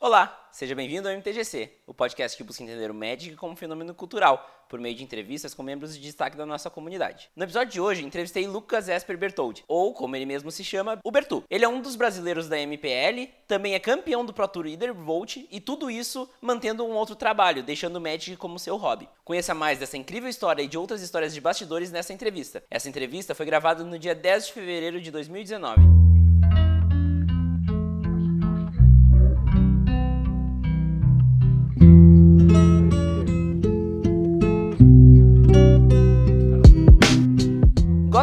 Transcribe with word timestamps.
Olá, 0.00 0.48
seja 0.52 0.76
bem-vindo 0.76 1.08
ao 1.08 1.14
MTGC, 1.14 1.72
o 1.84 1.92
podcast 1.92 2.38
que 2.38 2.44
busca 2.44 2.62
entender 2.62 2.88
o 2.88 2.94
Magic 2.94 3.34
como 3.34 3.56
fenômeno 3.56 3.92
cultural, 3.92 4.64
por 4.68 4.78
meio 4.78 4.94
de 4.94 5.02
entrevistas 5.02 5.54
com 5.54 5.62
membros 5.64 5.92
de 5.92 6.00
destaque 6.00 6.36
da 6.36 6.46
nossa 6.46 6.70
comunidade. 6.70 7.28
No 7.34 7.42
episódio 7.42 7.72
de 7.72 7.80
hoje, 7.80 8.04
entrevistei 8.04 8.46
Lucas 8.46 8.88
Esper 8.88 9.18
Bertoldi, 9.18 9.64
ou 9.66 9.92
como 9.92 10.14
ele 10.14 10.24
mesmo 10.24 10.52
se 10.52 10.62
chama, 10.62 11.00
o 11.02 11.10
Bertu. 11.10 11.42
Ele 11.50 11.64
é 11.64 11.68
um 11.68 11.80
dos 11.80 11.96
brasileiros 11.96 12.48
da 12.48 12.56
MPL, 12.60 13.28
também 13.48 13.74
é 13.74 13.80
campeão 13.80 14.24
do 14.24 14.32
Pro 14.32 14.46
Tour 14.46 14.66
Leader 14.66 14.94
Volt, 14.94 15.38
e 15.50 15.60
tudo 15.60 15.90
isso 15.90 16.30
mantendo 16.40 16.86
um 16.86 16.92
outro 16.92 17.16
trabalho, 17.16 17.64
deixando 17.64 17.96
o 17.96 18.00
Magic 18.00 18.36
como 18.36 18.56
seu 18.56 18.76
hobby. 18.76 19.08
Conheça 19.24 19.52
mais 19.52 19.80
dessa 19.80 19.96
incrível 19.96 20.30
história 20.30 20.62
e 20.62 20.68
de 20.68 20.78
outras 20.78 21.02
histórias 21.02 21.34
de 21.34 21.40
bastidores 21.40 21.90
nessa 21.90 22.12
entrevista. 22.12 22.62
Essa 22.70 22.88
entrevista 22.88 23.34
foi 23.34 23.46
gravada 23.46 23.82
no 23.82 23.98
dia 23.98 24.14
10 24.14 24.46
de 24.46 24.52
fevereiro 24.52 25.00
de 25.00 25.10
2019. 25.10 26.07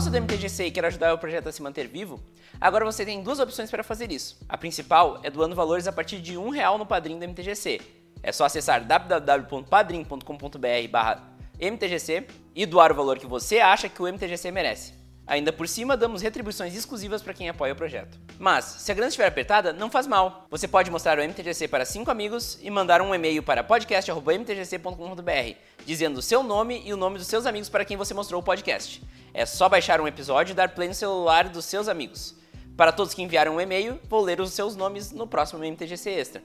Gosta 0.06 0.20
do 0.20 0.24
MTGC 0.24 0.66
e 0.66 0.72
quer 0.72 0.86
ajudar 0.86 1.16
o 1.16 1.18
projeto 1.18 1.50
a 1.50 1.52
se 1.52 1.64
manter 1.64 1.88
vivo? 1.88 2.22
Agora 2.62 2.86
você 2.86 3.04
tem 3.04 3.24
duas 3.24 3.40
opções 3.40 3.72
para 3.72 3.84
fazer 3.84 4.12
isso. 4.12 4.38
A 4.48 4.56
principal 4.56 5.20
é 5.24 5.32
doando 5.32 5.56
valores 5.56 5.88
a 5.88 5.92
partir 5.92 6.22
de 6.22 6.38
um 6.38 6.50
real 6.50 6.78
no 6.78 6.86
padrinho 6.86 7.18
do 7.18 7.28
MTGC. 7.28 7.82
É 8.22 8.32
só 8.32 8.46
acessar 8.46 8.86
www.padrim.com.br 8.86 11.22
MTGC 11.60 12.28
e 12.54 12.68
doar 12.68 12.92
o 12.92 12.96
valor 12.96 13.18
que 13.18 13.26
você 13.26 13.58
acha 13.58 13.90
que 13.90 14.00
o 14.00 14.08
MTGC 14.08 14.52
merece. 14.52 14.94
Ainda 15.28 15.52
por 15.52 15.68
cima, 15.68 15.98
damos 15.98 16.22
retribuições 16.22 16.76
exclusivas 16.76 17.24
para 17.24 17.34
quem 17.34 17.50
apoia 17.50 17.74
o 17.74 17.76
projeto. 17.76 18.20
Mas, 18.38 18.64
se 18.66 18.92
a 18.92 18.96
grana 18.96 19.08
estiver 19.08 19.26
apertada, 19.26 19.74
não 19.74 19.90
faz 19.90 20.06
mal. 20.06 20.46
Você 20.52 20.68
pode 20.68 20.92
mostrar 20.92 21.18
o 21.18 21.24
MTGC 21.24 21.68
para 21.68 21.84
cinco 21.84 22.12
amigos 22.12 22.60
e 22.62 22.70
mandar 22.70 23.02
um 23.02 23.14
e-mail 23.14 23.42
para 23.42 23.64
podcast.mtgc.com.br, 23.64 25.58
dizendo 25.84 26.20
o 26.20 26.22
seu 26.22 26.44
nome 26.44 26.84
e 26.86 26.94
o 26.94 26.98
nome 26.98 27.18
dos 27.18 27.26
seus 27.26 27.48
amigos 27.48 27.70
para 27.70 27.84
quem 27.84 27.98
você 27.98 28.14
mostrou 28.14 28.40
o 28.40 28.44
podcast. 28.44 29.02
É 29.34 29.48
só 29.48 29.68
baixar 29.68 30.00
um 30.00 30.08
episódio 30.08 30.52
e 30.52 30.56
dar 30.56 30.70
play 30.70 30.90
no 30.90 30.94
celular 30.94 31.50
dos 31.50 31.66
seus 31.66 31.88
amigos. 31.88 32.36
Para 32.78 32.92
todos 32.92 33.16
que 33.16 33.24
enviaram 33.24 33.56
um 33.56 33.62
e-mail, 33.62 34.00
vou 34.08 34.22
ler 34.22 34.40
os 34.40 34.54
seus 34.54 34.76
nomes 34.76 35.12
no 35.12 35.26
próximo 35.26 35.64
MTGC 35.64 36.12
Extra. 36.12 36.44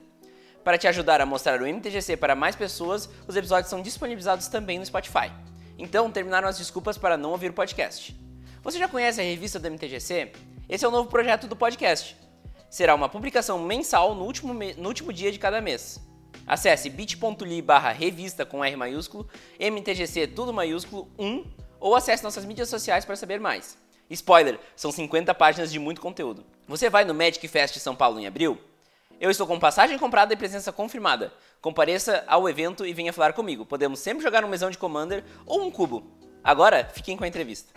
Para 0.65 0.79
te 0.79 0.89
ajudar 0.89 1.21
a 1.21 1.27
mostrar 1.27 1.61
o 1.61 1.67
MTGC 1.67 2.17
para 2.17 2.35
mais 2.35 2.57
pessoas, 2.57 3.11
os 3.29 3.37
episódios 3.37 3.69
são 3.69 3.83
disponibilizados 3.83 4.49
também 4.49 4.79
no 4.79 4.87
Spotify. 4.87 5.31
Então, 5.79 6.11
terminaram 6.11 6.49
as 6.49 6.57
desculpas 6.57 6.97
para 6.97 7.17
não 7.17 7.31
ouvir 7.31 7.51
o 7.51 7.55
podcast. 7.55 8.30
Você 8.63 8.79
já 8.79 8.87
conhece 8.87 9.21
a 9.21 9.25
revista 9.25 9.59
do 9.59 9.71
MTGC? 9.71 10.33
Esse 10.69 10.85
é 10.85 10.89
o 10.89 10.91
novo 10.91 11.09
projeto 11.09 11.47
do 11.47 11.57
podcast. 11.57 12.15
Será 12.69 12.95
uma 12.95 13.09
publicação 13.09 13.59
mensal 13.59 14.15
no 14.15 14.25
último, 14.25 14.53
no 14.53 14.89
último 14.89 15.15
dia 15.15 15.33
de 15.33 15.39
cada 15.39 15.63
mês. 15.63 15.99
Acesse 16.47 16.91
bit.ly 16.91 17.63
barra 17.63 17.91
revista 17.91 18.45
com 18.45 18.63
R 18.63 18.77
maiúsculo, 18.77 19.27
MTGC 19.59 20.27
tudo 20.29 20.53
maiúsculo 20.53 21.09
1 21.19 21.45
ou 21.81 21.97
acesse 21.97 22.23
nossas 22.23 22.45
mídias 22.45 22.69
sociais 22.69 23.07
para 23.07 23.17
saber 23.17 23.41
mais. 23.41 23.79
Spoiler, 24.11 24.61
são 24.77 24.93
50 24.93 25.35
páginas 25.35 25.73
de 25.73 25.79
muito 25.79 26.03
conteúdo. 26.03 26.45
Você 26.69 26.91
vai 26.91 27.05
no 27.05 27.15
Magic 27.15 27.47
Fest 27.49 27.79
São 27.79 27.97
Paulo 27.97 28.21
em 28.21 28.27
abril? 28.27 28.59
Eu 29.19 29.31
estou 29.31 29.47
com 29.47 29.59
passagem 29.59 29.99
comprada 29.99 30.35
e 30.35 30.37
presença 30.37 30.71
confirmada. 30.71 31.33
Compareça 31.63 32.25
ao 32.27 32.47
evento 32.47 32.85
e 32.85 32.93
venha 32.93 33.13
falar 33.13 33.33
comigo. 33.33 33.65
Podemos 33.65 34.01
sempre 34.01 34.23
jogar 34.23 34.45
um 34.45 34.49
mesão 34.49 34.71
de 34.71 34.77
Commander 34.77 35.25
ou 35.47 35.63
um 35.63 35.71
cubo. 35.71 36.11
Agora, 36.45 36.89
fiquem 36.93 37.17
com 37.17 37.25
a 37.25 37.29
entrevista. 37.29 37.73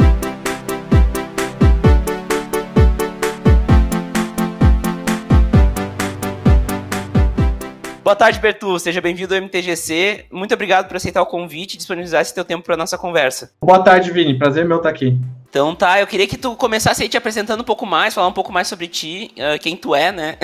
Boa 8.03 8.17
tarde, 8.17 8.37
Bertu. 8.37 8.77
Seja 8.79 8.99
bem-vindo 8.99 9.33
ao 9.33 9.41
MTGC. 9.41 10.25
Muito 10.29 10.53
obrigado 10.53 10.89
por 10.89 10.97
aceitar 10.97 11.21
o 11.21 11.25
convite 11.25 11.75
e 11.75 11.77
disponibilizar 11.77 12.21
esse 12.21 12.35
teu 12.35 12.43
tempo 12.43 12.61
para 12.61 12.75
nossa 12.75 12.97
conversa. 12.97 13.51
Boa 13.61 13.79
tarde, 13.79 14.11
Vini. 14.11 14.37
Prazer 14.37 14.65
meu 14.65 14.77
estar 14.77 14.89
aqui. 14.89 15.17
Então 15.49 15.73
tá, 15.73 16.01
eu 16.01 16.05
queria 16.05 16.27
que 16.27 16.37
tu 16.37 16.53
começasse 16.57 17.01
aí 17.01 17.07
te 17.07 17.15
apresentando 17.15 17.61
um 17.61 17.63
pouco 17.63 17.85
mais, 17.85 18.13
falar 18.13 18.27
um 18.27 18.33
pouco 18.33 18.51
mais 18.51 18.67
sobre 18.67 18.87
ti, 18.87 19.31
uh, 19.37 19.57
quem 19.57 19.77
tu 19.77 19.95
é, 19.95 20.11
né? 20.11 20.35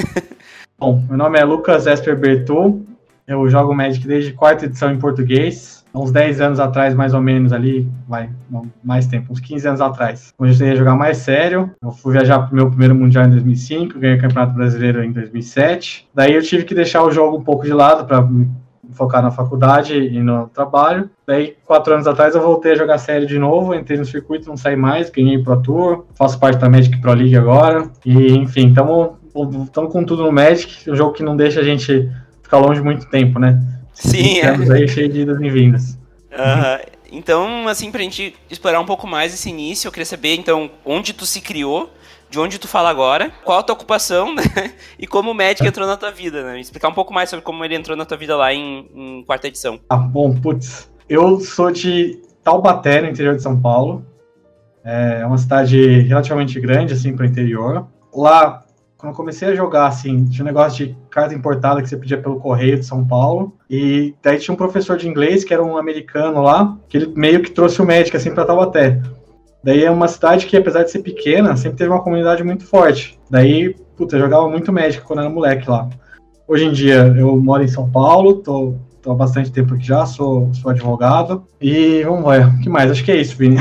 Bom, 0.80 1.03
meu 1.09 1.18
nome 1.18 1.38
é 1.38 1.44
Lucas 1.44 1.86
Esper 1.86 2.18
Bertu. 2.18 2.86
Eu 3.28 3.50
jogo 3.50 3.76
Magic 3.76 4.08
desde 4.08 4.31
quarta 4.31 4.64
edição 4.64 4.94
em 4.94 4.97
português 4.97 5.78
uns 5.94 6.12
10 6.12 6.42
anos 6.42 6.60
atrás, 6.60 6.94
mais 6.94 7.14
ou 7.14 7.22
menos, 7.22 7.52
ali, 7.52 7.88
vai, 8.08 8.30
mais 8.84 9.08
tempo, 9.08 9.32
uns 9.34 9.40
15 9.40 9.68
anos 9.68 9.82
atrás. 9.82 10.34
Comecei 10.38 10.72
a 10.72 10.76
jogar 10.76 10.96
mais 10.96 11.18
sério. 11.18 11.72
Eu 11.82 11.92
fui 11.92 12.14
viajar 12.14 12.40
pro 12.40 12.56
meu 12.56 12.70
primeiro 12.70 12.96
Mundial 12.96 13.26
em 13.26 13.32
2005, 13.32 14.00
ganhei 14.00 14.18
o 14.18 14.22
Campeonato 14.22 14.54
Brasileiro 14.54 15.04
em 15.04 15.12
2007. 15.12 16.08
Daí 16.14 16.34
eu 16.34 16.42
tive 16.42 16.64
que 16.64 16.76
deixar 16.76 17.04
o 17.04 17.12
jogo 17.12 17.38
um 17.38 17.44
pouco 17.44 17.64
de 17.66 17.74
lado 17.74 18.06
para 18.06 18.28
focar 18.92 19.22
na 19.22 19.32
faculdade 19.32 19.96
e 19.96 20.22
no 20.22 20.48
trabalho. 20.48 21.10
Daí, 21.26 21.56
quatro 21.66 21.94
anos 21.94 22.08
atrás, 22.08 22.36
eu 22.36 22.42
voltei 22.42 22.72
a 22.72 22.76
jogar 22.76 22.98
sério 22.98 23.28
de 23.28 23.38
novo, 23.38 23.76
entrei 23.76 23.98
no 23.98 24.06
circuito, 24.06 24.50
não 24.50 24.58
saí 24.58 24.76
mais, 24.76 25.10
ganhei 25.10 25.42
Pro 25.44 25.62
Tour, 25.62 26.06
faço 26.16 26.40
parte 26.40 26.60
da 26.60 26.70
Magic 26.70 27.00
Pro 27.00 27.14
League 27.14 27.36
agora. 27.36 27.90
E, 28.06 28.34
enfim, 28.34 28.70
estamos 28.70 29.12
com 29.32 30.04
tudo 30.04 30.24
no 30.24 30.32
Magic, 30.32 30.90
um 30.90 30.96
jogo 30.96 31.14
que 31.14 31.24
não 31.24 31.38
deixa 31.38 31.60
a 31.60 31.64
gente 31.64 32.10
ficar 32.42 32.58
longe 32.58 32.82
muito 32.82 33.08
tempo, 33.10 33.40
né? 33.40 33.62
Sim, 33.94 34.38
Estamos 34.38 34.70
é. 34.70 34.74
aí 34.74 34.88
cheio 34.88 35.10
de 35.10 35.22
idas 35.22 35.40
e 35.42 35.50
vindas. 35.50 35.98
Então, 37.12 37.68
assim, 37.68 37.92
pra 37.92 38.02
gente 38.02 38.36
explorar 38.50 38.80
um 38.80 38.86
pouco 38.86 39.08
mais 39.08 39.34
esse 39.34 39.50
início, 39.50 39.88
eu 39.88 39.92
queria 39.92 40.06
saber, 40.06 40.36
então, 40.36 40.70
onde 40.86 41.14
tu 41.14 41.26
se 41.26 41.42
criou, 41.42 41.92
de 42.30 42.40
onde 42.40 42.60
tu 42.60 42.68
fala 42.68 42.90
agora, 42.90 43.32
qual 43.44 43.60
a 43.60 43.64
tua 43.64 43.74
ocupação, 43.74 44.34
né? 44.36 44.44
E 44.98 45.08
como 45.08 45.32
o 45.32 45.34
médico 45.34 45.68
entrou 45.68 45.88
na 45.88 45.98
tua 45.98 46.12
vida, 46.12 46.44
né? 46.44 46.60
Explicar 46.60 46.88
um 46.88 46.94
pouco 46.94 47.14
mais 47.14 47.30
sobre 47.30 47.44
como 47.44 47.66
ele 47.66 47.76
entrou 47.76 47.98
na 47.98 48.06
tua 48.06 48.18
vida 48.18 48.36
lá 48.36 48.54
em, 48.54 48.88
em 48.94 49.24
quarta 49.24 49.48
edição. 49.48 49.80
Ah, 49.90 49.98
bom, 49.98 50.36
putz. 50.40 50.90
Eu 51.08 51.40
sou 51.40 51.72
de 51.72 52.22
Taubaté, 52.44 53.02
no 53.02 53.10
interior 53.10 53.36
de 53.36 53.42
São 53.42 53.60
Paulo. 53.60 54.06
É 54.84 55.26
uma 55.26 55.38
cidade 55.38 56.02
relativamente 56.02 56.60
grande, 56.60 56.94
assim, 56.94 57.16
para 57.16 57.26
o 57.26 57.28
interior. 57.28 57.88
Lá 58.14 58.64
quando 59.00 59.14
eu 59.14 59.16
comecei 59.16 59.48
a 59.48 59.56
jogar, 59.56 59.88
assim, 59.88 60.26
tinha 60.26 60.44
um 60.44 60.46
negócio 60.46 60.86
de 60.86 60.98
carta 61.10 61.34
importada 61.34 61.82
que 61.82 61.88
você 61.88 61.96
pedia 61.96 62.22
pelo 62.22 62.38
correio 62.38 62.78
de 62.78 62.86
São 62.86 63.08
Paulo. 63.08 63.54
E 63.70 64.14
daí 64.22 64.38
tinha 64.38 64.54
um 64.54 64.58
professor 64.58 64.98
de 64.98 65.08
inglês, 65.08 65.46
que 65.46 65.54
era 65.54 65.64
um 65.64 65.78
americano 65.78 66.42
lá, 66.42 66.78
que 66.90 66.98
ele 66.98 67.14
meio 67.16 67.42
que 67.42 67.50
trouxe 67.50 67.82
o 67.82 67.86
médico, 67.86 68.18
assim, 68.18 68.34
pra 68.34 68.44
Taubaté. 68.44 69.02
Daí 69.64 69.86
é 69.86 69.90
uma 69.90 70.09
cidade 70.09 70.46
que, 70.46 70.58
apesar 70.58 70.84
de 70.84 70.92
ser 70.92 71.00
pequena, 71.00 71.56
sempre 71.56 71.78
teve 71.78 71.90
uma 71.90 72.04
comunidade 72.04 72.44
muito 72.44 72.66
forte. 72.66 73.18
Daí, 73.32 73.74
puta, 73.96 74.18
eu 74.18 74.20
jogava 74.20 74.50
muito 74.50 74.74
médico 74.74 75.08
quando 75.08 75.20
era 75.20 75.30
moleque 75.30 75.70
lá. 75.70 75.88
Hoje 76.46 76.66
em 76.66 76.74
dia, 76.74 77.08
eu 77.18 77.38
moro 77.38 77.64
em 77.64 77.70
São 77.70 77.90
Paulo, 77.90 78.42
tô 78.42 78.76
Estou 79.00 79.14
há 79.14 79.16
bastante 79.16 79.50
tempo 79.50 79.76
aqui 79.76 79.86
já, 79.86 80.06
sou, 80.06 80.54
sou 80.54 80.70
advogado. 80.70 81.48
E 81.62 82.04
vamos 82.04 82.30
ver, 82.30 82.46
o 82.46 82.60
que 82.60 82.68
mais? 82.68 82.92
Acho 82.92 83.02
que 83.02 83.10
é 83.14 83.16
isso, 83.16 83.34
Vini. 83.38 83.56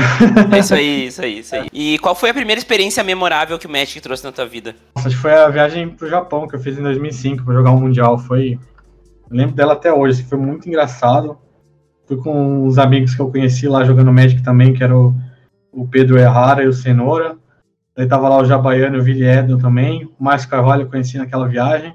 É 0.53 0.59
isso 0.59 0.73
aí, 0.73 1.07
isso 1.07 1.21
aí, 1.21 1.39
isso 1.39 1.55
aí. 1.55 1.67
E 1.71 1.97
qual 1.99 2.13
foi 2.13 2.29
a 2.29 2.33
primeira 2.33 2.59
experiência 2.59 3.01
memorável 3.05 3.57
que 3.57 3.65
o 3.65 3.69
Magic 3.69 4.01
trouxe 4.01 4.21
na 4.21 4.33
tua 4.33 4.45
vida? 4.45 4.75
Nossa, 4.93 5.07
acho 5.07 5.15
que 5.15 5.21
foi 5.21 5.33
a 5.33 5.47
viagem 5.47 5.87
pro 5.87 6.09
Japão 6.09 6.45
que 6.45 6.57
eu 6.57 6.59
fiz 6.59 6.77
em 6.77 6.83
2005 6.83 7.45
para 7.45 7.53
jogar 7.53 7.71
um 7.71 7.79
Mundial. 7.79 8.17
Foi. 8.17 8.59
Eu 9.31 9.37
lembro 9.37 9.55
dela 9.55 9.73
até 9.73 9.93
hoje, 9.93 10.19
assim, 10.19 10.29
foi 10.29 10.37
muito 10.37 10.67
engraçado. 10.67 11.37
Fui 12.05 12.17
com 12.17 12.65
uns 12.65 12.77
amigos 12.77 13.15
que 13.15 13.21
eu 13.21 13.31
conheci 13.31 13.65
lá 13.65 13.85
jogando 13.85 14.11
Magic 14.11 14.43
também, 14.43 14.73
que 14.73 14.83
era 14.83 14.97
o, 14.97 15.15
o 15.71 15.87
Pedro 15.87 16.19
Errara 16.19 16.65
e 16.65 16.67
o 16.67 16.73
Cenoura. 16.73 17.37
Daí 17.95 18.05
tava 18.05 18.27
lá 18.27 18.41
o 18.41 18.45
Jabaiano 18.45 18.97
e 18.97 18.99
o 18.99 19.03
Vili 19.03 19.23
Edel 19.23 19.57
também. 19.57 20.03
O 20.19 20.23
Márcio 20.23 20.49
Carvalho 20.49 20.81
eu 20.81 20.89
conheci 20.89 21.17
naquela 21.17 21.47
viagem 21.47 21.93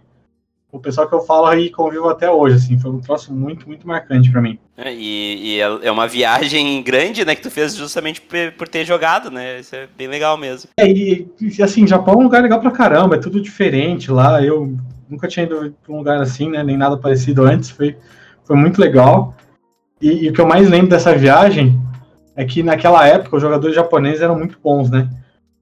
o 0.74 0.80
pessoal 0.80 1.08
que 1.08 1.14
eu 1.14 1.20
falo 1.20 1.46
aí 1.46 1.70
convivo 1.70 2.08
até 2.08 2.28
hoje, 2.28 2.56
assim, 2.56 2.76
foi 2.76 2.90
um 2.90 3.00
troço 3.00 3.32
muito, 3.32 3.64
muito 3.68 3.86
marcante 3.86 4.28
para 4.28 4.42
mim. 4.42 4.58
É, 4.76 4.92
e, 4.92 5.54
e, 5.54 5.60
é, 5.60 5.86
é 5.86 5.90
uma 5.90 6.08
viagem 6.08 6.82
grande, 6.82 7.24
né, 7.24 7.36
que 7.36 7.42
tu 7.42 7.50
fez 7.50 7.76
justamente 7.76 8.20
por 8.58 8.66
ter 8.66 8.84
jogado, 8.84 9.30
né, 9.30 9.60
isso 9.60 9.76
é 9.76 9.86
bem 9.96 10.08
legal 10.08 10.36
mesmo. 10.36 10.70
É, 10.76 10.88
e, 10.88 11.28
e 11.40 11.62
assim, 11.62 11.86
Japão 11.86 12.14
é 12.14 12.16
um 12.16 12.22
lugar 12.24 12.42
legal 12.42 12.60
pra 12.60 12.72
caramba, 12.72 13.14
é 13.14 13.20
tudo 13.20 13.40
diferente 13.40 14.10
lá, 14.10 14.42
eu 14.42 14.76
nunca 15.08 15.28
tinha 15.28 15.46
ido 15.46 15.72
pra 15.80 15.94
um 15.94 15.98
lugar 15.98 16.20
assim, 16.20 16.50
né, 16.50 16.64
nem 16.64 16.76
nada 16.76 16.96
parecido 16.96 17.44
antes, 17.44 17.70
foi, 17.70 17.97
foi 18.42 18.56
muito 18.56 18.80
legal. 18.80 19.32
E, 20.03 20.24
e 20.24 20.28
o 20.28 20.32
que 20.32 20.41
eu 20.41 20.47
mais 20.47 20.68
lembro 20.68 20.88
dessa 20.88 21.16
viagem 21.16 21.80
é 22.34 22.44
que 22.44 22.65
naquela 22.65 23.06
época 23.06 23.36
os 23.36 23.42
jogadores 23.42 23.77
japoneses 23.77 24.22
eram 24.22 24.36
muito 24.36 24.59
bons, 24.60 24.91
né, 24.91 25.09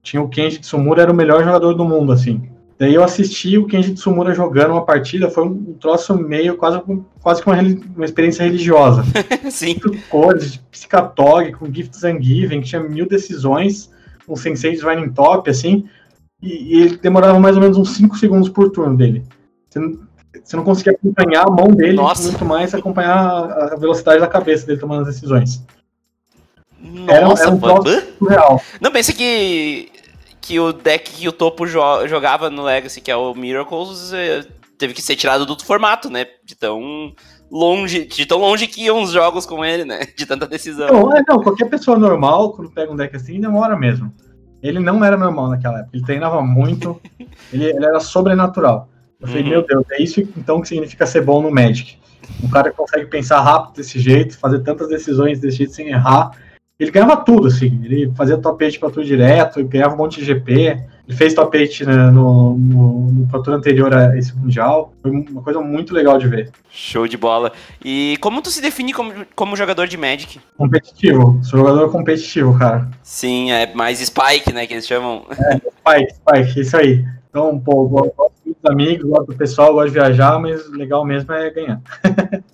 tinha 0.01 0.23
o 0.23 0.27
Kenji 0.27 0.57
Tsumura, 0.57 1.03
era 1.03 1.11
o 1.11 1.15
melhor 1.15 1.43
jogador 1.43 1.75
do 1.75 1.85
mundo, 1.85 2.11
assim. 2.11 2.49
Daí 2.83 2.95
eu 2.95 3.01
assisti 3.01 3.57
o 3.57 3.65
Kenji 3.65 3.93
Tsumura 3.93 4.35
jogando 4.35 4.71
uma 4.71 4.83
partida, 4.83 5.29
foi 5.29 5.45
um 5.45 5.73
troço 5.79 6.17
meio 6.17 6.57
quase, 6.57 6.81
quase 7.21 7.41
que 7.41 7.49
uma, 7.49 7.57
uma 7.95 8.03
experiência 8.03 8.43
religiosa. 8.43 9.05
Sim. 9.49 9.79
Cores, 10.09 10.57
Psicatog, 10.69 11.53
com 11.53 11.73
Gifts 11.73 12.03
and 12.03 12.21
Given, 12.21 12.59
que 12.59 12.67
tinha 12.67 12.83
mil 12.83 13.07
decisões, 13.07 13.89
um 14.27 14.35
Sensei 14.35 14.75
Divine 14.75 15.09
Top, 15.11 15.49
assim, 15.49 15.87
e, 16.41 16.75
e, 16.75 16.81
ele 16.81 16.97
demorava 16.97 17.39
mais 17.39 17.55
ou 17.55 17.61
menos 17.61 17.77
uns 17.77 17.95
5 17.95 18.17
segundos 18.17 18.49
por 18.49 18.69
turno 18.69 18.97
dele. 18.97 19.23
Você 19.69 19.79
não, 19.79 19.99
você 20.43 20.55
não 20.57 20.65
conseguia 20.65 20.91
acompanhar 20.91 21.47
a 21.47 21.49
mão 21.49 21.67
dele, 21.67 21.93
Nossa. 21.93 22.23
muito 22.23 22.43
mais 22.43 22.75
acompanhar 22.75 23.17
a 23.17 23.77
velocidade 23.77 24.19
da 24.19 24.27
cabeça 24.27 24.67
dele 24.67 24.81
tomando 24.81 25.07
as 25.07 25.15
decisões. 25.15 25.65
Nossa, 26.81 27.13
era, 27.13 27.29
era 27.43 27.49
um 27.49 27.59
troço 27.61 28.03
surreal. 28.19 28.61
Não, 28.81 28.91
pensa 28.91 29.13
que 29.13 29.89
que 30.43 30.59
o 30.59 30.73
deck 30.73 31.09
que 31.09 31.27
o 31.27 31.31
topo 31.31 31.65
jo 31.65 31.79
jogava 32.05 32.49
no 32.49 32.63
Legacy, 32.63 32.99
que 32.99 33.09
é 33.09 33.15
o 33.15 33.33
Miracles, 33.33 34.11
é, 34.11 34.43
teve 34.77 34.93
que 34.93 35.01
ser 35.01 35.15
tirado 35.15 35.45
do 35.45 35.57
formato, 35.63 36.09
né? 36.09 36.25
De 36.43 36.53
tão 36.53 37.13
longe, 37.49 38.05
de 38.05 38.25
tão 38.25 38.39
longe 38.39 38.67
que 38.67 38.83
iam 38.83 39.01
os 39.01 39.11
jogos 39.11 39.45
com 39.45 39.63
ele, 39.63 39.85
né? 39.85 40.01
De 40.17 40.25
tanta 40.25 40.45
decisão. 40.45 40.87
Não, 40.91 41.15
é, 41.15 41.23
não, 41.25 41.41
qualquer 41.41 41.69
pessoa 41.69 41.97
normal, 41.97 42.51
quando 42.51 42.69
pega 42.69 42.91
um 42.91 42.95
deck 42.95 43.15
assim, 43.15 43.39
demora 43.39 43.77
mesmo. 43.77 44.13
Ele 44.61 44.79
não 44.79 45.03
era 45.03 45.15
normal 45.15 45.49
naquela 45.49 45.79
época, 45.79 45.95
ele 45.95 46.05
treinava 46.05 46.41
muito, 46.41 46.99
ele, 47.51 47.65
ele 47.65 47.85
era 47.85 48.01
sobrenatural. 48.01 48.89
Eu 49.21 49.27
falei, 49.29 49.43
uhum. 49.43 49.49
meu 49.49 49.65
Deus, 49.65 49.85
é 49.91 50.03
isso 50.03 50.19
então 50.35 50.59
que 50.59 50.67
significa 50.67 51.05
ser 51.05 51.21
bom 51.21 51.41
no 51.41 51.49
Magic. 51.49 51.97
Um 52.43 52.49
cara 52.49 52.69
que 52.69 52.75
consegue 52.75 53.05
pensar 53.05 53.39
rápido 53.39 53.77
desse 53.77 53.97
jeito, 53.97 54.37
fazer 54.37 54.59
tantas 54.59 54.89
decisões 54.89 55.39
desse 55.39 55.57
jeito 55.59 55.73
sem 55.73 55.87
errar. 55.87 56.31
Ele 56.83 56.91
ganhava 56.91 57.15
tudo, 57.17 57.47
assim. 57.47 57.79
Ele 57.83 58.11
fazia 58.15 58.37
top 58.37 58.63
8 58.63 58.79
pra 58.79 58.89
tudo 58.89 59.05
direto, 59.05 59.63
ganhava 59.63 59.95
um 59.95 59.97
monte 59.97 60.19
de 60.19 60.25
GP. 60.25 60.77
Ele 61.07 61.17
fez 61.17 61.33
top 61.33 61.57
8 61.57 61.85
né, 61.85 62.11
no, 62.11 62.57
no, 62.57 63.11
no 63.11 63.27
Pro 63.27 63.41
Tour 63.41 63.53
anterior 63.53 63.93
a 63.93 64.17
esse 64.17 64.35
Mundial. 64.35 64.93
Foi 65.01 65.11
uma 65.11 65.41
coisa 65.41 65.61
muito 65.61 65.93
legal 65.93 66.17
de 66.17 66.27
ver. 66.27 66.51
Show 66.69 67.07
de 67.07 67.15
bola. 67.15 67.53
E 67.83 68.17
como 68.19 68.41
tu 68.41 68.49
se 68.49 68.61
define 68.61 68.93
como, 68.93 69.13
como 69.33 69.55
jogador 69.55 69.87
de 69.87 69.95
Magic? 69.95 70.41
Competitivo. 70.57 71.39
Sou 71.41 71.59
jogador 71.59 71.89
competitivo, 71.89 72.57
cara. 72.57 72.89
Sim, 73.01 73.51
é 73.51 73.73
mais 73.73 73.99
Spike, 73.99 74.51
né, 74.53 74.67
que 74.67 74.73
eles 74.73 74.87
chamam. 74.87 75.25
É, 75.31 75.55
Spike, 75.55 76.13
Spike, 76.15 76.59
isso 76.59 76.75
aí. 76.75 77.05
Então, 77.29 77.57
pô, 77.59 77.87
gosto 77.87 78.13
dos 78.45 78.71
amigos, 78.71 79.09
gosto 79.09 79.27
do 79.27 79.37
pessoal, 79.37 79.73
gosto 79.73 79.87
de 79.87 79.93
viajar, 79.93 80.37
mas 80.37 80.69
legal 80.69 81.05
mesmo 81.05 81.31
é 81.33 81.49
ganhar. 81.49 81.81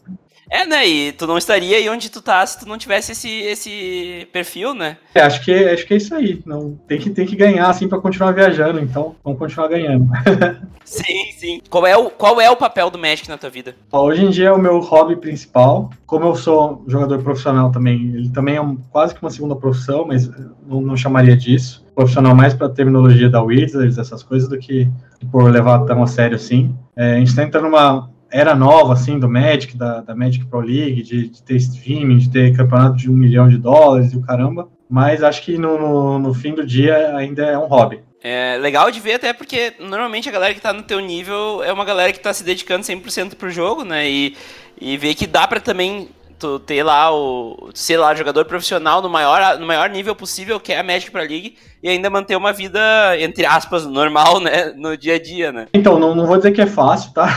É, 0.50 0.66
né? 0.66 0.88
E 0.88 1.12
tu 1.12 1.28
não 1.28 1.38
estaria 1.38 1.78
aí 1.78 1.88
onde 1.90 2.10
tu 2.10 2.22
tá 2.22 2.46
se 2.46 2.60
tu 2.60 2.68
não 2.68 2.78
tivesse 2.78 3.12
esse, 3.12 3.30
esse 3.30 4.28
perfil, 4.34 4.74
né? 4.74 4.98
É, 5.14 5.22
acho 5.22 5.44
que, 5.44 5.54
acho 5.54 5.86
que 5.86 5.94
é 5.94 5.98
isso 5.98 6.14
aí. 6.16 6.42
Não, 6.46 6.78
tem, 6.88 7.00
que, 7.00 7.10
tem 7.12 7.26
que 7.26 7.36
ganhar, 7.36 7.70
assim, 7.70 7.88
para 7.88 8.00
continuar 8.00 8.32
viajando. 8.32 8.80
Então, 8.80 9.16
vamos 9.24 9.38
continuar 9.38 9.68
ganhando. 9.68 10.10
sim, 10.84 11.32
sim. 11.38 11.62
Qual 11.70 11.86
é, 11.86 11.96
o, 11.96 12.10
qual 12.10 12.42
é 12.42 12.50
o 12.50 12.56
papel 12.56 12.90
do 12.90 12.98
Magic 12.98 13.30
na 13.30 13.38
tua 13.38 13.50
vida? 13.50 13.76
Hoje 13.92 14.26
em 14.26 14.30
dia 14.30 14.48
é 14.48 14.52
o 14.52 14.58
meu 14.58 14.80
hobby 14.80 15.16
principal. 15.16 15.92
Como 16.06 16.26
eu 16.26 16.36
sou 16.36 16.84
jogador 16.88 17.22
profissional 17.22 17.72
também, 17.72 18.12
ele 18.16 18.30
também 18.30 18.56
é 18.56 18.62
um, 18.62 18.76
quase 18.92 19.14
que 19.14 19.22
uma 19.22 19.30
segunda 19.30 19.56
profissão, 19.56 20.06
mas 20.08 20.28
não, 20.66 20.82
não 20.82 20.98
chamaria 20.98 21.38
disso. 21.38 21.86
Profissional 21.94 22.34
mais 22.34 22.54
para 22.54 22.70
terminologia 22.70 23.30
da 23.30 23.42
Wizards, 23.42 23.98
essas 23.98 24.24
coisas, 24.24 24.50
do 24.50 24.58
que 24.58 24.88
por 25.32 25.44
levar 25.52 25.80
tão 25.86 26.02
a 26.02 26.08
sério 26.08 26.36
assim. 26.36 26.76
É, 26.96 27.14
a 27.14 27.20
gente 27.20 27.36
tá 27.36 27.44
entrando 27.44 27.66
numa 27.66 28.10
era 28.32 28.56
nova, 28.56 28.94
assim, 28.94 29.20
do 29.20 29.30
Magic, 29.30 29.76
da, 29.76 30.02
da 30.02 30.16
Magic 30.16 30.46
Pro 30.46 30.60
League, 30.60 31.02
de, 31.04 31.30
de, 31.30 31.44
ter 31.44 31.56
streaming, 31.56 32.18
de 32.18 32.30
ter 32.30 32.56
campeonato 32.56 32.98
de 32.98 33.10
um 33.10 33.14
milhão 33.14 33.50
de 33.50 33.58
dólares 33.58 34.14
e 34.14 34.18
o 34.18 34.22
caramba. 34.22 34.70
Mas 34.90 35.24
acho 35.24 35.44
que 35.44 35.58
no, 35.58 35.78
no, 35.78 36.20
no, 36.20 36.34
fim 36.34 36.54
do 36.54 36.66
dia 36.66 37.16
ainda 37.16 37.46
é 37.46 37.58
um 37.58 37.68
hobby. 37.68 38.02
É 38.22 38.58
legal 38.58 38.92
de 38.92 39.00
ver 39.00 39.14
até 39.14 39.32
porque 39.34 39.74
normalmente 39.80 40.28
a 40.28 40.32
galera 40.32 40.54
que 40.54 40.62
tá 40.62 40.74
no 40.74 40.84
teu 40.84 41.00
nível 41.00 41.64
é 41.64 41.72
uma 41.72 41.86
galera 41.86 42.12
que 42.12 42.20
tá 42.20 42.34
se 42.34 42.44
dedicando 42.44 42.86
100% 42.86 43.36
pro 43.36 43.50
jogo, 43.50 43.86
né? 43.86 44.10
E, 44.10 44.36
e 44.80 44.98
ver 44.98 45.14
que 45.16 45.28
dá 45.28 45.48
para 45.48 45.60
também 45.60 46.10
tu 46.40 46.58
ter 46.60 46.82
lá 46.82 47.14
o, 47.14 47.70
ser 47.74 47.98
lá, 47.98 48.16
jogador 48.16 48.46
profissional 48.46 49.02
no 49.02 49.10
maior, 49.10 49.60
no 49.60 49.68
maior 49.68 49.90
nível 49.90 50.16
possível, 50.16 50.60
que 50.60 50.72
é 50.72 50.80
a 50.80 50.84
Magic 50.84 51.12
Pro 51.12 51.20
League, 51.20 51.56
e 51.84 51.90
ainda 51.90 52.10
manter 52.10 52.36
uma 52.36 52.54
vida, 52.54 52.80
entre 53.20 53.46
aspas, 53.46 53.86
normal, 53.86 54.40
né, 54.40 54.74
no 54.76 54.98
dia 54.98 55.16
a 55.16 55.22
dia, 55.22 55.52
né? 55.52 55.68
Então, 55.74 56.00
não, 56.00 56.16
não 56.16 56.26
vou 56.26 56.38
dizer 56.38 56.52
que 56.52 56.62
é 56.62 56.66
fácil, 56.66 57.12
tá? 57.12 57.28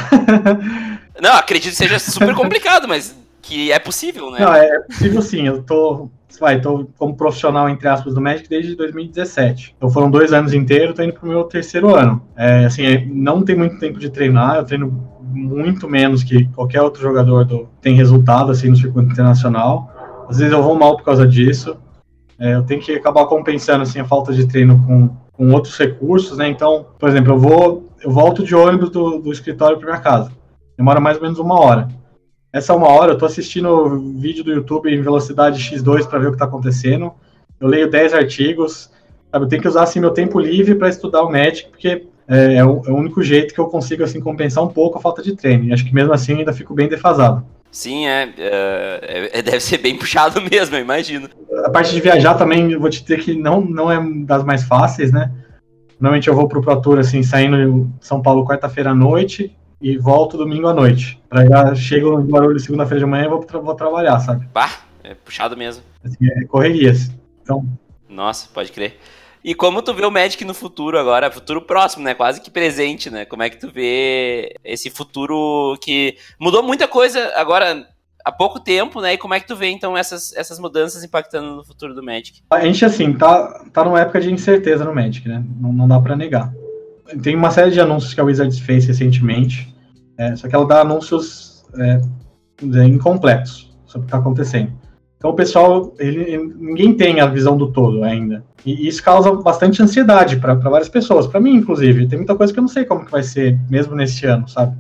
não, 1.21 1.35
acredito 1.35 1.73
que 1.73 1.77
seja 1.77 1.99
super 1.99 2.35
complicado, 2.35 2.87
mas 2.87 3.15
que 3.43 3.73
é 3.73 3.79
possível, 3.79 4.31
né? 4.31 4.39
Não, 4.41 4.55
é 4.55 4.81
possível 4.81 5.21
sim, 5.21 5.47
eu 5.47 5.63
tô, 5.63 6.09
vai, 6.39 6.61
tô 6.61 6.89
como 6.97 7.17
profissional, 7.17 7.69
entre 7.69 7.89
aspas, 7.89 8.15
do 8.15 8.21
Magic 8.21 8.49
desde 8.49 8.77
2017. 8.77 9.75
Então 9.77 9.91
foram 9.91 10.11
dois 10.11 10.33
anos 10.33 10.55
inteiros, 10.55 10.95
tô 10.95 11.03
indo 11.03 11.13
pro 11.13 11.29
meu 11.29 11.45
terceiro 11.45 11.95
ano. 11.95 12.23
É, 12.37 12.65
assim, 12.65 13.05
não 13.07 13.43
tem 13.43 13.57
muito 13.57 13.79
tempo 13.79 13.99
de 13.99 14.11
treinar, 14.11 14.57
eu 14.57 14.65
treino 14.65 15.13
muito 15.33 15.89
menos 15.89 16.23
que 16.23 16.47
qualquer 16.49 16.83
outro 16.83 17.03
jogador 17.03 17.45
do, 17.45 17.69
tem 17.81 17.95
resultado 17.95 18.51
assim 18.51 18.69
no 18.69 18.77
circuito 18.77 19.11
internacional. 19.11 19.91
Às 20.29 20.39
vezes 20.39 20.53
eu 20.53 20.63
vou 20.63 20.75
mal 20.75 20.97
por 20.97 21.05
causa 21.05 21.27
disso. 21.27 21.77
É, 22.39 22.55
eu 22.55 22.63
tenho 22.63 22.81
que 22.81 22.93
acabar 22.93 23.27
compensando 23.27 23.83
assim 23.83 24.01
a 24.01 24.05
falta 24.05 24.33
de 24.33 24.47
treino 24.47 24.85
com, 24.87 25.11
com 25.33 25.51
outros 25.53 25.77
recursos, 25.77 26.39
né? 26.39 26.49
Então, 26.49 26.87
por 26.99 27.09
exemplo, 27.09 27.33
eu 27.33 27.39
vou 27.39 27.93
eu 28.03 28.11
volto 28.11 28.43
de 28.43 28.55
ônibus 28.55 28.91
do, 28.91 29.19
do 29.19 29.33
escritório 29.33 29.79
para 29.79 29.87
minha 29.91 30.01
casa. 30.01 30.33
Demora 30.77 31.01
mais 31.01 31.17
ou 31.17 31.23
menos 31.23 31.39
uma 31.39 31.59
hora. 31.61 31.89
Essa 32.53 32.75
uma 32.75 32.89
hora 32.89 33.13
eu 33.13 33.19
tô 33.19 33.25
assistindo 33.25 34.19
vídeo 34.19 34.45
do 34.45 34.53
YouTube 34.53 34.93
em 34.93 35.01
velocidade 35.01 35.63
X2 35.63 36.07
para 36.07 36.19
ver 36.19 36.27
o 36.27 36.31
que 36.31 36.35
está 36.35 36.45
acontecendo. 36.45 37.13
Eu 37.61 37.69
leio 37.69 37.91
10 37.91 38.13
artigos. 38.13 38.91
Sabe? 39.31 39.45
Eu 39.45 39.49
tenho 39.49 39.63
que 39.63 39.69
usar 39.69 39.85
assim 39.85 40.01
meu 40.01 40.11
tempo 40.11 40.39
livre 40.39 40.75
para 40.75 40.89
estudar 40.89 41.23
o 41.23 41.31
Magic, 41.31 41.71
porque 41.71 42.07
é, 42.29 42.55
é, 42.55 42.65
o, 42.65 42.83
é, 42.87 42.91
o, 42.91 42.97
único 42.97 43.23
jeito 43.23 43.55
que 43.55 43.61
eu 43.61 43.67
consigo 43.67 44.05
assim 44.05 44.21
compensar 44.21 44.63
um 44.63 44.69
pouco 44.69 44.99
a 44.99 45.01
falta 45.01 45.23
de 45.23 45.37
treino. 45.37 45.73
Acho 45.73 45.85
que 45.85 45.95
mesmo 45.95 46.13
assim 46.13 46.35
ainda 46.35 46.53
fico 46.53 46.75
bem 46.75 46.89
defasado. 46.89 47.45
Sim, 47.71 48.07
é, 48.07 48.33
é, 48.37 49.31
é, 49.39 49.43
deve 49.43 49.61
ser 49.61 49.79
bem 49.79 49.97
puxado 49.99 50.41
mesmo, 50.41 50.77
eu 50.77 50.83
imagino. 50.83 51.29
A 51.65 51.71
parte 51.71 51.93
de 51.93 52.01
viajar 52.01 52.35
também, 52.35 52.77
vou 52.77 52.91
te 52.91 53.03
dizer 53.03 53.21
que 53.21 53.35
não, 53.35 53.61
não 53.61 53.91
é 53.91 53.99
das 54.25 54.45
mais 54.45 54.63
fáceis, 54.65 55.11
né? 55.11 55.33
Normalmente 55.99 56.29
eu 56.29 56.35
vou 56.35 56.49
pro 56.49 56.61
Pro 56.61 56.81
Tour, 56.81 56.99
assim, 56.99 57.23
saindo 57.23 57.85
de 57.85 58.07
São 58.07 58.21
Paulo 58.21 58.45
quarta-feira 58.45 58.91
à 58.91 58.95
noite 58.95 59.57
e 59.81 59.97
volto 59.97 60.37
domingo 60.37 60.69
à 60.69 60.75
noite. 60.75 61.21
Pra 61.29 61.47
já 61.47 61.75
chego 61.75 62.19
no 62.19 62.25
barulho 62.25 62.59
segunda-feira 62.59 63.05
de 63.05 63.07
manhã 63.07 63.25
e 63.25 63.29
vou, 63.29 63.39
tra 63.39 63.59
vou 63.59 63.75
trabalhar, 63.75 64.19
sabe? 64.21 64.47
Pá, 64.53 64.81
é 65.03 65.15
puxado 65.15 65.57
mesmo. 65.57 65.83
Assim, 66.05 66.17
é 66.29 66.45
correrias. 66.45 67.11
Então... 67.43 67.65
Nossa, 68.09 68.49
pode 68.53 68.71
crer. 68.71 68.99
E 69.45 69.55
como 69.55 69.83
tu 69.83 69.93
vê 69.93 70.05
o 70.05 70.11
Magic 70.11 70.45
no 70.45 70.55
futuro 70.55 70.99
agora, 70.99 71.31
futuro 71.31 71.63
próximo, 71.63 72.05
né? 72.05 72.15
Quase 72.15 72.41
que 72.41 72.51
presente, 72.51 73.11
né? 73.11 73.25
Como 73.25 73.43
é 73.43 73.51
que 73.51 73.59
tu 73.59 73.71
vê 73.71 74.55
esse 74.65 74.89
futuro 74.89 75.77
que 75.81 76.17
mudou 76.39 76.63
muita 76.63 76.87
coisa 76.87 77.33
agora 77.35 77.87
há 78.25 78.31
pouco 78.31 78.61
tempo, 78.61 79.01
né? 79.01 79.15
E 79.15 79.19
como 79.19 79.35
é 79.35 79.41
que 79.41 79.47
tu 79.47 79.57
vê, 79.57 79.69
então, 79.69 79.97
essas, 79.97 80.33
essas 80.37 80.59
mudanças 80.59 81.03
impactando 81.03 81.57
no 81.57 81.65
futuro 81.65 81.93
do 81.95 82.03
Magic? 82.03 82.41
A 82.51 82.61
gente, 82.61 82.85
assim, 82.85 83.13
tá, 83.13 83.65
tá 83.73 83.85
numa 83.85 84.01
época 84.01 84.21
de 84.21 84.33
incerteza 84.33 84.85
no 84.85 84.95
Magic, 84.95 85.29
né? 85.29 85.45
Não, 85.61 85.73
não 85.73 85.89
dá 85.89 85.99
para 85.99 86.17
negar. 86.17 86.53
Tem 87.21 87.35
uma 87.35 87.51
série 87.51 87.73
de 87.73 87.81
anúncios 87.81 88.15
que 88.15 88.21
a 88.21 88.25
Wizards 88.25 88.61
fez 88.61 88.87
recentemente, 88.87 89.75
é, 90.17 90.37
só 90.37 90.49
que 90.49 90.55
ela 90.55 90.67
dá 90.67 90.81
anúncios 90.83 91.65
é, 91.79 92.01
incompletos 92.87 93.75
sobre 93.87 94.05
o 94.05 94.07
que 94.07 94.13
tá 94.13 94.19
acontecendo. 94.19 94.73
Então 95.23 95.31
o 95.31 95.35
pessoal, 95.35 95.95
ele, 96.01 96.37
ninguém 96.59 96.95
tem 96.95 97.21
a 97.21 97.27
visão 97.27 97.57
do 97.57 97.71
todo 97.71 98.03
ainda. 98.03 98.45
E 98.67 98.89
isso 98.89 99.01
causa 99.01 99.31
bastante 99.31 99.81
ansiedade 99.81 100.39
para 100.39 100.55
várias 100.55 100.89
pessoas, 100.89 101.29
para 101.29 101.39
mim 101.39 101.55
inclusive. 101.55 102.09
Tem 102.09 102.19
muita 102.19 102.35
coisa 102.35 102.53
que 102.53 102.59
eu 102.59 102.63
não 102.63 102.69
sei 102.69 102.85
como 102.85 103.05
que 103.05 103.13
vai 103.13 103.23
ser, 103.23 103.57
mesmo 103.71 103.95
nesse 103.95 104.27
ano, 104.27 104.49
sabe? 104.49 104.77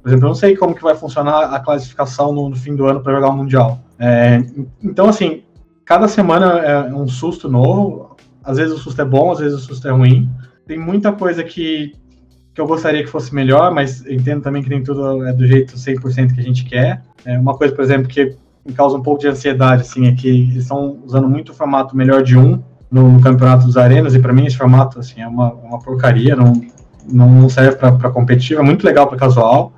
Por 0.00 0.08
exemplo, 0.08 0.26
eu 0.26 0.28
não 0.28 0.36
sei 0.36 0.56
como 0.56 0.72
que 0.72 0.84
vai 0.84 0.94
funcionar 0.94 1.52
a 1.52 1.58
classificação 1.58 2.32
no, 2.32 2.48
no 2.48 2.54
fim 2.54 2.76
do 2.76 2.86
ano 2.86 3.00
para 3.00 3.12
jogar 3.12 3.30
o 3.30 3.36
Mundial. 3.36 3.80
É, 3.98 4.44
então, 4.80 5.08
assim, 5.08 5.42
cada 5.84 6.06
semana 6.06 6.60
é 6.60 6.94
um 6.94 7.08
susto 7.08 7.48
novo. 7.48 8.14
Às 8.44 8.58
vezes 8.58 8.72
o 8.72 8.78
susto 8.78 9.02
é 9.02 9.04
bom, 9.04 9.32
às 9.32 9.40
vezes 9.40 9.58
o 9.58 9.62
susto 9.62 9.88
é 9.88 9.90
ruim. 9.90 10.30
Tem 10.64 10.78
muita 10.78 11.10
coisa 11.10 11.42
que, 11.42 11.92
que 12.54 12.60
eu 12.60 12.68
gostaria 12.68 13.02
que 13.02 13.10
fosse 13.10 13.34
melhor, 13.34 13.74
mas 13.74 14.06
entendo 14.06 14.42
também 14.42 14.62
que 14.62 14.68
nem 14.68 14.84
tudo 14.84 15.26
é 15.26 15.32
do 15.32 15.44
jeito 15.44 15.74
100% 15.74 16.34
que 16.34 16.40
a 16.40 16.44
gente 16.44 16.64
quer. 16.66 17.02
É 17.24 17.36
uma 17.36 17.56
coisa, 17.56 17.74
por 17.74 17.82
exemplo, 17.82 18.06
que 18.06 18.36
me 18.64 18.72
causa 18.72 18.96
um 18.96 19.02
pouco 19.02 19.20
de 19.20 19.28
ansiedade, 19.28 19.82
assim, 19.82 20.06
é 20.06 20.12
que 20.12 20.28
eles 20.28 20.56
estão 20.56 20.98
usando 21.04 21.28
muito 21.28 21.50
o 21.52 21.54
formato 21.54 21.96
melhor 21.96 22.22
de 22.22 22.36
um 22.38 22.62
no, 22.90 23.10
no 23.10 23.20
campeonato 23.20 23.66
dos 23.66 23.76
arenas, 23.76 24.14
e 24.14 24.18
para 24.18 24.32
mim 24.32 24.46
esse 24.46 24.56
formato, 24.56 24.98
assim, 24.98 25.20
é 25.20 25.26
uma, 25.26 25.52
uma 25.52 25.78
porcaria, 25.78 26.36
não, 26.36 26.52
não 27.10 27.48
serve 27.48 27.76
para 27.76 28.10
competitivo, 28.10 28.60
é 28.60 28.64
muito 28.64 28.84
legal 28.84 29.06
para 29.06 29.18
casual, 29.18 29.72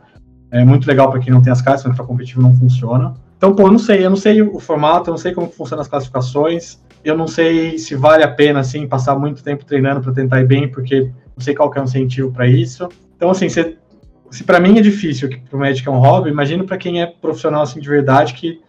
é 0.51 0.65
muito 0.65 0.87
legal 0.87 1.11
para 1.11 1.21
quem 1.21 1.33
não 1.33 1.43
tem 1.43 1.53
as 1.53 1.63
cartas, 1.63 1.85
mas 1.85 1.97
para 1.97 2.05
competitivo 2.05 2.43
não 2.43 2.55
funciona. 2.55 3.15
Então, 3.37 3.55
pô, 3.55 3.63
eu 3.63 3.73
não 3.73 3.79
sei, 3.79 4.05
eu 4.05 4.11
não 4.11 4.17
sei 4.17 4.41
o 4.43 4.59
formato, 4.61 5.11
eu 5.11 5.13
não 5.13 5.19
sei 5.19 5.33
como 5.33 5.49
funcionam 5.49 5.83
as 5.83 5.89
classificações, 5.89 6.79
eu 7.05 7.17
não 7.17 7.27
sei 7.27 7.79
se 7.79 7.95
vale 7.95 8.23
a 8.23 8.29
pena, 8.29 8.61
assim, 8.61 8.87
passar 8.87 9.19
muito 9.19 9.43
tempo 9.43 9.65
treinando 9.65 10.01
para 10.01 10.13
tentar 10.13 10.41
ir 10.41 10.47
bem, 10.47 10.69
porque 10.69 11.11
não 11.37 11.43
sei 11.43 11.55
qual 11.55 11.71
que 11.71 11.79
é 11.79 11.83
o 11.83 11.85
incentivo 11.85 12.33
para 12.33 12.47
isso. 12.47 12.89
Então, 13.17 13.31
assim, 13.31 13.49
se, 13.49 13.77
se 14.31 14.45
para 14.45 14.61
mim 14.61 14.79
é 14.79 14.81
difícil, 14.81 15.29
que 15.29 15.39
pro 15.39 15.59
médico 15.59 15.91
é 15.91 15.93
um 15.93 15.99
hobby, 15.99 16.31
imagino 16.31 16.65
para 16.65 16.79
quem 16.79 17.03
é 17.03 17.07
profissional, 17.07 17.63
assim, 17.63 17.81
de 17.81 17.89
verdade, 17.89 18.35
que 18.35 18.61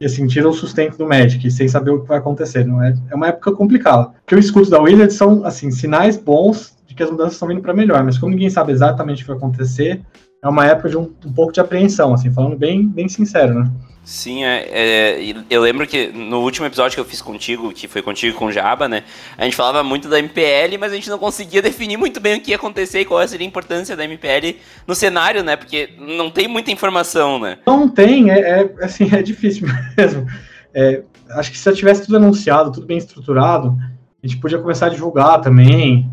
e 0.00 0.06
assim, 0.06 0.26
tira 0.26 0.48
o 0.48 0.52
sustento 0.52 0.96
do 0.96 1.06
Magic, 1.06 1.50
sem 1.50 1.66
saber 1.68 1.90
o 1.90 2.00
que 2.00 2.08
vai 2.08 2.18
acontecer. 2.18 2.64
Não 2.64 2.82
é, 2.82 2.94
é 3.10 3.14
uma 3.14 3.28
época 3.28 3.52
complicada. 3.52 4.08
O 4.08 4.26
que 4.26 4.34
eu 4.34 4.38
escuto 4.38 4.70
da 4.70 4.80
Wizards 4.80 5.16
são, 5.16 5.44
assim, 5.44 5.70
sinais 5.70 6.16
bons 6.16 6.76
de 6.86 6.94
que 6.94 7.02
as 7.02 7.10
mudanças 7.10 7.34
estão 7.34 7.48
vindo 7.48 7.60
para 7.60 7.74
melhor, 7.74 8.02
mas 8.04 8.16
como 8.16 8.32
ninguém 8.32 8.50
sabe 8.50 8.72
exatamente 8.72 9.22
o 9.22 9.26
que 9.26 9.28
vai 9.28 9.36
acontecer, 9.36 10.00
é 10.42 10.48
uma 10.48 10.66
época 10.66 10.88
de 10.88 10.96
um, 10.96 11.12
um 11.24 11.32
pouco 11.32 11.52
de 11.52 11.60
apreensão, 11.60 12.14
assim, 12.14 12.32
falando 12.32 12.56
bem, 12.56 12.86
bem 12.86 13.08
sincero, 13.08 13.54
né? 13.54 13.70
Sim, 14.08 14.42
é, 14.42 14.66
é, 14.70 15.34
eu 15.50 15.60
lembro 15.60 15.86
que 15.86 16.06
no 16.06 16.40
último 16.40 16.64
episódio 16.64 16.94
que 16.94 17.00
eu 17.00 17.04
fiz 17.04 17.20
contigo, 17.20 17.72
que 17.72 17.86
foi 17.86 18.00
contigo 18.00 18.38
com 18.38 18.46
o 18.46 18.52
Jaba, 18.52 18.88
né? 18.88 19.02
A 19.36 19.44
gente 19.44 19.54
falava 19.54 19.84
muito 19.84 20.08
da 20.08 20.18
MPL, 20.18 20.78
mas 20.80 20.92
a 20.92 20.94
gente 20.94 21.10
não 21.10 21.18
conseguia 21.18 21.60
definir 21.60 21.98
muito 21.98 22.18
bem 22.18 22.38
o 22.38 22.40
que 22.40 22.50
ia 22.50 22.56
acontecer 22.56 23.00
e 23.00 23.04
qual 23.04 23.26
seria 23.28 23.46
a 23.46 23.48
importância 23.48 23.94
da 23.94 24.04
MPL 24.04 24.56
no 24.86 24.94
cenário, 24.94 25.44
né? 25.44 25.56
Porque 25.56 25.90
não 25.98 26.30
tem 26.30 26.48
muita 26.48 26.70
informação, 26.70 27.38
né? 27.38 27.58
Não 27.66 27.86
tem, 27.86 28.30
é, 28.30 28.62
é 28.62 28.84
assim, 28.84 29.10
é 29.14 29.22
difícil 29.22 29.68
mesmo. 29.94 30.26
É, 30.72 31.02
acho 31.32 31.50
que 31.50 31.58
se 31.58 31.66
já 31.66 31.76
tivesse 31.76 32.06
tudo 32.06 32.16
anunciado, 32.16 32.72
tudo 32.72 32.86
bem 32.86 32.96
estruturado, 32.96 33.76
a 34.24 34.26
gente 34.26 34.40
podia 34.40 34.58
começar 34.58 34.86
a 34.86 34.90
divulgar 34.90 35.42
também. 35.42 36.10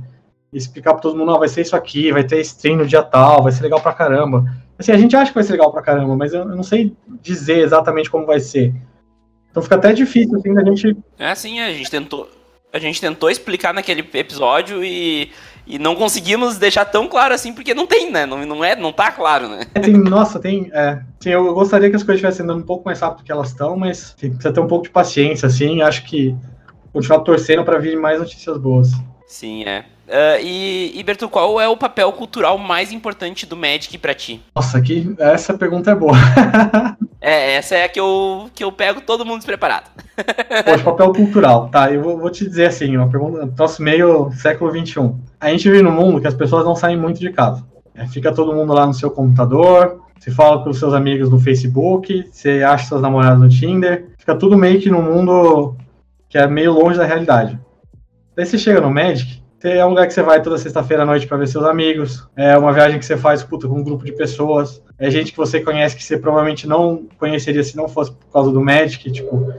Explicar 0.57 0.93
para 0.93 1.01
todo 1.01 1.17
mundo, 1.17 1.31
não, 1.31 1.39
vai 1.39 1.47
ser 1.47 1.61
isso 1.61 1.75
aqui, 1.75 2.11
vai 2.11 2.23
ter 2.23 2.39
stream 2.41 2.77
no 2.77 2.85
dia 2.85 3.03
tal, 3.03 3.43
vai 3.43 3.51
ser 3.51 3.63
legal 3.63 3.81
pra 3.81 3.93
caramba. 3.93 4.45
Assim, 4.77 4.91
a 4.91 4.97
gente 4.97 5.15
acha 5.15 5.31
que 5.31 5.35
vai 5.35 5.43
ser 5.43 5.53
legal 5.53 5.71
pra 5.71 5.81
caramba, 5.81 6.15
mas 6.15 6.33
eu, 6.33 6.41
eu 6.41 6.55
não 6.55 6.63
sei 6.63 6.95
dizer 7.21 7.59
exatamente 7.59 8.09
como 8.09 8.25
vai 8.25 8.39
ser. 8.39 8.73
Então 9.51 9.63
fica 9.63 9.75
até 9.75 9.93
difícil, 9.93 10.37
assim, 10.37 10.53
da 10.53 10.63
gente... 10.63 10.97
É, 11.17 11.33
sim, 11.35 11.59
a 11.59 11.71
gente 11.71 11.89
tentou... 11.89 12.29
A 12.73 12.79
gente 12.79 12.99
tentou 12.99 13.29
explicar 13.29 13.73
naquele 13.73 14.05
episódio 14.13 14.83
e, 14.83 15.31
e 15.65 15.79
não 15.79 15.95
conseguimos 15.95 16.57
deixar 16.57 16.83
tão 16.83 17.07
claro 17.07 17.33
assim, 17.33 17.53
porque 17.53 17.73
não 17.73 17.87
tem, 17.87 18.11
né? 18.11 18.25
Não, 18.25 18.45
não, 18.45 18.65
é, 18.65 18.75
não 18.75 18.91
tá 18.91 19.09
claro, 19.13 19.47
né? 19.47 19.61
É, 19.73 19.79
tem, 19.79 19.93
nossa, 19.93 20.39
tem. 20.39 20.69
É, 20.73 20.99
sim, 21.21 21.29
eu 21.29 21.53
gostaria 21.53 21.89
que 21.89 21.95
as 21.95 22.03
coisas 22.03 22.17
estivessem 22.17 22.43
andando 22.43 22.63
um 22.63 22.65
pouco 22.65 22.83
mais 22.83 22.99
rápido 22.99 23.23
que 23.23 23.31
elas 23.31 23.47
estão, 23.47 23.77
mas 23.77 24.13
assim, 24.17 24.29
precisa 24.29 24.51
ter 24.51 24.59
um 24.59 24.67
pouco 24.67 24.83
de 24.83 24.89
paciência, 24.89 25.47
assim. 25.47 25.81
Acho 25.81 26.03
que 26.03 26.35
continuar 26.91 27.19
torcendo 27.21 27.63
para 27.63 27.79
vir 27.79 27.97
mais 27.97 28.19
notícias 28.19 28.57
boas. 28.57 28.91
Sim, 29.25 29.63
é. 29.63 29.85
Uh, 30.07 30.39
e, 30.41 30.99
e 30.99 31.03
Berto, 31.03 31.27
qual 31.27 31.59
é 31.59 31.67
o 31.67 31.75
papel 31.75 32.11
cultural 32.11 32.57
mais 32.57 32.91
importante 32.91 33.45
do 33.45 33.57
Magic 33.57 33.97
para 33.97 34.13
ti? 34.13 34.41
Nossa, 34.55 34.79
que 34.79 35.15
essa 35.17 35.55
pergunta 35.55 35.91
é 35.91 35.95
boa. 35.95 36.13
é, 37.19 37.55
essa 37.55 37.75
é 37.75 37.85
a 37.85 37.89
que 37.89 37.99
eu, 37.99 38.49
que 38.53 38.63
eu 38.63 38.71
pego 38.71 39.01
todo 39.01 39.25
mundo 39.25 39.37
despreparado. 39.37 39.89
Poxa, 40.63 40.83
papel 40.83 41.11
cultural, 41.11 41.69
tá? 41.69 41.91
Eu 41.91 42.03
vou, 42.03 42.17
vou, 42.19 42.29
te 42.29 42.47
dizer 42.47 42.67
assim, 42.67 42.95
uma 42.95 43.09
pergunta, 43.09 43.47
troço 43.55 43.81
meio 43.81 44.31
século 44.33 44.71
XXI. 44.71 45.11
A 45.39 45.49
gente 45.49 45.69
vive 45.69 45.81
num 45.81 45.91
mundo 45.91 46.21
que 46.21 46.27
as 46.27 46.35
pessoas 46.35 46.63
não 46.63 46.75
saem 46.75 46.97
muito 46.97 47.19
de 47.19 47.31
casa. 47.31 47.65
É, 47.95 48.05
fica 48.05 48.33
todo 48.33 48.53
mundo 48.53 48.73
lá 48.73 48.85
no 48.85 48.93
seu 48.93 49.09
computador, 49.09 50.01
você 50.19 50.29
fala 50.29 50.63
com 50.63 50.69
os 50.69 50.77
seus 50.77 50.93
amigos 50.93 51.29
no 51.29 51.39
Facebook, 51.39 52.27
você 52.31 52.61
acha 52.61 52.87
seus 52.87 53.01
namorados 53.01 53.39
no 53.39 53.49
Tinder, 53.49 54.07
fica 54.17 54.35
tudo 54.35 54.57
meio 54.57 54.79
que 54.79 54.89
num 54.89 55.01
mundo 55.01 55.75
que 56.29 56.37
é 56.37 56.45
meio 56.47 56.73
longe 56.73 56.97
da 56.97 57.05
realidade. 57.05 57.59
Daí 58.35 58.45
você 58.45 58.57
chega 58.57 58.81
no 58.81 58.91
Magic, 58.91 59.41
é 59.63 59.85
um 59.85 59.89
lugar 59.89 60.07
que 60.07 60.13
você 60.13 60.21
vai 60.21 60.41
toda 60.41 60.57
sexta-feira 60.57 61.03
à 61.03 61.05
noite 61.05 61.27
para 61.27 61.37
ver 61.37 61.47
seus 61.47 61.63
amigos, 61.63 62.27
é 62.35 62.57
uma 62.57 62.73
viagem 62.73 62.99
que 62.99 63.05
você 63.05 63.17
faz 63.17 63.43
puta, 63.43 63.67
com 63.67 63.79
um 63.79 63.83
grupo 63.83 64.05
de 64.05 64.11
pessoas, 64.11 64.81
é 64.97 65.09
gente 65.09 65.31
que 65.31 65.37
você 65.37 65.59
conhece 65.59 65.95
que 65.95 66.03
você 66.03 66.17
provavelmente 66.17 66.67
não 66.67 67.07
conheceria 67.17 67.63
se 67.63 67.75
não 67.75 67.87
fosse 67.87 68.11
por 68.11 68.31
causa 68.31 68.51
do 68.51 68.61
Magic, 68.61 69.11
tipo, 69.11 69.51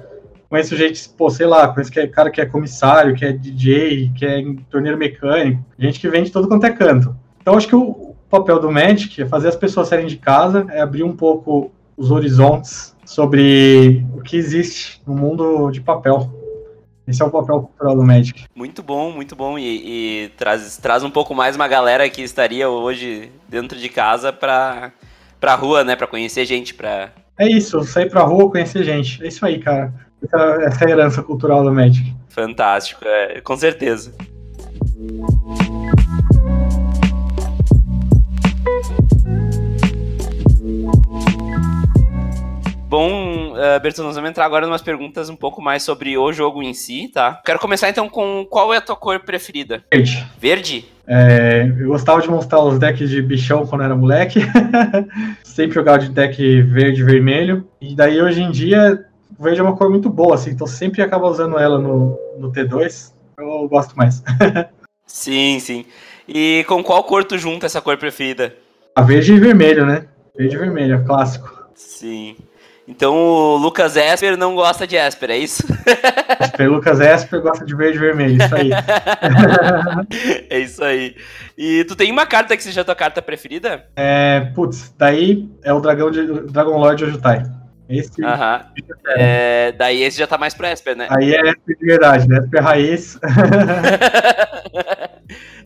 conheço 0.48 0.76
gente, 0.76 1.08
pô, 1.10 1.28
sei 1.30 1.46
lá, 1.46 1.68
conheço 1.68 1.90
que 1.90 2.00
é 2.00 2.06
cara 2.06 2.30
que 2.30 2.40
é 2.40 2.46
comissário, 2.46 3.14
que 3.14 3.24
é 3.24 3.32
DJ, 3.32 4.12
que 4.14 4.24
é 4.24 4.42
torneiro 4.70 4.98
mecânico, 4.98 5.64
gente 5.78 6.00
que 6.00 6.08
vem 6.08 6.22
de 6.22 6.30
todo 6.30 6.48
quanto 6.48 6.64
é 6.64 6.70
canto. 6.70 7.16
Então 7.40 7.56
acho 7.56 7.68
que 7.68 7.76
o 7.76 8.14
papel 8.30 8.58
do 8.58 8.70
Magic 8.70 9.22
é 9.22 9.26
fazer 9.26 9.48
as 9.48 9.56
pessoas 9.56 9.88
saírem 9.88 10.06
de 10.06 10.16
casa, 10.16 10.66
é 10.70 10.80
abrir 10.80 11.02
um 11.02 11.14
pouco 11.14 11.70
os 11.96 12.10
horizontes 12.10 12.94
sobre 13.04 14.04
o 14.14 14.20
que 14.20 14.36
existe 14.36 15.00
no 15.06 15.14
mundo 15.14 15.70
de 15.70 15.80
papel. 15.80 16.30
Esse 17.06 17.22
é 17.22 17.24
o 17.24 17.30
papel 17.30 17.60
cultural 17.60 17.94
do 17.94 18.02
Magic. 18.02 18.46
Muito 18.52 18.82
bom, 18.82 19.12
muito 19.12 19.36
bom. 19.36 19.56
E, 19.56 20.24
e, 20.24 20.28
traz, 20.30 20.76
traz 20.76 21.04
um 21.04 21.10
pouco 21.10 21.34
mais 21.34 21.54
uma 21.54 21.68
galera 21.68 22.10
que 22.10 22.20
estaria 22.20 22.68
hoje 22.68 23.30
dentro 23.48 23.78
de 23.78 23.88
casa 23.88 24.32
pra, 24.32 24.92
pra 25.38 25.54
rua, 25.54 25.84
né? 25.84 25.94
Pra 25.94 26.08
conhecer 26.08 26.44
gente, 26.44 26.74
pra... 26.74 27.10
É 27.38 27.48
isso, 27.48 27.84
sair 27.84 28.10
pra 28.10 28.22
rua, 28.22 28.50
conhecer 28.50 28.82
gente. 28.82 29.22
É 29.22 29.28
isso 29.28 29.46
aí, 29.46 29.60
cara. 29.60 29.94
Essa, 30.20 30.36
essa 30.64 30.84
é 30.84 30.88
a 30.88 30.90
herança 30.90 31.22
cultural 31.22 31.62
do 31.62 31.72
Magic. 31.72 32.12
Fantástico, 32.28 33.04
é, 33.04 33.40
com 33.40 33.56
certeza. 33.56 34.12
Bom, 42.88 43.45
uh, 43.56 44.02
nós 44.02 44.14
vamos 44.14 44.30
entrar 44.30 44.44
agora 44.44 44.66
em 44.66 44.68
umas 44.68 44.82
perguntas 44.82 45.28
um 45.28 45.36
pouco 45.36 45.60
mais 45.62 45.82
sobre 45.82 46.16
o 46.16 46.32
jogo 46.32 46.62
em 46.62 46.74
si, 46.74 47.10
tá? 47.12 47.40
Quero 47.44 47.58
começar 47.58 47.88
então 47.88 48.08
com 48.08 48.46
qual 48.48 48.72
é 48.72 48.76
a 48.76 48.80
tua 48.80 48.96
cor 48.96 49.20
preferida? 49.20 49.82
Verde. 49.92 50.26
Verde? 50.38 50.88
É, 51.08 51.72
eu 51.78 51.88
gostava 51.88 52.20
de 52.20 52.28
mostrar 52.28 52.60
os 52.60 52.78
decks 52.78 53.08
de 53.08 53.22
bichão 53.22 53.66
quando 53.66 53.84
era 53.84 53.94
moleque. 53.94 54.40
Sempre 55.44 55.74
jogava 55.74 55.98
de 56.00 56.08
deck 56.10 56.62
verde 56.62 57.00
e 57.00 57.04
vermelho. 57.04 57.66
E 57.80 57.94
daí 57.94 58.20
hoje 58.20 58.42
em 58.42 58.50
dia, 58.50 59.04
verde 59.38 59.60
é 59.60 59.62
uma 59.62 59.76
cor 59.76 59.88
muito 59.88 60.10
boa, 60.10 60.34
assim, 60.34 60.50
então 60.50 60.66
sempre 60.66 61.02
acaba 61.02 61.28
usando 61.28 61.58
ela 61.58 61.78
no, 61.78 62.18
no 62.38 62.52
T2. 62.52 63.12
Eu 63.38 63.68
gosto 63.68 63.96
mais. 63.96 64.22
sim, 65.06 65.58
sim. 65.60 65.86
E 66.28 66.64
com 66.66 66.82
qual 66.82 67.04
cor 67.04 67.24
tu 67.24 67.38
junta 67.38 67.66
essa 67.66 67.80
cor 67.80 67.96
preferida? 67.96 68.54
A 68.94 69.02
verde 69.02 69.32
e 69.34 69.38
vermelho, 69.38 69.86
né? 69.86 70.06
Verde 70.36 70.56
e 70.56 70.58
vermelho, 70.58 70.94
é 70.96 71.04
clássico. 71.04 71.68
Sim. 71.74 72.36
Então 72.88 73.16
o 73.16 73.56
Lucas 73.56 73.96
Esper 73.96 74.36
não 74.36 74.54
gosta 74.54 74.86
de 74.86 74.96
Esper, 74.96 75.30
é 75.30 75.38
isso? 75.38 75.62
Esper, 76.40 76.70
Lucas 76.70 77.00
Esper 77.00 77.40
gosta 77.40 77.64
de 77.64 77.74
verde 77.74 77.98
e 77.98 78.00
vermelho, 78.00 78.42
isso 78.42 78.54
aí. 78.54 78.70
é 80.48 80.58
isso 80.58 80.84
aí. 80.84 81.16
E 81.58 81.84
tu 81.84 81.96
tem 81.96 82.12
uma 82.12 82.26
carta 82.26 82.56
que 82.56 82.62
seja 82.62 82.82
a 82.82 82.84
tua 82.84 82.94
carta 82.94 83.20
preferida? 83.20 83.86
É, 83.96 84.52
putz, 84.54 84.94
daí 84.96 85.50
é 85.64 85.72
o 85.72 85.80
dragão 85.80 86.10
de 86.10 86.26
Dragon 86.50 86.78
Lord 86.78 87.04
Ojutai. 87.04 87.42
Esse 87.88 88.24
Aham. 88.24 88.66
É, 89.16 89.72
daí 89.72 90.02
esse 90.02 90.18
já 90.18 90.26
tá 90.26 90.38
mais 90.38 90.54
pro 90.54 90.66
Esper, 90.66 90.96
né? 90.96 91.08
Aí 91.10 91.34
é 91.34 91.40
Esper 91.40 91.78
de 91.78 91.86
verdade, 91.86 92.28
né? 92.28 92.38
Esper 92.38 92.62
raiz. 92.62 93.18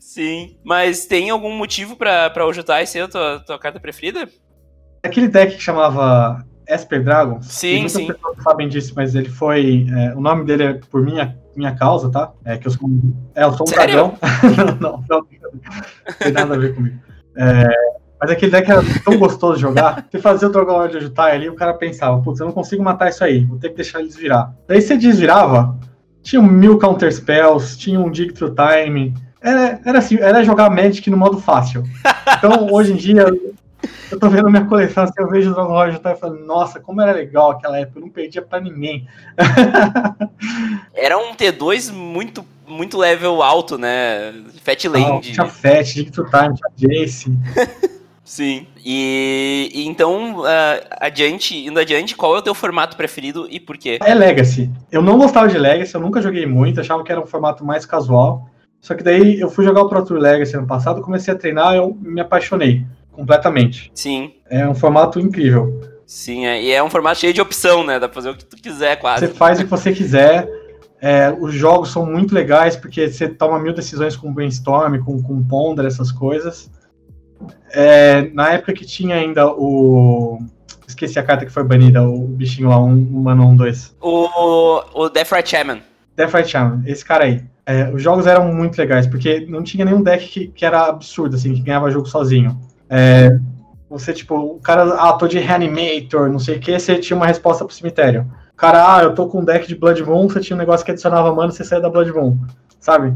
Sim, 0.00 0.56
mas 0.64 1.06
tem 1.06 1.30
algum 1.30 1.52
motivo 1.52 1.96
pra, 1.96 2.30
pra 2.30 2.46
Ojutai 2.46 2.86
ser 2.86 3.02
a 3.02 3.08
tua, 3.08 3.40
tua 3.40 3.58
carta 3.58 3.78
preferida? 3.78 4.28
Aquele 5.02 5.28
deck 5.28 5.56
que 5.56 5.62
chamava 5.62 6.44
Esper 6.70 7.02
Dragon. 7.02 7.42
Sim, 7.42 7.80
muitas 7.80 7.92
sim. 7.92 8.06
pessoas 8.06 8.36
sabem 8.42 8.68
disso, 8.68 8.92
mas 8.94 9.14
ele 9.14 9.28
foi. 9.28 9.86
É, 9.90 10.14
o 10.14 10.20
nome 10.20 10.44
dele 10.44 10.62
é 10.62 10.72
por 10.90 11.02
minha, 11.02 11.36
minha 11.56 11.74
causa, 11.74 12.10
tá? 12.10 12.32
É 12.44 12.56
que 12.56 12.68
eu 12.68 12.70
sou, 12.70 12.88
é, 13.34 13.44
eu 13.44 13.52
sou 13.52 13.66
um 13.66 13.70
Sério? 13.70 13.94
dragão. 13.94 14.18
não, 14.80 15.04
não, 15.08 15.18
não, 15.18 15.26
tem 16.18 16.32
nada 16.32 16.54
a 16.54 16.58
ver 16.58 16.74
comigo. 16.74 16.98
É, 17.36 17.68
mas 18.20 18.30
aquele 18.30 18.52
deck 18.52 18.70
era 18.70 18.82
tão 19.04 19.18
gostoso 19.18 19.54
de 19.54 19.62
jogar. 19.62 20.06
Você 20.10 20.18
fazia 20.18 20.46
o 20.46 20.52
Dragon 20.52 20.72
Lord 20.72 20.96
Ajutai 20.96 21.36
ali, 21.36 21.48
o 21.48 21.54
cara 21.54 21.74
pensava, 21.74 22.20
putz, 22.20 22.38
eu 22.38 22.46
não 22.46 22.52
consigo 22.52 22.82
matar 22.82 23.08
isso 23.08 23.24
aí, 23.24 23.44
vou 23.44 23.58
ter 23.58 23.70
que 23.70 23.76
deixar 23.76 23.98
ele 24.00 24.08
desvirar. 24.08 24.54
Daí 24.68 24.80
você 24.80 24.96
desvirava, 24.96 25.78
tinha 26.22 26.42
mil 26.42 26.78
counter 26.78 27.10
spells, 27.12 27.78
tinha 27.78 27.98
um 27.98 28.10
dig 28.10 28.32
through 28.32 28.54
time. 28.54 29.14
Era, 29.40 29.80
era 29.84 29.98
assim, 29.98 30.18
era 30.18 30.44
jogar 30.44 30.68
Magic 30.68 31.08
no 31.08 31.16
modo 31.16 31.40
fácil. 31.40 31.82
Então, 32.38 32.68
hoje 32.72 32.92
em 32.92 32.96
dia, 32.96 33.26
eu 34.10 34.18
tô 34.18 34.28
vendo 34.28 34.50
minha 34.50 34.64
coleção, 34.64 35.04
assim, 35.04 35.14
eu 35.18 35.28
vejo 35.28 35.50
o 35.50 35.54
Dragon 35.54 35.72
Lord 35.72 35.98
tá 36.00 36.14
falando, 36.14 36.44
nossa, 36.44 36.80
como 36.80 37.00
era 37.00 37.12
legal 37.12 37.52
aquela 37.52 37.78
época, 37.78 37.98
eu 37.98 38.02
não 38.02 38.10
perdia 38.10 38.42
pra 38.42 38.60
ninguém. 38.60 39.06
era 40.94 41.16
um 41.18 41.34
T2 41.34 41.92
muito, 41.92 42.44
muito 42.66 42.98
level 42.98 43.42
alto, 43.42 43.78
né? 43.78 44.34
Fat 44.62 44.84
Land. 44.86 45.28
Ah, 45.30 45.32
tinha 45.32 45.46
Fat, 45.46 46.10
to 46.10 46.24
Time, 46.24 46.54
tinha 46.54 47.04
Jace. 47.04 47.32
Sim. 48.24 48.66
E, 48.84 49.70
e 49.74 49.86
então, 49.88 50.40
uh, 50.40 50.44
adiante, 51.00 51.66
indo 51.66 51.80
adiante, 51.80 52.14
qual 52.14 52.36
é 52.36 52.38
o 52.38 52.42
teu 52.42 52.54
formato 52.54 52.96
preferido 52.96 53.48
e 53.50 53.58
por 53.58 53.76
quê? 53.76 53.98
É 54.00 54.14
Legacy. 54.14 54.70
Eu 54.90 55.02
não 55.02 55.18
gostava 55.18 55.48
de 55.48 55.58
Legacy, 55.58 55.94
eu 55.94 56.00
nunca 56.00 56.22
joguei 56.22 56.46
muito, 56.46 56.80
achava 56.80 57.02
que 57.02 57.10
era 57.10 57.20
um 57.20 57.26
formato 57.26 57.64
mais 57.64 57.84
casual. 57.84 58.48
Só 58.80 58.94
que 58.94 59.02
daí 59.02 59.40
eu 59.40 59.50
fui 59.50 59.64
jogar 59.64 59.82
o 59.82 59.88
Pro 59.88 60.04
Tour 60.04 60.18
Legacy 60.18 60.56
ano 60.56 60.66
passado, 60.66 61.02
comecei 61.02 61.34
a 61.34 61.36
treinar, 61.36 61.74
eu 61.74 61.96
me 62.00 62.20
apaixonei 62.20 62.86
completamente. 63.12 63.90
Sim. 63.94 64.34
É 64.48 64.66
um 64.66 64.74
formato 64.74 65.20
incrível. 65.20 65.80
Sim, 66.06 66.44
é, 66.44 66.60
e 66.60 66.72
é 66.72 66.82
um 66.82 66.90
formato 66.90 67.20
cheio 67.20 67.32
de 67.32 67.40
opção, 67.40 67.84
né? 67.84 67.98
Dá 68.00 68.08
pra 68.08 68.16
fazer 68.16 68.30
o 68.30 68.36
que 68.36 68.44
tu 68.44 68.56
quiser, 68.56 68.96
quase. 68.96 69.26
Você 69.26 69.32
faz 69.32 69.60
o 69.60 69.64
que 69.64 69.70
você 69.70 69.92
quiser. 69.92 70.48
É, 71.00 71.30
os 71.30 71.54
jogos 71.54 71.90
são 71.90 72.04
muito 72.04 72.34
legais 72.34 72.76
porque 72.76 73.08
você 73.08 73.28
toma 73.28 73.58
mil 73.58 73.72
decisões 73.72 74.16
com 74.16 74.32
brainstorm, 74.32 74.98
com, 74.98 75.22
com 75.22 75.42
ponder, 75.42 75.86
essas 75.86 76.12
coisas. 76.12 76.70
É, 77.72 78.28
na 78.34 78.52
época 78.52 78.72
que 78.72 78.84
tinha 78.84 79.16
ainda 79.16 79.46
o. 79.48 80.40
Esqueci 80.86 81.18
a 81.18 81.22
carta 81.22 81.46
que 81.46 81.52
foi 81.52 81.62
banida, 81.62 82.02
o 82.02 82.26
bichinho 82.26 82.68
lá, 82.68 82.82
um 82.82 82.96
Mano 82.96 83.48
1, 83.50 83.56
2. 83.56 83.96
O, 84.00 84.82
o 84.92 85.08
Death 85.08 85.30
Right 85.30 85.48
Shaman. 85.48 85.80
Death 86.16 86.34
Right 86.34 86.50
Shaman, 86.50 86.82
esse 86.84 87.04
cara 87.04 87.24
aí. 87.24 87.44
É, 87.64 87.88
os 87.88 88.02
jogos 88.02 88.26
eram 88.26 88.52
muito 88.52 88.76
legais, 88.76 89.06
porque 89.06 89.46
não 89.48 89.62
tinha 89.62 89.84
nenhum 89.84 90.02
deck 90.02 90.26
que, 90.26 90.48
que 90.48 90.64
era 90.64 90.86
absurdo, 90.86 91.36
assim, 91.36 91.54
que 91.54 91.60
ganhava 91.60 91.90
jogo 91.90 92.06
sozinho. 92.06 92.60
É, 92.90 93.38
você, 93.88 94.12
tipo, 94.12 94.34
o 94.36 94.60
cara, 94.60 94.82
ah, 94.94 95.12
tô 95.12 95.28
de 95.28 95.38
Reanimator, 95.38 96.28
não 96.28 96.40
sei 96.40 96.56
o 96.56 96.60
que, 96.60 96.78
você 96.78 96.98
tinha 96.98 97.16
uma 97.16 97.26
resposta 97.26 97.64
pro 97.64 97.74
cemitério. 97.74 98.26
O 98.52 98.56
cara, 98.56 98.96
ah, 98.96 99.02
eu 99.04 99.14
tô 99.14 99.26
com 99.28 99.40
um 99.40 99.44
deck 99.44 99.66
de 99.66 99.76
Blood 99.76 100.02
Moon, 100.02 100.28
você 100.28 100.40
tinha 100.40 100.56
um 100.56 100.58
negócio 100.58 100.84
que 100.84 100.90
adicionava 100.90 101.34
mana, 101.34 101.52
você 101.52 101.64
saía 101.64 101.80
da 101.80 101.88
Blood 101.88 102.12
Moon, 102.12 102.36
sabe? 102.80 103.14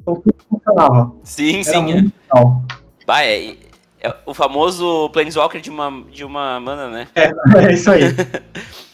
Então 0.00 0.14
tudo 0.16 0.34
funcionava. 0.50 1.12
Sim, 1.22 1.60
Era 1.60 1.64
sim. 1.64 1.86
Legal. 1.86 2.62
Bah, 3.06 3.22
é, 3.22 3.56
é, 4.00 4.14
o 4.26 4.34
famoso 4.34 5.08
Planeswalker 5.10 5.60
de 5.60 5.70
uma, 5.70 6.04
de 6.10 6.24
uma 6.24 6.60
mana, 6.60 6.90
né? 6.90 7.08
É, 7.14 7.32
é 7.66 7.72
isso 7.72 7.90
aí. 7.90 8.02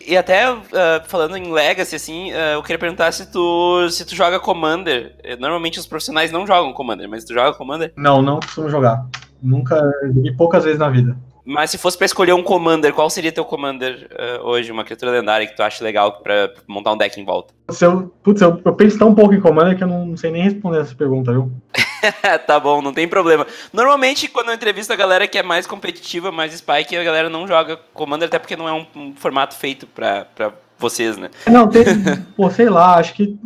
E 0.02 0.16
até 0.16 0.50
uh, 0.50 0.58
falando 1.06 1.36
em 1.36 1.52
Legacy, 1.52 1.94
assim, 1.94 2.32
uh, 2.32 2.54
eu 2.54 2.62
queria 2.62 2.78
perguntar 2.78 3.12
se 3.12 3.30
tu, 3.30 3.88
se 3.90 4.04
tu 4.04 4.16
joga 4.16 4.40
Commander. 4.40 5.14
Normalmente 5.38 5.78
os 5.78 5.86
profissionais 5.86 6.32
não 6.32 6.44
jogam 6.44 6.72
Commander, 6.72 7.08
mas 7.08 7.24
tu 7.24 7.32
joga 7.32 7.56
Commander? 7.56 7.92
Não, 7.96 8.20
não 8.20 8.40
costumo 8.40 8.68
jogar. 8.68 9.06
Nunca 9.42 9.80
joguei 10.14 10.32
poucas 10.32 10.64
vezes 10.64 10.78
na 10.78 10.88
vida. 10.88 11.16
Mas 11.44 11.70
se 11.70 11.78
fosse 11.78 11.96
pra 11.96 12.06
escolher 12.06 12.32
um 12.32 12.42
Commander, 12.42 12.92
qual 12.92 13.08
seria 13.10 13.32
teu 13.32 13.44
Commander 13.44 14.08
uh, 14.12 14.46
hoje? 14.46 14.70
Uma 14.70 14.84
criatura 14.84 15.10
lendária 15.10 15.46
que 15.46 15.56
tu 15.56 15.62
acha 15.62 15.82
legal 15.82 16.20
pra 16.20 16.50
montar 16.68 16.92
um 16.92 16.96
deck 16.96 17.20
em 17.20 17.24
volta? 17.24 17.52
Se 17.70 17.84
eu, 17.84 18.12
putz, 18.22 18.40
eu, 18.40 18.60
eu 18.64 18.72
penso 18.74 18.98
tão 18.98 19.14
pouco 19.14 19.34
em 19.34 19.40
Commander 19.40 19.76
que 19.76 19.82
eu 19.82 19.88
não 19.88 20.16
sei 20.16 20.30
nem 20.30 20.42
responder 20.42 20.80
essa 20.80 20.94
pergunta, 20.94 21.32
viu? 21.32 21.50
tá 22.46 22.60
bom, 22.60 22.80
não 22.80 22.92
tem 22.92 23.08
problema. 23.08 23.46
Normalmente, 23.72 24.28
quando 24.28 24.48
eu 24.48 24.54
entrevisto 24.54 24.92
a 24.92 24.96
galera 24.96 25.26
que 25.26 25.38
é 25.38 25.42
mais 25.42 25.66
competitiva, 25.66 26.30
mais 26.30 26.52
Spike, 26.52 26.96
a 26.96 27.04
galera 27.04 27.28
não 27.28 27.46
joga 27.46 27.78
Commander, 27.94 28.28
até 28.28 28.38
porque 28.38 28.56
não 28.56 28.68
é 28.68 28.72
um, 28.72 28.86
um 28.94 29.14
formato 29.16 29.56
feito 29.56 29.86
pra, 29.86 30.26
pra 30.26 30.52
vocês, 30.78 31.16
né? 31.16 31.30
Não, 31.48 31.68
tem. 31.68 31.84
pô, 32.36 32.50
sei 32.50 32.68
lá, 32.68 32.96
acho 32.96 33.14
que. 33.14 33.38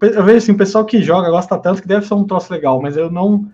Eu 0.00 0.24
vejo 0.24 0.38
assim, 0.38 0.52
o 0.52 0.58
pessoal 0.58 0.84
que 0.84 1.00
joga 1.00 1.30
gosta 1.30 1.56
tanto 1.56 1.80
que 1.80 1.88
deve 1.88 2.06
ser 2.06 2.12
um 2.12 2.24
troço 2.24 2.52
legal, 2.52 2.82
mas 2.82 2.98
eu 2.98 3.10
não 3.10 3.50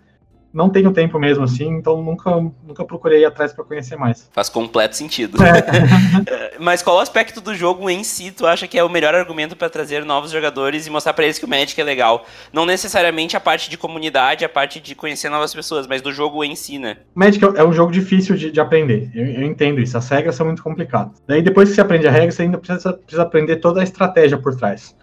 não 0.52 0.68
tenho 0.68 0.92
tempo 0.92 1.18
mesmo 1.18 1.44
assim, 1.44 1.68
então 1.68 2.02
nunca, 2.02 2.30
nunca 2.66 2.84
procurei 2.84 3.22
ir 3.22 3.24
atrás 3.24 3.52
para 3.52 3.64
conhecer 3.64 3.96
mais. 3.96 4.28
Faz 4.32 4.48
completo 4.48 4.96
sentido. 4.96 5.38
É. 5.42 6.56
Mas 6.60 6.82
qual 6.82 7.00
aspecto 7.00 7.40
do 7.40 7.54
jogo 7.54 7.88
em 7.88 8.04
si 8.04 8.30
tu 8.30 8.46
acha 8.46 8.68
que 8.68 8.78
é 8.78 8.84
o 8.84 8.88
melhor 8.88 9.14
argumento 9.14 9.56
para 9.56 9.70
trazer 9.70 10.04
novos 10.04 10.30
jogadores 10.30 10.86
e 10.86 10.90
mostrar 10.90 11.12
para 11.12 11.24
eles 11.24 11.38
que 11.38 11.44
o 11.44 11.48
Magic 11.48 11.80
é 11.80 11.84
legal? 11.84 12.26
Não 12.52 12.66
necessariamente 12.66 13.36
a 13.36 13.40
parte 13.40 13.70
de 13.70 13.78
comunidade, 13.78 14.44
a 14.44 14.48
parte 14.48 14.80
de 14.80 14.94
conhecer 14.94 15.28
novas 15.28 15.54
pessoas, 15.54 15.86
mas 15.86 16.02
do 16.02 16.12
jogo 16.12 16.44
em 16.44 16.54
si, 16.54 16.78
né? 16.78 16.98
Magic 17.14 17.42
é 17.56 17.64
um 17.64 17.72
jogo 17.72 17.90
difícil 17.90 18.36
de, 18.36 18.50
de 18.50 18.60
aprender. 18.60 19.10
Eu, 19.14 19.24
eu, 19.26 19.42
entendo 19.42 19.80
isso. 19.80 19.96
As 19.96 20.08
regras 20.08 20.34
são 20.34 20.46
muito 20.46 20.62
complicadas. 20.62 21.22
Daí 21.26 21.42
depois 21.42 21.70
que 21.70 21.74
você 21.74 21.80
aprende 21.80 22.06
a 22.06 22.10
regra, 22.10 22.30
você 22.30 22.42
ainda 22.42 22.58
precisa, 22.58 22.92
precisa 22.92 23.22
aprender 23.22 23.56
toda 23.56 23.80
a 23.80 23.84
estratégia 23.84 24.38
por 24.38 24.54
trás. 24.54 24.94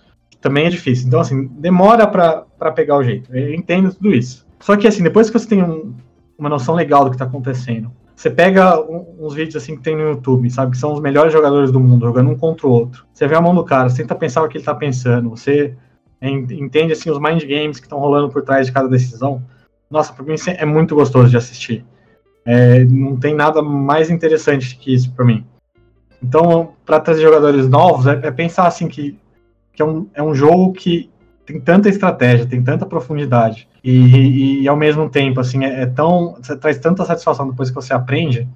Também 0.41 0.65
é 0.65 0.69
difícil. 0.69 1.07
Então, 1.07 1.19
assim, 1.19 1.47
demora 1.47 2.07
para 2.07 2.71
pegar 2.71 2.97
o 2.97 3.03
jeito. 3.03 3.35
Eu 3.35 3.53
entendo 3.53 3.93
tudo 3.93 4.13
isso. 4.13 4.47
Só 4.59 4.75
que 4.75 4.87
assim, 4.87 5.03
depois 5.03 5.29
que 5.29 5.39
você 5.39 5.47
tem 5.47 5.63
um, 5.63 5.95
uma 6.37 6.49
noção 6.49 6.75
legal 6.75 7.03
do 7.03 7.09
que 7.09 7.15
está 7.15 7.25
acontecendo, 7.25 7.91
você 8.15 8.29
pega 8.29 8.79
um, 8.81 9.15
uns 9.19 9.33
vídeos 9.33 9.55
assim 9.55 9.77
que 9.77 9.81
tem 9.81 9.95
no 9.95 10.09
YouTube, 10.09 10.49
sabe? 10.49 10.71
Que 10.71 10.77
são 10.77 10.93
os 10.93 10.99
melhores 10.99 11.31
jogadores 11.31 11.71
do 11.71 11.79
mundo, 11.79 12.05
jogando 12.05 12.29
um 12.29 12.37
contra 12.37 12.67
o 12.67 12.71
outro. 12.71 13.05
Você 13.13 13.27
vê 13.27 13.35
a 13.35 13.41
mão 13.41 13.55
do 13.55 13.63
cara, 13.63 13.89
você 13.89 14.01
tenta 14.01 14.13
pensar 14.13 14.43
o 14.43 14.49
que 14.49 14.57
ele 14.57 14.61
está 14.61 14.75
pensando, 14.75 15.29
você 15.29 15.73
entende 16.21 16.91
assim 16.91 17.09
os 17.09 17.17
mind 17.17 17.43
games 17.43 17.79
que 17.79 17.85
estão 17.85 17.97
rolando 17.97 18.29
por 18.29 18.41
trás 18.41 18.65
de 18.67 18.73
cada 18.73 18.89
decisão. 18.89 19.41
Nossa, 19.89 20.11
para 20.11 20.25
mim 20.25 20.35
é 20.47 20.65
muito 20.65 20.95
gostoso 20.95 21.29
de 21.29 21.37
assistir. 21.37 21.85
É, 22.45 22.83
não 22.83 23.15
tem 23.15 23.33
nada 23.33 23.61
mais 23.61 24.09
interessante 24.09 24.75
que 24.75 24.93
isso 24.93 25.13
para 25.13 25.23
mim. 25.23 25.45
Então, 26.21 26.73
para 26.85 26.99
trazer 26.99 27.21
jogadores 27.21 27.69
novos, 27.69 28.05
é, 28.05 28.19
é 28.23 28.31
pensar 28.31 28.67
assim 28.67 28.87
que, 28.87 29.17
que 29.71 29.81
é, 29.81 29.85
um, 29.85 30.07
é 30.13 30.21
um 30.21 30.35
jogo 30.35 30.73
que 30.73 31.09
tem 31.49 31.59
tanta 31.59 31.89
estratégia, 31.89 32.45
tem 32.45 32.63
tanta 32.63 32.85
profundidade, 32.85 33.67
e, 33.83 33.91
e, 33.91 34.61
e, 34.61 34.67
ao 34.67 34.77
mesmo 34.77 35.09
tempo, 35.09 35.39
assim, 35.39 35.65
é, 35.65 35.81
é, 35.81 35.85
tão. 35.87 36.35
Você 36.39 36.55
traz 36.55 36.77
tanta 36.77 37.03
satisfação 37.03 37.49
depois 37.49 37.69
que 37.69 37.75
você 37.75 37.91
aprende 37.91 38.47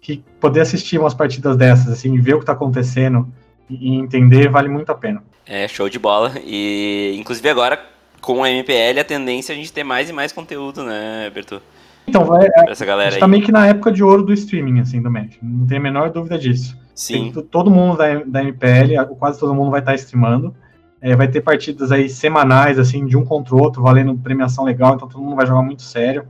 que 0.00 0.22
poder 0.40 0.60
assistir 0.60 0.98
umas 0.98 1.14
partidas 1.14 1.56
dessas, 1.56 1.88
assim, 1.88 2.20
ver 2.20 2.34
o 2.34 2.38
que 2.38 2.44
está 2.44 2.52
acontecendo 2.52 3.26
e, 3.68 3.88
e, 3.88 3.96
entender 3.96 4.48
vale 4.48 4.68
muito 4.68 4.92
a 4.92 4.94
pena. 4.94 5.20
É, 5.44 5.66
show 5.66 5.88
de 5.88 5.98
bola. 5.98 6.34
E 6.44 7.16
inclusive 7.18 7.48
agora, 7.48 7.80
com 8.20 8.44
a 8.44 8.50
MPL, 8.50 9.00
a 9.00 9.04
tendência 9.04 9.52
é 9.52 9.54
a 9.54 9.56
gente 9.56 9.72
ter 9.72 9.82
mais 9.82 10.08
e 10.08 10.12
mais 10.12 10.30
conteúdo, 10.30 10.84
né, 10.84 11.30
Berto? 11.34 11.60
Então, 12.06 12.24
vai, 12.24 12.46
é, 12.46 12.70
essa 12.70 12.84
galera 12.84 13.08
a 13.08 13.10
gente 13.10 13.20
tá 13.20 13.28
meio 13.28 13.42
que 13.42 13.50
na 13.50 13.66
época 13.66 13.90
de 13.90 14.04
ouro 14.04 14.22
do 14.22 14.32
streaming, 14.32 14.80
assim, 14.80 15.02
do 15.02 15.10
Magic. 15.10 15.38
Não 15.42 15.66
tem 15.66 15.78
a 15.78 15.80
menor 15.80 16.10
dúvida 16.10 16.38
disso. 16.38 16.78
Sim. 16.94 17.32
Tem, 17.32 17.42
todo 17.44 17.68
mundo 17.68 17.96
da, 17.96 18.22
da 18.24 18.42
MPL, 18.42 19.16
quase 19.18 19.40
todo 19.40 19.54
mundo 19.54 19.70
vai 19.70 19.80
estar 19.80 19.92
tá 19.92 19.96
streamando. 19.96 20.54
É, 21.00 21.14
vai 21.14 21.28
ter 21.28 21.40
partidas 21.40 21.92
aí 21.92 22.08
semanais, 22.08 22.78
assim, 22.78 23.06
de 23.06 23.16
um 23.16 23.24
contra 23.24 23.54
o 23.54 23.60
outro, 23.60 23.82
valendo 23.82 24.16
premiação 24.16 24.64
legal, 24.64 24.94
então 24.94 25.08
todo 25.08 25.22
mundo 25.22 25.36
vai 25.36 25.46
jogar 25.46 25.62
muito 25.62 25.82
sério. 25.82 26.26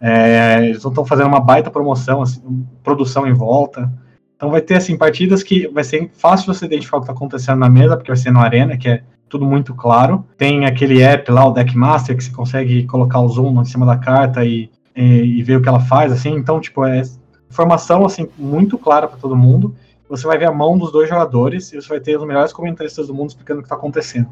É, 0.00 0.64
eles 0.64 0.84
estão 0.84 1.04
fazendo 1.04 1.28
uma 1.28 1.40
baita 1.40 1.70
promoção, 1.70 2.20
assim, 2.20 2.66
produção 2.82 3.26
em 3.26 3.32
volta. 3.32 3.90
Então 4.36 4.50
vai 4.50 4.60
ter, 4.60 4.74
assim, 4.74 4.98
partidas 4.98 5.42
que 5.42 5.66
vai 5.68 5.82
ser 5.82 6.10
fácil 6.12 6.52
você 6.52 6.66
identificar 6.66 6.98
o 6.98 7.00
que 7.00 7.04
está 7.04 7.14
acontecendo 7.14 7.58
na 7.58 7.70
mesa, 7.70 7.96
porque 7.96 8.10
vai 8.10 8.18
ser 8.18 8.30
no 8.30 8.40
Arena, 8.40 8.76
que 8.76 8.88
é 8.88 9.02
tudo 9.28 9.46
muito 9.46 9.74
claro. 9.74 10.26
Tem 10.36 10.66
aquele 10.66 11.02
app 11.02 11.30
lá, 11.30 11.46
o 11.46 11.52
Deckmaster, 11.52 12.14
que 12.14 12.22
você 12.22 12.30
consegue 12.30 12.84
colocar 12.84 13.20
o 13.20 13.28
zoom 13.28 13.62
em 13.62 13.64
cima 13.64 13.86
da 13.86 13.96
carta 13.96 14.44
e, 14.44 14.70
e, 14.94 15.38
e 15.38 15.42
ver 15.42 15.56
o 15.56 15.62
que 15.62 15.68
ela 15.68 15.80
faz, 15.80 16.12
assim. 16.12 16.34
Então, 16.34 16.60
tipo, 16.60 16.84
é 16.84 17.00
informação, 17.50 18.04
assim, 18.04 18.28
muito 18.36 18.76
clara 18.76 19.08
para 19.08 19.18
todo 19.18 19.34
mundo 19.34 19.74
você 20.08 20.26
vai 20.26 20.38
ver 20.38 20.46
a 20.46 20.52
mão 20.52 20.78
dos 20.78 20.92
dois 20.92 21.08
jogadores 21.08 21.72
e 21.72 21.80
você 21.80 21.88
vai 21.88 22.00
ter 22.00 22.16
os 22.16 22.26
melhores 22.26 22.52
comentaristas 22.52 23.08
do 23.08 23.14
mundo 23.14 23.30
explicando 23.30 23.60
o 23.60 23.62
que 23.62 23.66
está 23.66 23.76
acontecendo. 23.76 24.28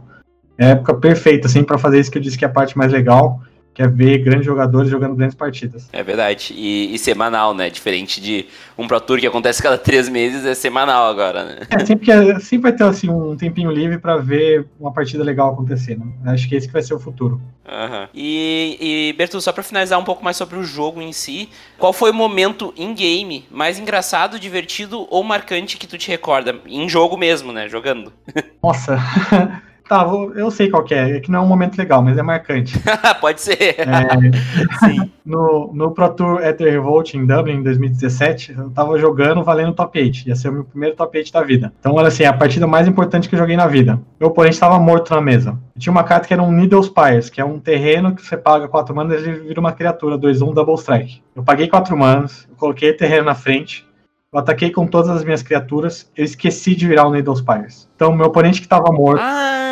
É 0.57 0.67
a 0.67 0.69
época 0.71 0.95
perfeita, 0.95 1.47
assim, 1.47 1.65
para 1.65 1.79
fazer 1.79 1.99
isso 1.99 2.11
que 2.11 2.19
eu 2.19 2.23
disse 2.23 2.39
que 2.39 2.45
é 2.45 2.49
a 2.49 2.53
parte 2.53 2.79
mais 2.79 2.93
legal, 2.93 3.41
que 3.75 3.83
é 3.83 3.89
ver 3.89 4.19
grandes 4.19 4.47
jogadores 4.47 4.89
jogando 4.89 5.17
grandes 5.17 5.35
partidas. 5.35 5.89
É 5.93 6.03
verdade. 6.03 6.55
E, 6.57 6.95
e, 6.95 6.99
semanal, 6.99 7.53
né? 7.53 7.69
Diferente 7.69 8.21
de 8.21 8.47
um 8.79 8.87
Pro 8.87 9.01
Tour 9.01 9.19
que 9.19 9.27
acontece 9.27 9.61
cada 9.61 9.77
três 9.79 10.09
meses, 10.09 10.47
é 10.47 10.55
semanal 10.55 11.09
agora, 11.09 11.45
né? 11.45 11.59
É, 11.69 11.85
sempre, 11.85 12.07
que, 12.07 12.41
sempre 12.41 12.71
vai 12.71 12.73
ter 12.73 12.85
assim, 12.85 13.11
um 13.11 13.37
tempinho 13.37 13.73
livre 13.73 13.99
para 13.99 14.17
ver 14.17 14.67
uma 14.79 14.93
partida 14.93 15.25
legal 15.25 15.53
acontecendo. 15.53 16.07
Acho 16.25 16.49
que 16.49 16.55
esse 16.55 16.69
que 16.69 16.73
vai 16.73 16.83
ser 16.83 16.95
o 16.95 17.01
futuro. 17.01 17.41
Uhum. 17.67 18.09
E, 18.15 18.77
e 18.81 19.13
Bertu, 19.15 19.41
só 19.41 19.53
para 19.53 19.63
finalizar 19.63 19.99
um 19.99 20.05
pouco 20.05 20.23
mais 20.23 20.37
sobre 20.37 20.57
o 20.57 20.63
jogo 20.63 21.03
em 21.03 21.13
si, 21.13 21.49
qual 21.77 21.93
foi 21.93 22.13
o 22.13 22.15
momento 22.15 22.73
in-game 22.77 23.45
mais 23.51 23.79
engraçado, 23.79 24.39
divertido 24.39 25.07
ou 25.11 25.25
marcante 25.25 25.77
que 25.77 25.87
tu 25.87 25.99
te 25.99 26.09
recorda? 26.09 26.55
Em 26.67 26.89
jogo 26.89 27.17
mesmo, 27.17 27.53
né? 27.53 27.69
Jogando. 27.69 28.13
Nossa. 28.63 28.99
Tá, 29.89 30.07
eu 30.35 30.51
sei 30.51 30.71
qual 30.71 30.83
que 30.83 30.95
é. 30.95 31.17
É 31.17 31.21
que 31.21 31.31
não 31.31 31.41
é 31.41 31.43
um 31.43 31.47
momento 31.47 31.77
legal, 31.77 32.03
mas 32.03 32.17
é 32.17 32.23
marcante. 32.23 32.75
Pode 33.21 33.41
ser. 33.41 33.77
É, 33.79 34.79
Sim. 34.79 35.11
No, 35.25 35.71
no 35.75 35.91
Pro 35.91 36.09
Tour 36.09 36.43
Ether 36.43 36.73
Revolt 36.73 37.15
em 37.15 37.27
Dublin, 37.27 37.57
em 37.57 37.63
2017, 37.63 38.55
eu 38.57 38.71
tava 38.71 38.99
jogando 38.99 39.45
valendo 39.45 39.75
top 39.75 40.01
8. 40.01 40.29
Ia 40.29 40.37
ser 40.37 40.49
o 40.49 40.53
meu 40.53 40.65
primeiro 40.65 40.97
top 40.97 41.19
8 41.19 41.31
da 41.31 41.43
vida. 41.43 41.73
Então, 41.79 41.99
era 41.99 42.09
assim, 42.09 42.25
a 42.25 42.33
partida 42.33 42.67
mais 42.67 42.89
importante 42.89 43.29
que 43.29 43.35
eu 43.35 43.39
joguei 43.39 43.57
na 43.57 43.67
vida. 43.67 44.01
Meu 44.19 44.31
oponente 44.31 44.55
estava 44.55 44.79
morto 44.79 45.15
na 45.15 45.21
mesa. 45.21 45.59
E 45.77 45.79
tinha 45.79 45.91
uma 45.91 46.05
carta 46.05 46.27
que 46.27 46.33
era 46.33 46.43
um 46.43 46.51
Needle 46.51 46.83
Spires, 46.83 47.29
que 47.29 47.41
é 47.41 47.45
um 47.45 47.59
terreno 47.59 48.15
que 48.15 48.23
você 48.23 48.39
paga 48.39 48.67
4 48.67 48.95
manas 48.95 49.23
e 49.23 49.33
vira 49.33 49.61
uma 49.61 49.73
criatura 49.73 50.17
2-1 50.17 50.55
Double 50.55 50.77
Strike. 50.77 51.23
Eu 51.37 51.43
paguei 51.43 51.69
4 51.69 51.95
manas, 51.97 52.47
eu 52.49 52.57
coloquei 52.57 52.91
o 52.91 52.97
terreno 52.97 53.27
na 53.27 53.35
frente, 53.35 53.87
eu 54.33 54.39
ataquei 54.39 54.71
com 54.71 54.87
todas 54.87 55.11
as 55.11 55.25
minhas 55.25 55.43
criaturas, 55.43 56.11
eu 56.17 56.25
esqueci 56.25 56.75
de 56.75 56.89
virar 56.89 57.07
o 57.07 57.11
Needle 57.11 57.37
Spires. 57.37 57.89
Então, 57.95 58.15
meu 58.15 58.27
oponente 58.27 58.61
que 58.61 58.67
estava 58.67 58.91
morto. 58.91 59.21
Ah 59.23 59.64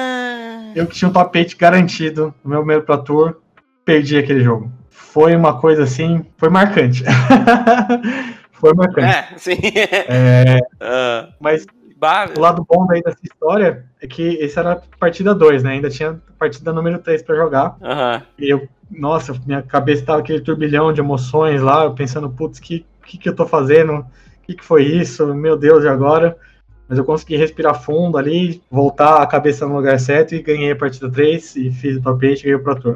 eu 0.75 0.87
que 0.87 0.95
tinha 0.95 1.09
um 1.09 1.13
tapete 1.13 1.57
garantido 1.57 2.35
no 2.43 2.51
meu 2.51 2.59
primeiro 2.61 2.83
Pro 2.83 2.99
Tour, 3.03 3.37
perdi 3.85 4.19
aquele 4.19 4.43
jogo. 4.43 4.71
Foi 4.91 5.35
uma 5.37 5.59
coisa 5.61 5.83
assim, 5.85 6.25
foi 6.37 6.49
marcante. 6.49 7.05
foi 8.53 8.73
marcante. 8.75 9.09
É, 9.09 9.29
sim. 9.37 9.59
É, 10.09 10.61
uh, 10.81 11.33
mas 11.41 11.67
o 12.37 12.41
lado 12.41 12.67
bom 12.69 12.85
daí 12.87 13.01
dessa 13.01 13.21
história 13.23 13.85
é 14.01 14.07
que 14.07 14.43
essa 14.43 14.61
era 14.61 14.73
a 14.73 14.81
partida 14.99 15.35
2, 15.35 15.63
né? 15.63 15.73
Ainda 15.73 15.89
tinha 15.89 16.21
partida 16.39 16.73
número 16.73 16.99
3 16.99 17.23
para 17.23 17.37
jogar. 17.37 17.77
Uhum. 17.81 18.23
E 18.39 18.51
eu, 18.51 18.69
nossa, 18.91 19.33
minha 19.47 19.63
cabeça 19.63 20.05
tava 20.05 20.21
aquele 20.21 20.41
turbilhão 20.41 20.93
de 20.93 21.01
emoções 21.01 21.63
lá, 21.63 21.85
eu 21.85 21.95
pensando, 21.95 22.29
putz, 22.29 22.59
que, 22.59 22.85
que 23.07 23.19
que 23.19 23.29
eu 23.29 23.37
tô 23.37 23.47
fazendo? 23.47 23.99
O 23.99 24.07
que, 24.43 24.55
que 24.55 24.65
foi 24.65 24.83
isso? 24.83 25.33
Meu 25.35 25.57
Deus, 25.57 25.85
e 25.85 25.89
agora? 25.89 26.37
Mas 26.93 26.99
eu 26.99 27.07
consegui 27.07 27.39
respirar 27.39 27.83
fundo 27.83 28.19
ali, 28.19 28.63
voltar 28.71 29.23
a 29.23 29.27
cabeça 29.27 29.67
no 29.67 29.75
lugar 29.75 29.99
certo 29.99 30.35
e 30.35 30.43
ganhei 30.43 30.73
a 30.73 30.77
partida 30.77 31.11
3 31.11 31.57
e 31.57 31.71
fiz 31.71 31.97
o 31.97 32.03
top 32.03 32.27
8 32.27 32.41
e 32.41 32.43
ganhei 32.43 32.55
o 32.55 32.63
Pro 32.63 32.79
Tour. 32.79 32.95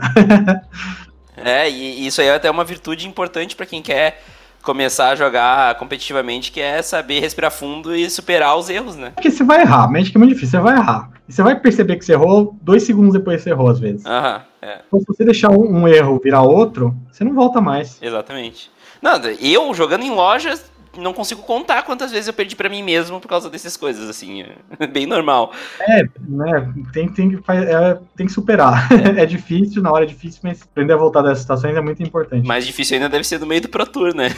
é, 1.34 1.70
e 1.70 2.06
isso 2.06 2.20
aí 2.20 2.26
é 2.26 2.34
até 2.34 2.50
uma 2.50 2.62
virtude 2.62 3.08
importante 3.08 3.56
para 3.56 3.64
quem 3.64 3.80
quer 3.80 4.22
começar 4.62 5.08
a 5.08 5.16
jogar 5.16 5.76
competitivamente, 5.76 6.52
que 6.52 6.60
é 6.60 6.82
saber 6.82 7.20
respirar 7.20 7.50
fundo 7.50 7.96
e 7.96 8.10
superar 8.10 8.58
os 8.58 8.68
erros, 8.68 8.96
né? 8.96 9.12
Porque 9.14 9.30
você 9.30 9.42
vai 9.42 9.62
errar, 9.62 9.90
Magic 9.90 10.14
é 10.14 10.18
muito 10.18 10.34
difícil, 10.34 10.58
você 10.58 10.62
vai 10.62 10.76
errar. 10.76 11.10
E 11.26 11.32
você 11.32 11.42
vai 11.42 11.58
perceber 11.58 11.96
que 11.96 12.04
você 12.04 12.12
errou 12.12 12.54
dois 12.60 12.82
segundos 12.82 13.14
depois 13.14 13.38
que 13.38 13.44
você 13.44 13.50
errou, 13.50 13.70
às 13.70 13.80
vezes. 13.80 14.04
Aham, 14.04 14.42
é. 14.60 14.80
Então, 14.86 15.00
se 15.00 15.06
você 15.06 15.24
deixar 15.24 15.50
um, 15.52 15.84
um 15.84 15.88
erro 15.88 16.20
virar 16.22 16.42
outro, 16.42 16.94
você 17.10 17.24
não 17.24 17.32
volta 17.32 17.62
mais. 17.62 17.96
Exatamente. 18.02 18.70
Não, 19.00 19.18
eu 19.40 19.72
jogando 19.72 20.04
em 20.04 20.10
lojas, 20.10 20.70
não 20.98 21.12
consigo 21.12 21.42
contar 21.42 21.82
quantas 21.82 22.10
vezes 22.10 22.26
eu 22.28 22.34
perdi 22.34 22.56
para 22.56 22.68
mim 22.68 22.82
mesmo 22.82 23.20
por 23.20 23.28
causa 23.28 23.48
dessas 23.50 23.76
coisas, 23.76 24.08
assim. 24.08 24.44
É 24.78 24.86
bem 24.86 25.06
normal. 25.06 25.52
É, 25.80 26.02
né? 26.20 26.72
Tem, 26.92 27.08
tem, 27.08 27.30
que, 27.30 27.50
é, 27.50 27.98
tem 28.16 28.26
que 28.26 28.32
superar. 28.32 28.88
É. 28.92 29.20
é. 29.22 29.26
difícil, 29.26 29.82
na 29.82 29.92
hora 29.92 30.04
é 30.04 30.08
difícil, 30.08 30.40
mas 30.42 30.62
aprender 30.62 30.92
a 30.92 30.96
voltar 30.96 31.22
dessas 31.22 31.40
situações 31.40 31.76
é 31.76 31.80
muito 31.80 32.02
importante. 32.02 32.46
Mais 32.46 32.66
difícil 32.66 32.96
ainda 32.96 33.08
deve 33.08 33.24
ser 33.24 33.38
no 33.40 33.46
meio 33.46 33.60
do 33.60 33.68
Pro 33.68 33.86
Tour, 33.86 34.14
né? 34.14 34.28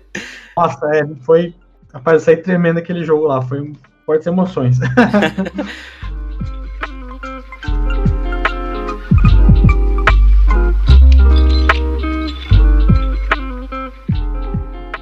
Nossa, 0.56 0.86
é, 0.94 1.06
foi. 1.24 1.54
Rapaz, 1.92 2.22
sair 2.22 2.38
tremendo 2.38 2.78
aquele 2.78 3.04
jogo 3.04 3.26
lá. 3.26 3.40
Foi 3.40 3.72
fortes 4.04 4.26
emoções. 4.26 4.78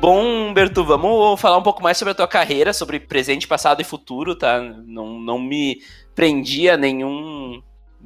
Bom, 0.06 0.54
Bertu, 0.54 0.84
vamos 0.84 1.40
falar 1.40 1.58
um 1.58 1.64
pouco 1.64 1.82
mais 1.82 1.98
sobre 1.98 2.12
a 2.12 2.14
tua 2.14 2.28
carreira, 2.28 2.72
sobre 2.72 3.00
presente, 3.00 3.48
passado 3.48 3.80
e 3.80 3.84
futuro, 3.84 4.36
tá? 4.36 4.60
Não, 4.60 5.18
não 5.18 5.36
me 5.36 5.80
prendi 6.14 6.70
a 6.70 6.76
nenhum 6.76 7.60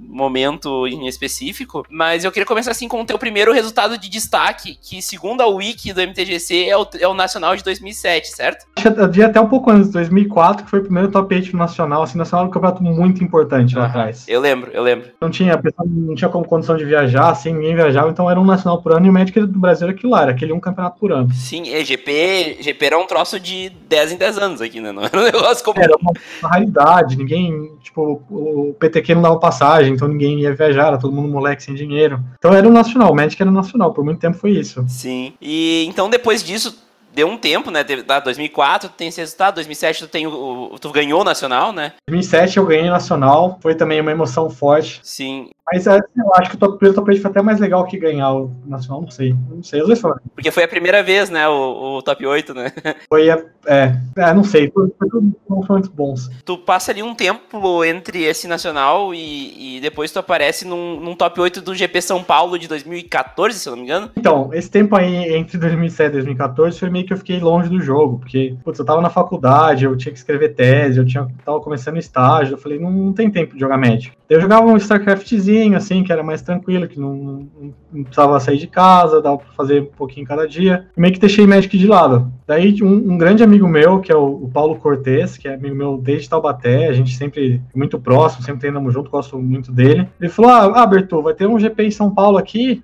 momento 0.08 0.86
em 0.86 1.06
específico, 1.06 1.84
mas 1.90 2.24
eu 2.24 2.32
queria 2.32 2.46
começar 2.46 2.70
assim 2.70 2.88
com 2.88 3.00
o 3.00 3.04
teu 3.04 3.18
primeiro 3.18 3.52
resultado 3.52 3.98
de 3.98 4.08
destaque, 4.08 4.78
que 4.80 5.00
segundo 5.02 5.40
a 5.40 5.46
wiki 5.46 5.92
do 5.92 6.00
MTGC 6.00 6.66
é 6.68 6.76
o, 6.76 6.86
é 6.98 7.08
o 7.08 7.14
nacional 7.14 7.56
de 7.56 7.62
2007, 7.62 8.28
certo? 8.28 8.66
dia 9.10 9.26
até 9.26 9.40
um 9.40 9.48
pouco 9.48 9.70
antes, 9.70 9.90
2004, 9.90 10.64
que 10.64 10.70
foi 10.70 10.80
o 10.80 10.82
primeiro 10.82 11.10
top 11.10 11.34
8 11.34 11.56
nacional, 11.56 12.02
assim, 12.02 12.18
nacional 12.18 12.46
um 12.46 12.50
campeonato 12.50 12.82
muito 12.82 13.22
importante 13.22 13.76
lá 13.76 13.86
atrás. 13.86 14.24
Eu 14.28 14.40
lembro, 14.40 14.70
eu 14.72 14.82
lembro. 14.82 15.10
Não 15.20 15.30
tinha, 15.30 15.54
a 15.54 15.58
pessoa 15.58 15.86
não 15.88 16.14
tinha 16.14 16.30
como 16.30 16.46
condição 16.46 16.76
de 16.76 16.84
viajar, 16.84 17.30
assim, 17.30 17.52
ninguém 17.52 17.74
viajava, 17.74 18.10
então 18.10 18.30
era 18.30 18.40
um 18.40 18.44
nacional 18.44 18.82
por 18.82 18.92
ano 18.92 19.06
e 19.06 19.10
o 19.10 19.12
Magic 19.12 19.38
do 19.40 19.58
Brasil 19.58 19.86
era 19.86 19.96
aquilo 19.96 20.12
lá, 20.12 20.22
era 20.22 20.30
aquele 20.32 20.52
um 20.52 20.60
campeonato 20.60 20.98
por 20.98 21.12
ano. 21.12 21.32
Sim, 21.32 21.62
e 21.64 21.84
GP, 21.84 22.58
GP 22.60 22.86
era 22.86 22.98
um 22.98 23.06
troço 23.06 23.38
de 23.38 23.70
10 23.88 24.12
em 24.12 24.16
10 24.16 24.38
anos 24.38 24.60
aqui, 24.60 24.80
né? 24.80 24.92
Não 24.92 25.04
era 25.04 25.18
um 25.18 25.24
negócio 25.24 25.64
como. 25.64 25.80
Era 25.80 25.94
uma, 26.00 26.12
uma 26.40 26.48
raridade, 26.48 27.16
ninguém, 27.16 27.72
tipo, 27.82 28.22
o 28.30 28.74
PTQ 28.78 29.14
não 29.14 29.22
dava 29.22 29.38
passagem, 29.38 29.89
então 29.90 30.08
ninguém 30.08 30.40
ia 30.40 30.54
viajar, 30.54 30.88
era 30.88 30.98
todo 30.98 31.12
mundo 31.12 31.28
moleque 31.28 31.62
sem 31.62 31.74
dinheiro. 31.74 32.20
Então 32.38 32.52
era 32.52 32.66
um 32.66 32.72
nacional, 32.72 33.12
o 33.12 33.14
Magic 33.14 33.40
era 33.40 33.50
nacional, 33.50 33.92
por 33.92 34.04
muito 34.04 34.20
tempo 34.20 34.36
foi 34.36 34.52
isso. 34.52 34.84
Sim. 34.88 35.32
E 35.40 35.84
então 35.88 36.08
depois 36.08 36.42
disso 36.42 36.76
deu 37.12 37.28
um 37.28 37.36
tempo, 37.36 37.70
né? 37.70 37.82
Teve, 37.84 38.02
tá, 38.02 38.20
2004 38.20 38.88
tu 38.88 38.94
tem 38.96 39.08
esse 39.08 39.20
resultado, 39.20 39.56
2007 39.56 40.00
tu, 40.00 40.08
tem 40.08 40.26
o, 40.26 40.70
o, 40.72 40.78
tu 40.78 40.90
ganhou 40.90 41.20
o 41.20 41.24
Nacional, 41.24 41.72
né? 41.72 41.92
2007 42.08 42.56
eu 42.56 42.66
ganhei 42.66 42.88
o 42.88 42.92
Nacional, 42.92 43.58
foi 43.60 43.74
também 43.74 44.00
uma 44.00 44.12
emoção 44.12 44.48
forte. 44.48 45.00
Sim. 45.02 45.50
Mas 45.72 45.86
é, 45.86 45.98
eu 45.98 46.34
acho 46.34 46.50
que 46.50 46.56
o 46.56 46.58
top, 46.58 46.86
o 46.86 46.94
top 46.94 47.10
8 47.10 47.22
foi 47.22 47.30
até 47.30 47.42
mais 47.42 47.60
legal 47.60 47.84
que 47.84 47.98
ganhar 47.98 48.32
o 48.32 48.50
Nacional, 48.66 49.02
não 49.02 49.10
sei. 49.10 49.34
Não 49.48 49.62
sei, 49.62 49.80
às 49.80 49.88
vezes 49.88 50.02
Porque 50.34 50.50
foi 50.50 50.64
a 50.64 50.68
primeira 50.68 51.02
vez, 51.02 51.30
né, 51.30 51.48
o, 51.48 51.98
o 51.98 52.02
top 52.02 52.26
8, 52.26 52.54
né? 52.54 52.72
Foi, 53.08 53.28
é, 53.28 53.96
é 54.16 54.34
não 54.34 54.44
sei, 54.44 54.70
foi, 54.70 54.88
foi, 54.98 55.08
foi, 55.08 55.20
foi 55.66 55.76
muito 55.76 55.90
bons. 55.90 56.30
Tu 56.44 56.56
passa 56.58 56.90
ali 56.90 57.02
um 57.02 57.14
tempo 57.14 57.84
entre 57.84 58.22
esse 58.24 58.46
Nacional 58.46 59.14
e, 59.14 59.76
e 59.76 59.80
depois 59.80 60.10
tu 60.12 60.18
aparece 60.18 60.66
num, 60.66 61.00
num, 61.00 61.14
top 61.14 61.40
8 61.40 61.60
do 61.60 61.74
GP 61.74 62.00
São 62.00 62.22
Paulo 62.22 62.58
de 62.58 62.68
2014, 62.68 63.58
se 63.58 63.68
eu 63.68 63.72
não 63.72 63.78
me 63.78 63.84
engano. 63.84 64.10
Então, 64.16 64.50
esse 64.52 64.70
tempo 64.70 64.96
aí 64.96 65.34
entre 65.34 65.58
2007 65.58 66.08
e 66.08 66.12
2014 66.12 66.78
foi 66.78 66.90
meio 66.90 67.06
que 67.06 67.12
eu 67.12 67.16
fiquei 67.16 67.40
longe 67.40 67.68
do 67.68 67.80
jogo, 67.80 68.18
porque, 68.18 68.56
putz, 68.64 68.78
eu 68.78 68.84
tava 68.84 69.00
na 69.00 69.10
faculdade, 69.10 69.84
eu 69.84 69.96
tinha 69.96 70.12
que 70.12 70.18
escrever 70.18 70.54
tese, 70.54 70.98
eu 70.98 71.06
tinha, 71.06 71.26
tava 71.44 71.60
começando 71.60 71.98
estágio, 71.98 72.54
eu 72.54 72.58
falei, 72.58 72.78
não, 72.78 72.90
não 72.90 73.12
tem 73.12 73.30
tempo 73.30 73.54
de 73.54 73.60
jogar 73.60 73.76
Magic. 73.76 74.12
Eu 74.28 74.40
jogava 74.40 74.66
um 74.66 74.76
StarCraftzinho, 74.76 75.59
assim, 75.74 76.02
que 76.02 76.12
era 76.12 76.22
mais 76.22 76.42
tranquilo, 76.42 76.88
que 76.88 76.98
não, 76.98 77.14
não, 77.14 77.48
não 77.92 78.04
precisava 78.04 78.38
sair 78.40 78.58
de 78.58 78.66
casa, 78.66 79.20
dava 79.20 79.38
pra 79.38 79.52
fazer 79.52 79.82
um 79.82 79.86
pouquinho 79.86 80.26
cada 80.26 80.46
dia. 80.46 80.86
Meio 80.96 81.12
que 81.12 81.20
deixei 81.20 81.46
Magic 81.46 81.76
de 81.76 81.86
lado. 81.86 82.32
Daí 82.46 82.82
um, 82.82 83.12
um 83.12 83.18
grande 83.18 83.42
amigo 83.42 83.68
meu, 83.68 84.00
que 84.00 84.10
é 84.10 84.16
o, 84.16 84.44
o 84.44 84.50
Paulo 84.52 84.76
Cortez, 84.76 85.36
que 85.36 85.48
é 85.48 85.54
amigo 85.54 85.74
meu 85.74 85.98
desde 85.98 86.28
Taubaté, 86.28 86.88
a 86.88 86.92
gente 86.92 87.16
sempre 87.16 87.60
muito 87.74 87.98
próximo, 87.98 88.44
sempre 88.44 88.60
treinamos 88.60 88.92
junto, 88.92 89.10
gosto 89.10 89.38
muito 89.38 89.70
dele. 89.72 90.08
Ele 90.20 90.30
falou: 90.30 90.50
Ah, 90.50 90.86
Berto, 90.86 91.22
vai 91.22 91.34
ter 91.34 91.46
um 91.46 91.58
GP 91.58 91.84
em 91.84 91.90
São 91.90 92.12
Paulo 92.12 92.38
aqui, 92.38 92.82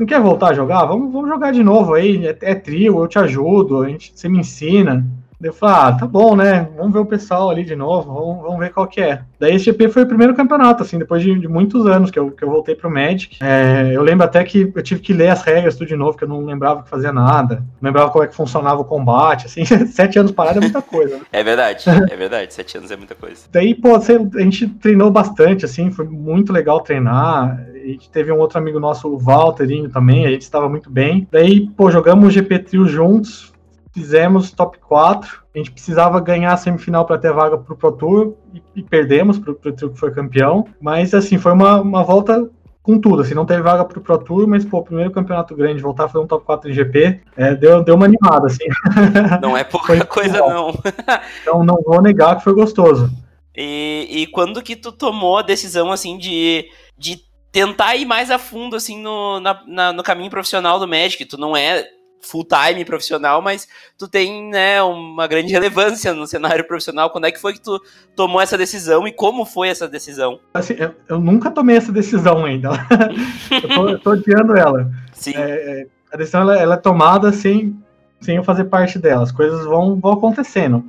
não 0.00 0.06
quer 0.06 0.20
voltar 0.20 0.48
a 0.48 0.54
jogar? 0.54 0.86
Vamos, 0.86 1.12
vamos 1.12 1.28
jogar 1.28 1.52
de 1.52 1.62
novo 1.62 1.92
aí. 1.92 2.26
É, 2.26 2.36
é 2.40 2.54
trio, 2.54 3.00
eu 3.00 3.06
te 3.06 3.18
ajudo, 3.18 3.82
a 3.82 3.88
gente, 3.88 4.12
você 4.14 4.30
me 4.30 4.38
ensina. 4.38 5.06
Eu 5.42 5.54
falei, 5.54 5.74
ah, 5.76 5.92
tá 5.92 6.06
bom, 6.06 6.36
né? 6.36 6.68
Vamos 6.76 6.92
ver 6.92 6.98
o 6.98 7.06
pessoal 7.06 7.48
ali 7.48 7.64
de 7.64 7.74
novo, 7.74 8.12
vamos, 8.12 8.42
vamos 8.42 8.58
ver 8.58 8.72
qual 8.72 8.86
que 8.86 9.00
é. 9.00 9.22
Daí 9.38 9.54
esse 9.54 9.64
GP 9.66 9.88
foi 9.88 10.02
o 10.02 10.06
primeiro 10.06 10.34
campeonato, 10.34 10.82
assim, 10.82 10.98
depois 10.98 11.22
de, 11.22 11.38
de 11.38 11.48
muitos 11.48 11.86
anos 11.86 12.10
que 12.10 12.18
eu, 12.18 12.30
que 12.30 12.44
eu 12.44 12.50
voltei 12.50 12.74
pro 12.74 12.90
Magic. 12.90 13.38
É, 13.42 13.90
eu 13.94 14.02
lembro 14.02 14.24
até 14.24 14.44
que 14.44 14.70
eu 14.74 14.82
tive 14.82 15.00
que 15.00 15.14
ler 15.14 15.28
as 15.28 15.42
regras 15.42 15.76
tudo 15.76 15.88
de 15.88 15.96
novo, 15.96 16.16
que 16.16 16.24
eu 16.24 16.28
não 16.28 16.44
lembrava 16.44 16.82
que 16.82 16.90
fazia 16.90 17.12
nada. 17.12 17.64
Não 17.80 17.88
lembrava 17.88 18.10
como 18.10 18.22
é 18.22 18.26
que 18.26 18.34
funcionava 18.34 18.82
o 18.82 18.84
combate, 18.84 19.46
assim, 19.46 19.64
sete 19.88 20.18
anos 20.18 20.30
parado 20.30 20.58
é 20.58 20.60
muita 20.60 20.82
coisa. 20.82 21.16
Né? 21.16 21.22
é 21.32 21.42
verdade, 21.42 21.84
é 21.88 22.16
verdade, 22.16 22.52
sete 22.52 22.76
anos 22.76 22.90
é 22.90 22.96
muita 22.96 23.14
coisa. 23.14 23.42
Daí, 23.50 23.74
pô, 23.74 23.96
a 23.96 24.40
gente 24.40 24.68
treinou 24.68 25.10
bastante, 25.10 25.64
assim, 25.64 25.90
foi 25.90 26.04
muito 26.04 26.52
legal 26.52 26.80
treinar. 26.80 27.64
A 27.74 27.86
gente 27.86 28.10
teve 28.10 28.30
um 28.30 28.38
outro 28.38 28.58
amigo 28.58 28.78
nosso, 28.78 29.08
o 29.08 29.18
Walterinho 29.18 29.88
também, 29.88 30.26
a 30.26 30.30
gente 30.30 30.42
estava 30.42 30.68
muito 30.68 30.90
bem. 30.90 31.26
Daí, 31.30 31.66
pô, 31.70 31.90
jogamos 31.90 32.28
o 32.28 32.30
GP 32.30 32.58
Trio 32.58 32.86
juntos, 32.86 33.49
fizemos 33.92 34.50
top 34.52 34.78
4. 34.78 35.42
A 35.54 35.58
gente 35.58 35.70
precisava 35.70 36.20
ganhar 36.20 36.52
a 36.52 36.56
semifinal 36.56 37.04
para 37.04 37.18
ter 37.18 37.32
vaga 37.32 37.58
para 37.58 37.72
o 37.72 37.76
Pro 37.76 37.92
Tour 37.92 38.34
e, 38.54 38.62
e 38.76 38.82
perdemos 38.82 39.38
para 39.38 39.50
o 39.50 39.54
trio 39.54 39.90
que 39.90 39.98
foi 39.98 40.12
campeão. 40.12 40.66
Mas, 40.80 41.12
assim, 41.14 41.38
foi 41.38 41.52
uma, 41.52 41.80
uma 41.80 42.02
volta 42.02 42.48
com 42.82 42.98
tudo. 42.98 43.22
Assim, 43.22 43.34
não 43.34 43.46
teve 43.46 43.62
vaga 43.62 43.84
para 43.84 43.98
o 43.98 44.02
Pro 44.02 44.18
Tour, 44.18 44.46
mas, 44.46 44.64
pô, 44.64 44.78
o 44.78 44.84
primeiro 44.84 45.10
campeonato 45.10 45.54
grande, 45.54 45.82
voltar 45.82 46.04
a 46.04 46.08
fazer 46.08 46.24
um 46.24 46.28
top 46.28 46.44
4 46.44 46.70
em 46.70 46.74
GP, 46.74 47.20
é, 47.36 47.54
deu, 47.54 47.82
deu 47.82 47.94
uma 47.94 48.06
animada, 48.06 48.46
assim. 48.46 48.64
Não 49.42 49.56
é 49.56 49.64
pouca 49.64 50.04
coisa, 50.04 50.38
não. 50.38 50.72
então, 51.42 51.64
não 51.64 51.82
vou 51.84 52.00
negar 52.00 52.36
que 52.36 52.44
foi 52.44 52.54
gostoso. 52.54 53.10
E, 53.56 54.06
e 54.10 54.26
quando 54.28 54.62
que 54.62 54.76
tu 54.76 54.92
tomou 54.92 55.38
a 55.38 55.42
decisão, 55.42 55.90
assim, 55.90 56.16
de, 56.16 56.68
de 56.96 57.20
tentar 57.52 57.96
ir 57.96 58.04
mais 58.04 58.30
a 58.30 58.38
fundo, 58.38 58.76
assim, 58.76 59.00
no, 59.00 59.40
na, 59.40 59.62
na, 59.66 59.92
no 59.92 60.02
caminho 60.02 60.30
profissional 60.30 60.78
do 60.78 60.88
Magic? 60.88 61.24
Tu 61.24 61.36
não 61.36 61.56
é 61.56 61.84
full 62.20 62.44
time 62.44 62.84
profissional, 62.84 63.40
mas 63.40 63.66
tu 63.96 64.06
tem, 64.06 64.50
né, 64.50 64.82
uma 64.82 65.26
grande 65.26 65.52
relevância 65.52 66.12
no 66.12 66.26
cenário 66.26 66.66
profissional. 66.66 67.10
Quando 67.10 67.26
é 67.26 67.32
que 67.32 67.40
foi 67.40 67.54
que 67.54 67.60
tu 67.60 67.80
tomou 68.14 68.40
essa 68.40 68.58
decisão 68.58 69.06
e 69.06 69.12
como 69.12 69.44
foi 69.44 69.68
essa 69.68 69.88
decisão? 69.88 70.38
Assim, 70.54 70.74
eu, 70.78 70.94
eu 71.08 71.20
nunca 71.20 71.50
tomei 71.50 71.76
essa 71.76 71.92
decisão 71.92 72.44
ainda. 72.44 72.70
eu, 73.50 73.68
tô, 73.68 73.88
eu 73.88 73.98
tô 73.98 74.10
odiando 74.10 74.56
ela. 74.56 74.90
Sim. 75.12 75.32
É, 75.34 75.40
é, 75.40 75.86
a 76.12 76.16
decisão 76.16 76.42
ela, 76.42 76.58
ela, 76.58 76.74
é 76.74 76.78
tomada 76.78 77.32
sem, 77.32 77.76
sem 78.20 78.36
eu 78.36 78.44
fazer 78.44 78.64
parte 78.64 78.98
dela. 78.98 79.22
As 79.22 79.32
coisas 79.32 79.64
vão, 79.64 79.98
vão 79.98 80.12
acontecendo. 80.12 80.84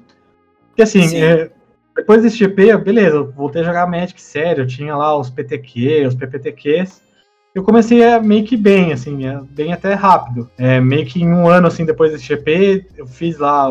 Porque 0.69 0.83
assim, 0.83 1.17
é, 1.17 1.49
depois 1.95 2.21
desse 2.21 2.37
GP, 2.37 2.77
beleza, 2.77 3.17
eu 3.17 3.31
voltei 3.31 3.61
a 3.61 3.65
jogar 3.65 3.87
Magic 3.87 4.21
sério, 4.21 4.63
eu 4.63 4.67
tinha 4.67 4.95
lá 4.95 5.17
os 5.17 5.29
PTQ, 5.29 6.07
os 6.07 6.15
PPTQs 6.15 7.01
eu 7.53 7.63
comecei 7.63 8.03
a 8.03 8.19
meio 8.19 8.45
que 8.45 8.55
bem, 8.55 8.93
assim, 8.93 9.25
é, 9.25 9.39
bem 9.49 9.73
até 9.73 9.93
rápido. 9.93 10.49
É, 10.57 10.79
meio 10.79 11.05
que 11.05 11.21
em 11.21 11.27
um 11.27 11.47
ano, 11.47 11.67
assim, 11.67 11.85
depois 11.85 12.11
desse 12.11 12.25
GP, 12.25 12.85
eu 12.97 13.05
fiz 13.05 13.37
lá, 13.37 13.69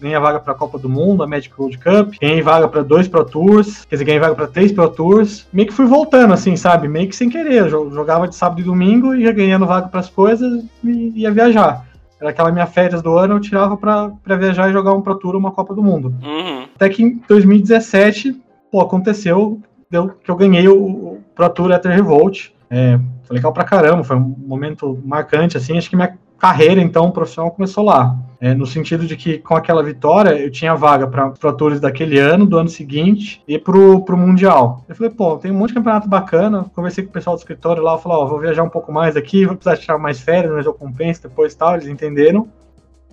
ganhei 0.00 0.16
a 0.16 0.20
vaga 0.20 0.40
para 0.40 0.52
a 0.52 0.56
Copa 0.56 0.78
do 0.78 0.88
Mundo, 0.88 1.22
a 1.22 1.26
Magic 1.26 1.54
World 1.56 1.78
Cup, 1.78 2.14
ganhei 2.20 2.42
vaga 2.42 2.66
para 2.66 2.82
dois 2.82 3.06
Pro 3.06 3.24
Tours, 3.24 3.84
quer 3.84 3.94
dizer, 3.94 4.04
ganhei 4.04 4.20
vaga 4.20 4.34
para 4.34 4.48
três 4.48 4.72
Pro 4.72 4.88
Tours. 4.88 5.46
Meio 5.52 5.68
que 5.68 5.74
fui 5.74 5.86
voltando, 5.86 6.34
assim, 6.34 6.56
sabe? 6.56 6.88
Meio 6.88 7.08
que 7.08 7.16
sem 7.16 7.30
querer. 7.30 7.70
Eu 7.70 7.90
jogava 7.92 8.26
de 8.26 8.34
sábado 8.34 8.60
e 8.60 8.64
domingo, 8.64 9.14
ia 9.14 9.32
ganhando 9.32 9.66
vaga 9.66 9.88
para 9.88 10.00
as 10.00 10.10
coisas 10.10 10.64
e 10.82 11.20
ia 11.20 11.30
viajar. 11.30 11.86
Era 12.20 12.30
aquela 12.30 12.52
minha 12.52 12.66
férias 12.66 13.02
do 13.02 13.16
ano, 13.18 13.34
eu 13.34 13.40
tirava 13.40 13.76
para 13.76 14.36
viajar 14.36 14.68
e 14.68 14.72
jogar 14.72 14.92
um 14.94 15.02
Pro 15.02 15.14
Tour, 15.14 15.36
uma 15.36 15.50
Copa 15.52 15.74
do 15.74 15.82
Mundo. 15.82 16.14
Uhum. 16.22 16.66
Até 16.74 16.88
que 16.88 17.02
em 17.02 17.20
2017, 17.28 18.40
pô, 18.70 18.80
aconteceu 18.80 19.60
deu, 19.92 20.08
que 20.08 20.30
eu 20.30 20.36
ganhei 20.36 20.66
o, 20.66 20.74
o 20.74 21.20
Pro 21.34 21.50
Tour 21.50 21.70
Ether 21.70 21.92
Revolt. 21.92 22.50
É, 22.72 22.98
foi 23.24 23.36
legal 23.36 23.52
pra 23.52 23.64
caramba, 23.64 24.02
foi 24.02 24.16
um 24.16 24.34
momento 24.38 24.98
marcante, 25.04 25.58
assim, 25.58 25.76
acho 25.76 25.90
que 25.90 25.94
minha 25.94 26.16
carreira, 26.38 26.80
então, 26.80 27.10
profissional 27.10 27.50
começou 27.50 27.84
lá. 27.84 28.16
É, 28.40 28.54
no 28.54 28.66
sentido 28.66 29.06
de 29.06 29.14
que, 29.14 29.38
com 29.38 29.54
aquela 29.54 29.82
vitória, 29.82 30.30
eu 30.30 30.50
tinha 30.50 30.74
vaga 30.74 31.06
para 31.06 31.32
atores 31.50 31.80
daquele 31.80 32.18
ano, 32.18 32.46
do 32.46 32.56
ano 32.56 32.70
seguinte, 32.70 33.42
e 33.46 33.58
pro, 33.58 34.00
pro 34.00 34.16
Mundial. 34.16 34.84
Eu 34.88 34.96
falei, 34.96 35.12
pô, 35.12 35.36
tem 35.36 35.50
um 35.50 35.54
monte 35.54 35.68
de 35.68 35.74
campeonato 35.74 36.08
bacana, 36.08 36.64
conversei 36.74 37.04
com 37.04 37.10
o 37.10 37.12
pessoal 37.12 37.36
do 37.36 37.40
escritório 37.40 37.82
lá, 37.82 37.98
falou, 37.98 38.22
ó, 38.22 38.26
vou 38.26 38.40
viajar 38.40 38.62
um 38.62 38.70
pouco 38.70 38.90
mais 38.90 39.16
aqui, 39.16 39.44
vou 39.44 39.54
precisar 39.54 39.76
tirar 39.76 39.98
mais 39.98 40.18
férias, 40.20 40.52
mas 40.52 40.64
eu 40.64 40.72
compenso 40.72 41.22
depois 41.22 41.54
tal, 41.54 41.74
eles 41.74 41.86
entenderam. 41.86 42.48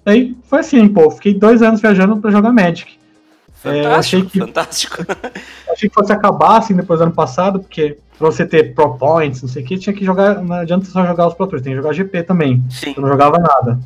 Aí 0.06 0.36
foi 0.44 0.60
assim, 0.60 0.88
pô, 0.88 1.12
fiquei 1.12 1.34
dois 1.34 1.62
anos 1.62 1.82
viajando 1.82 2.18
para 2.18 2.32
jogar 2.32 2.54
Magic. 2.54 2.99
Fantástico, 3.62 3.88
é, 3.88 3.94
achei 3.94 4.22
que, 4.24 4.40
fantástico. 4.40 5.06
Achei 5.70 5.90
que 5.90 5.96
fosse 5.96 6.12
acabar 6.12 6.58
assim 6.58 6.76
depois 6.76 7.00
do 7.00 7.04
ano 7.04 7.12
passado, 7.14 7.60
porque 7.60 7.98
pra 8.18 8.32
você 8.32 8.46
ter 8.46 8.74
Pro 8.74 8.98
Points, 8.98 9.42
não 9.42 9.50
sei 9.50 9.64
o 9.64 9.66
que, 9.66 9.78
tinha 9.78 9.94
que 9.94 10.06
jogar. 10.06 10.42
Não 10.42 10.56
adianta 10.56 10.86
só 10.86 11.06
jogar 11.06 11.28
os 11.28 11.34
Pro 11.34 11.46
Tours, 11.46 11.62
tem 11.62 11.74
que 11.74 11.78
jogar 11.78 11.94
GP 11.94 12.24
também. 12.24 12.64
Sim. 12.70 12.94
Eu 12.96 13.02
não 13.02 13.10
jogava 13.10 13.38
nada. 13.38 13.80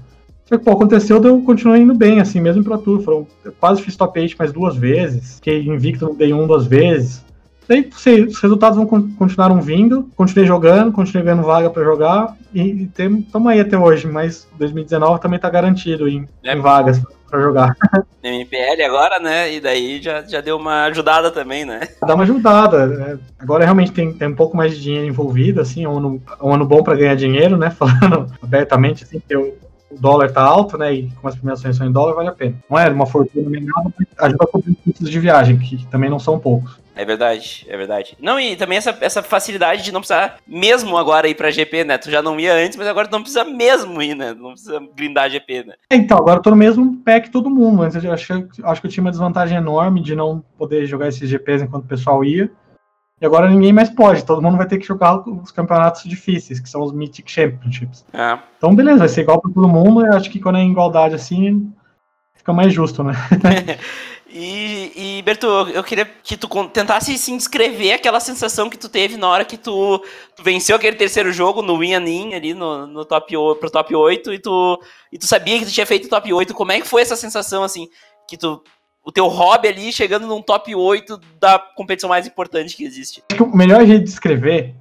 Só 0.45 0.57
que, 0.57 0.63
pô, 0.63 0.71
aconteceu, 0.71 1.23
eu 1.23 1.41
continuei 1.41 1.81
indo 1.81 1.95
bem, 1.95 2.19
assim, 2.19 2.39
mesmo 2.39 2.61
em 2.61 2.63
Pro 2.63 2.77
Tour. 2.77 3.01
Foram, 3.01 3.27
eu 3.43 3.51
quase 3.59 3.81
fiz 3.81 3.95
top 3.95 4.19
8 4.19 4.35
mais 4.37 4.53
duas 4.53 4.75
vezes. 4.75 5.35
Fiquei 5.35 5.65
invicto, 5.65 6.13
dei 6.13 6.33
um, 6.33 6.45
duas 6.45 6.67
vezes. 6.67 7.23
Daí, 7.67 7.89
sei, 7.95 8.23
os 8.23 8.39
resultados 8.39 8.77
vão 8.77 8.85
continuaram 8.85 9.61
vindo, 9.61 10.09
continuei 10.15 10.47
jogando, 10.47 10.91
continuei 10.91 11.25
ganhando 11.25 11.43
vaga 11.43 11.69
para 11.69 11.83
jogar 11.83 12.35
e 12.53 12.83
estamos 12.83 13.47
aí 13.47 13.59
até 13.59 13.77
hoje, 13.77 14.07
mas 14.07 14.47
2019 14.57 15.21
também 15.21 15.39
tá 15.39 15.49
garantido 15.49 16.07
em, 16.07 16.27
é. 16.43 16.53
em 16.55 16.59
vagas 16.61 17.01
para 17.29 17.41
jogar. 17.41 17.75
MPL 18.23 18.85
agora, 18.85 19.19
né? 19.19 19.53
E 19.53 19.59
daí 19.59 20.01
já, 20.01 20.21
já 20.21 20.39
deu 20.39 20.55
uma 20.55 20.85
ajudada 20.85 21.31
também, 21.31 21.65
né? 21.65 21.81
Dá 22.05 22.13
uma 22.13 22.23
ajudada. 22.23 22.85
Né? 22.85 23.19
Agora 23.39 23.63
realmente 23.63 23.91
tem, 23.91 24.13
tem 24.13 24.27
um 24.27 24.35
pouco 24.35 24.55
mais 24.55 24.75
de 24.75 24.81
dinheiro 24.81 25.07
envolvido, 25.07 25.59
assim, 25.59 25.83
é 25.83 25.89
um 25.89 25.97
ano, 25.97 26.21
é 26.39 26.43
um 26.43 26.53
ano 26.53 26.65
bom 26.65 26.83
para 26.83 26.95
ganhar 26.95 27.15
dinheiro, 27.15 27.57
né? 27.57 27.71
Falando 27.71 28.31
abertamente, 28.41 29.03
assim, 29.03 29.19
que 29.19 29.35
eu, 29.35 29.57
o 29.89 29.99
dólar 29.99 30.31
tá 30.31 30.41
alto, 30.41 30.77
né? 30.77 30.93
E 30.93 31.09
como 31.11 31.27
as 31.27 31.35
premiações 31.35 31.75
são 31.75 31.87
em 31.87 31.91
dólar, 31.91 32.13
vale 32.13 32.29
a 32.29 32.33
pena. 32.33 32.55
Não 32.69 32.77
é 32.77 32.89
uma 32.89 33.05
fortuna 33.05 33.49
nem 33.49 33.63
nada, 33.63 33.91
ajuda 34.19 34.43
a 34.43 34.47
cobrir 34.47 34.75
custos 34.83 35.09
de 35.09 35.19
viagem, 35.19 35.57
que 35.57 35.85
também 35.87 36.09
não 36.09 36.19
são 36.19 36.39
poucos. 36.39 36.82
É 36.95 37.03
verdade, 37.03 37.65
é 37.67 37.75
verdade. 37.75 38.15
Não, 38.19 38.39
e 38.39 38.55
também 38.55 38.77
essa, 38.77 38.95
essa 39.01 39.23
facilidade 39.23 39.83
de 39.83 39.91
não 39.91 39.99
precisar 39.99 40.37
mesmo 40.47 40.97
agora 40.97 41.27
ir 41.27 41.35
pra 41.35 41.49
GP, 41.49 41.83
né? 41.83 41.97
Tu 41.97 42.11
já 42.11 42.21
não 42.21 42.39
ia 42.39 42.53
antes, 42.53 42.77
mas 42.77 42.87
agora 42.87 43.07
tu 43.07 43.11
não 43.11 43.21
precisa 43.21 43.43
mesmo 43.43 44.01
ir, 44.01 44.15
né? 44.15 44.33
Não 44.33 44.51
precisa 44.51 44.79
grindar 44.95 45.29
GP, 45.29 45.63
né? 45.63 45.73
É, 45.89 45.95
então, 45.95 46.17
agora 46.17 46.37
eu 46.37 46.41
tô 46.41 46.51
no 46.51 46.55
mesmo 46.55 46.97
pé 46.97 47.19
que 47.19 47.31
todo 47.31 47.49
mundo. 47.49 47.81
Antes 47.81 48.03
eu 48.03 48.13
acho, 48.13 48.47
acho 48.63 48.81
que 48.81 48.87
eu 48.87 48.91
tinha 48.91 49.03
uma 49.03 49.11
desvantagem 49.11 49.57
enorme 49.57 50.01
de 50.01 50.15
não 50.15 50.43
poder 50.57 50.85
jogar 50.85 51.07
esses 51.07 51.27
GPs 51.27 51.63
enquanto 51.63 51.85
o 51.85 51.87
pessoal 51.87 52.23
ia. 52.23 52.51
E 53.21 53.25
agora 53.25 53.49
ninguém 53.49 53.71
mais 53.71 53.89
pode, 53.89 54.25
todo 54.25 54.41
mundo 54.41 54.57
vai 54.57 54.67
ter 54.67 54.77
que 54.77 54.85
jogar 54.85 55.17
os 55.17 55.49
campeonatos 55.49 56.03
difíceis, 56.03 56.59
que 56.59 56.69
são 56.69 56.81
os 56.81 56.91
Mythic 56.91 57.31
Championships. 57.31 58.05
É. 58.11 58.37
Então, 58.57 58.75
beleza, 58.75 58.99
vai 58.99 59.07
ser 59.07 59.21
igual 59.21 59.41
para 59.41 59.51
todo 59.51 59.67
mundo. 59.67 60.05
Eu 60.05 60.13
acho 60.13 60.29
que 60.29 60.41
quando 60.41 60.57
é 60.57 60.65
igualdade 60.65 61.15
assim, 61.15 61.71
fica 62.35 62.51
mais 62.51 62.73
justo, 62.73 63.01
né? 63.03 63.13
E, 64.35 64.91
e 64.95 65.21
Berto, 65.21 65.45
eu 65.45 65.83
queria 65.83 66.05
que 66.05 66.35
tu 66.35 66.47
tentasse 66.69 67.15
sim 67.19 67.37
descrever 67.37 67.93
aquela 67.93 68.19
sensação 68.19 68.67
que 68.67 68.77
tu 68.77 68.89
teve 68.89 69.15
na 69.15 69.29
hora 69.29 69.45
que 69.45 69.57
tu, 69.57 70.03
tu 70.35 70.41
venceu 70.41 70.75
aquele 70.75 70.97
terceiro 70.97 71.31
jogo 71.31 71.61
no 71.61 71.77
Win 71.77 71.93
In 72.07 72.33
ali 72.33 72.55
no, 72.55 72.87
no 72.87 73.05
top, 73.05 73.31
pro 73.59 73.69
top 73.69 73.95
8 73.95 74.33
e 74.33 74.39
tu, 74.39 74.81
e 75.11 75.19
tu 75.19 75.27
sabia 75.27 75.59
que 75.59 75.65
tu 75.65 75.71
tinha 75.71 75.85
feito 75.85 76.09
top 76.09 76.33
8. 76.33 76.51
Como 76.55 76.71
é 76.71 76.81
que 76.81 76.87
foi 76.87 77.03
essa 77.03 77.15
sensação, 77.15 77.63
assim, 77.63 77.87
que 78.27 78.35
tu. 78.35 78.63
O 79.05 79.11
teu 79.11 79.27
hobby 79.27 79.67
ali 79.67 79.91
chegando 79.91 80.25
num 80.25 80.41
top 80.41 80.73
8 80.73 81.19
da 81.39 81.59
competição 81.59 82.09
mais 82.09 82.25
importante 82.25 82.75
que 82.75 82.85
existe? 82.85 83.21
Acho 83.29 83.37
que 83.37 83.43
o 83.43 83.55
melhor 83.55 83.85
jeito 83.85 84.05
de 84.05 84.09
descrever, 84.09 84.73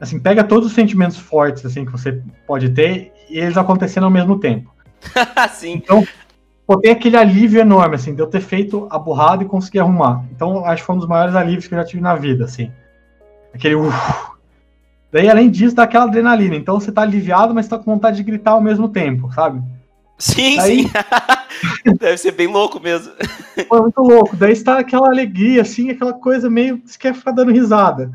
assim, 0.00 0.18
pega 0.18 0.42
todos 0.42 0.68
os 0.68 0.74
sentimentos 0.74 1.18
fortes 1.18 1.64
assim 1.64 1.84
que 1.84 1.92
você 1.92 2.20
pode 2.46 2.70
ter 2.70 3.12
e 3.28 3.38
eles 3.38 3.58
acontecendo 3.58 4.04
ao 4.04 4.10
mesmo 4.10 4.40
tempo. 4.40 4.74
Sim. 5.52 5.74
Então, 5.74 6.04
pô, 6.68 6.78
tem 6.78 6.92
aquele 6.92 7.16
alívio 7.16 7.62
enorme, 7.62 7.94
assim, 7.94 8.14
de 8.14 8.20
eu 8.20 8.26
ter 8.26 8.42
feito 8.42 8.86
a 8.90 8.98
burrada 8.98 9.42
e 9.42 9.46
conseguir 9.46 9.78
arrumar. 9.78 10.22
Então, 10.30 10.66
acho 10.66 10.82
que 10.82 10.86
foi 10.86 10.96
um 10.96 10.98
dos 10.98 11.08
maiores 11.08 11.34
alívios 11.34 11.66
que 11.66 11.72
eu 11.72 11.78
já 11.78 11.84
tive 11.84 12.02
na 12.02 12.14
vida, 12.14 12.44
assim. 12.44 12.70
Aquele 13.54 13.74
uf. 13.74 13.96
Daí, 15.10 15.30
além 15.30 15.48
disso, 15.48 15.74
dá 15.74 15.84
aquela 15.84 16.04
adrenalina. 16.04 16.54
Então, 16.54 16.78
você 16.78 16.92
tá 16.92 17.00
aliviado, 17.00 17.54
mas 17.54 17.66
tá 17.66 17.78
com 17.78 17.90
vontade 17.90 18.18
de 18.18 18.22
gritar 18.22 18.50
ao 18.50 18.60
mesmo 18.60 18.86
tempo, 18.90 19.32
sabe? 19.32 19.62
Sim, 20.18 20.56
Daí... 20.58 20.82
sim. 20.82 20.90
Deve 21.98 22.18
ser 22.18 22.32
bem 22.32 22.48
louco 22.48 22.78
mesmo. 22.78 23.14
Foi 23.66 23.80
muito 23.80 24.02
louco. 24.02 24.36
Daí 24.36 24.52
está 24.52 24.78
aquela 24.78 25.08
alegria, 25.08 25.62
assim, 25.62 25.88
aquela 25.88 26.12
coisa 26.12 26.50
meio. 26.50 26.82
Você 26.84 26.98
quer 26.98 27.14
ficar 27.14 27.30
dando 27.30 27.50
risada. 27.50 28.10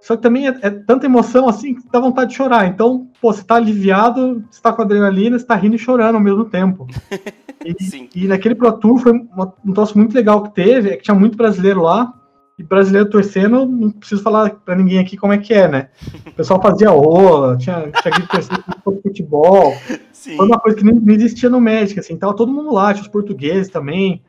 Só 0.00 0.16
que 0.16 0.22
também 0.22 0.48
é, 0.48 0.58
é, 0.62 0.70
tanta 0.70 1.06
emoção 1.06 1.48
assim 1.48 1.76
que 1.76 1.88
dá 1.88 2.00
vontade 2.00 2.30
de 2.30 2.36
chorar. 2.36 2.66
Então, 2.66 3.08
pô, 3.20 3.32
você 3.32 3.44
tá 3.44 3.54
aliviado, 3.54 4.44
você 4.50 4.60
tá 4.60 4.72
com 4.72 4.82
adrenalina, 4.82 5.38
você 5.38 5.46
tá 5.46 5.54
rindo 5.54 5.76
e 5.76 5.78
chorando 5.78 6.16
ao 6.16 6.20
mesmo 6.20 6.44
tempo. 6.44 6.88
E, 7.64 8.24
e 8.24 8.28
naquele 8.28 8.54
Pro 8.54 8.72
Tour 8.72 8.98
foi 8.98 9.12
um 9.12 9.72
troço 9.72 9.96
muito 9.96 10.14
legal 10.14 10.42
que 10.42 10.54
teve, 10.54 10.90
é 10.90 10.96
que 10.96 11.02
tinha 11.02 11.14
muito 11.14 11.36
brasileiro 11.36 11.82
lá, 11.82 12.12
e 12.58 12.62
brasileiro 12.62 13.08
torcendo, 13.08 13.66
não 13.66 13.90
preciso 13.90 14.22
falar 14.22 14.50
para 14.50 14.76
ninguém 14.76 14.98
aqui 14.98 15.16
como 15.16 15.32
é 15.32 15.38
que 15.38 15.54
é, 15.54 15.66
né? 15.68 15.88
O 16.26 16.32
pessoal 16.32 16.60
fazia 16.60 16.90
rola, 16.90 17.56
tinha, 17.56 17.90
tinha 17.90 18.14
gente 18.14 18.28
torcendo 18.28 18.64
futebol. 19.02 19.74
Sim. 20.12 20.36
Foi 20.36 20.46
uma 20.46 20.58
coisa 20.58 20.76
que 20.76 20.84
nem, 20.84 20.94
não 20.94 21.14
existia 21.14 21.48
no 21.48 21.60
México, 21.60 22.00
assim, 22.00 22.16
tava 22.16 22.36
todo 22.36 22.52
mundo 22.52 22.72
lá, 22.72 22.92
tinha 22.92 23.02
os 23.02 23.08
portugueses 23.08 23.70
também. 23.70 24.22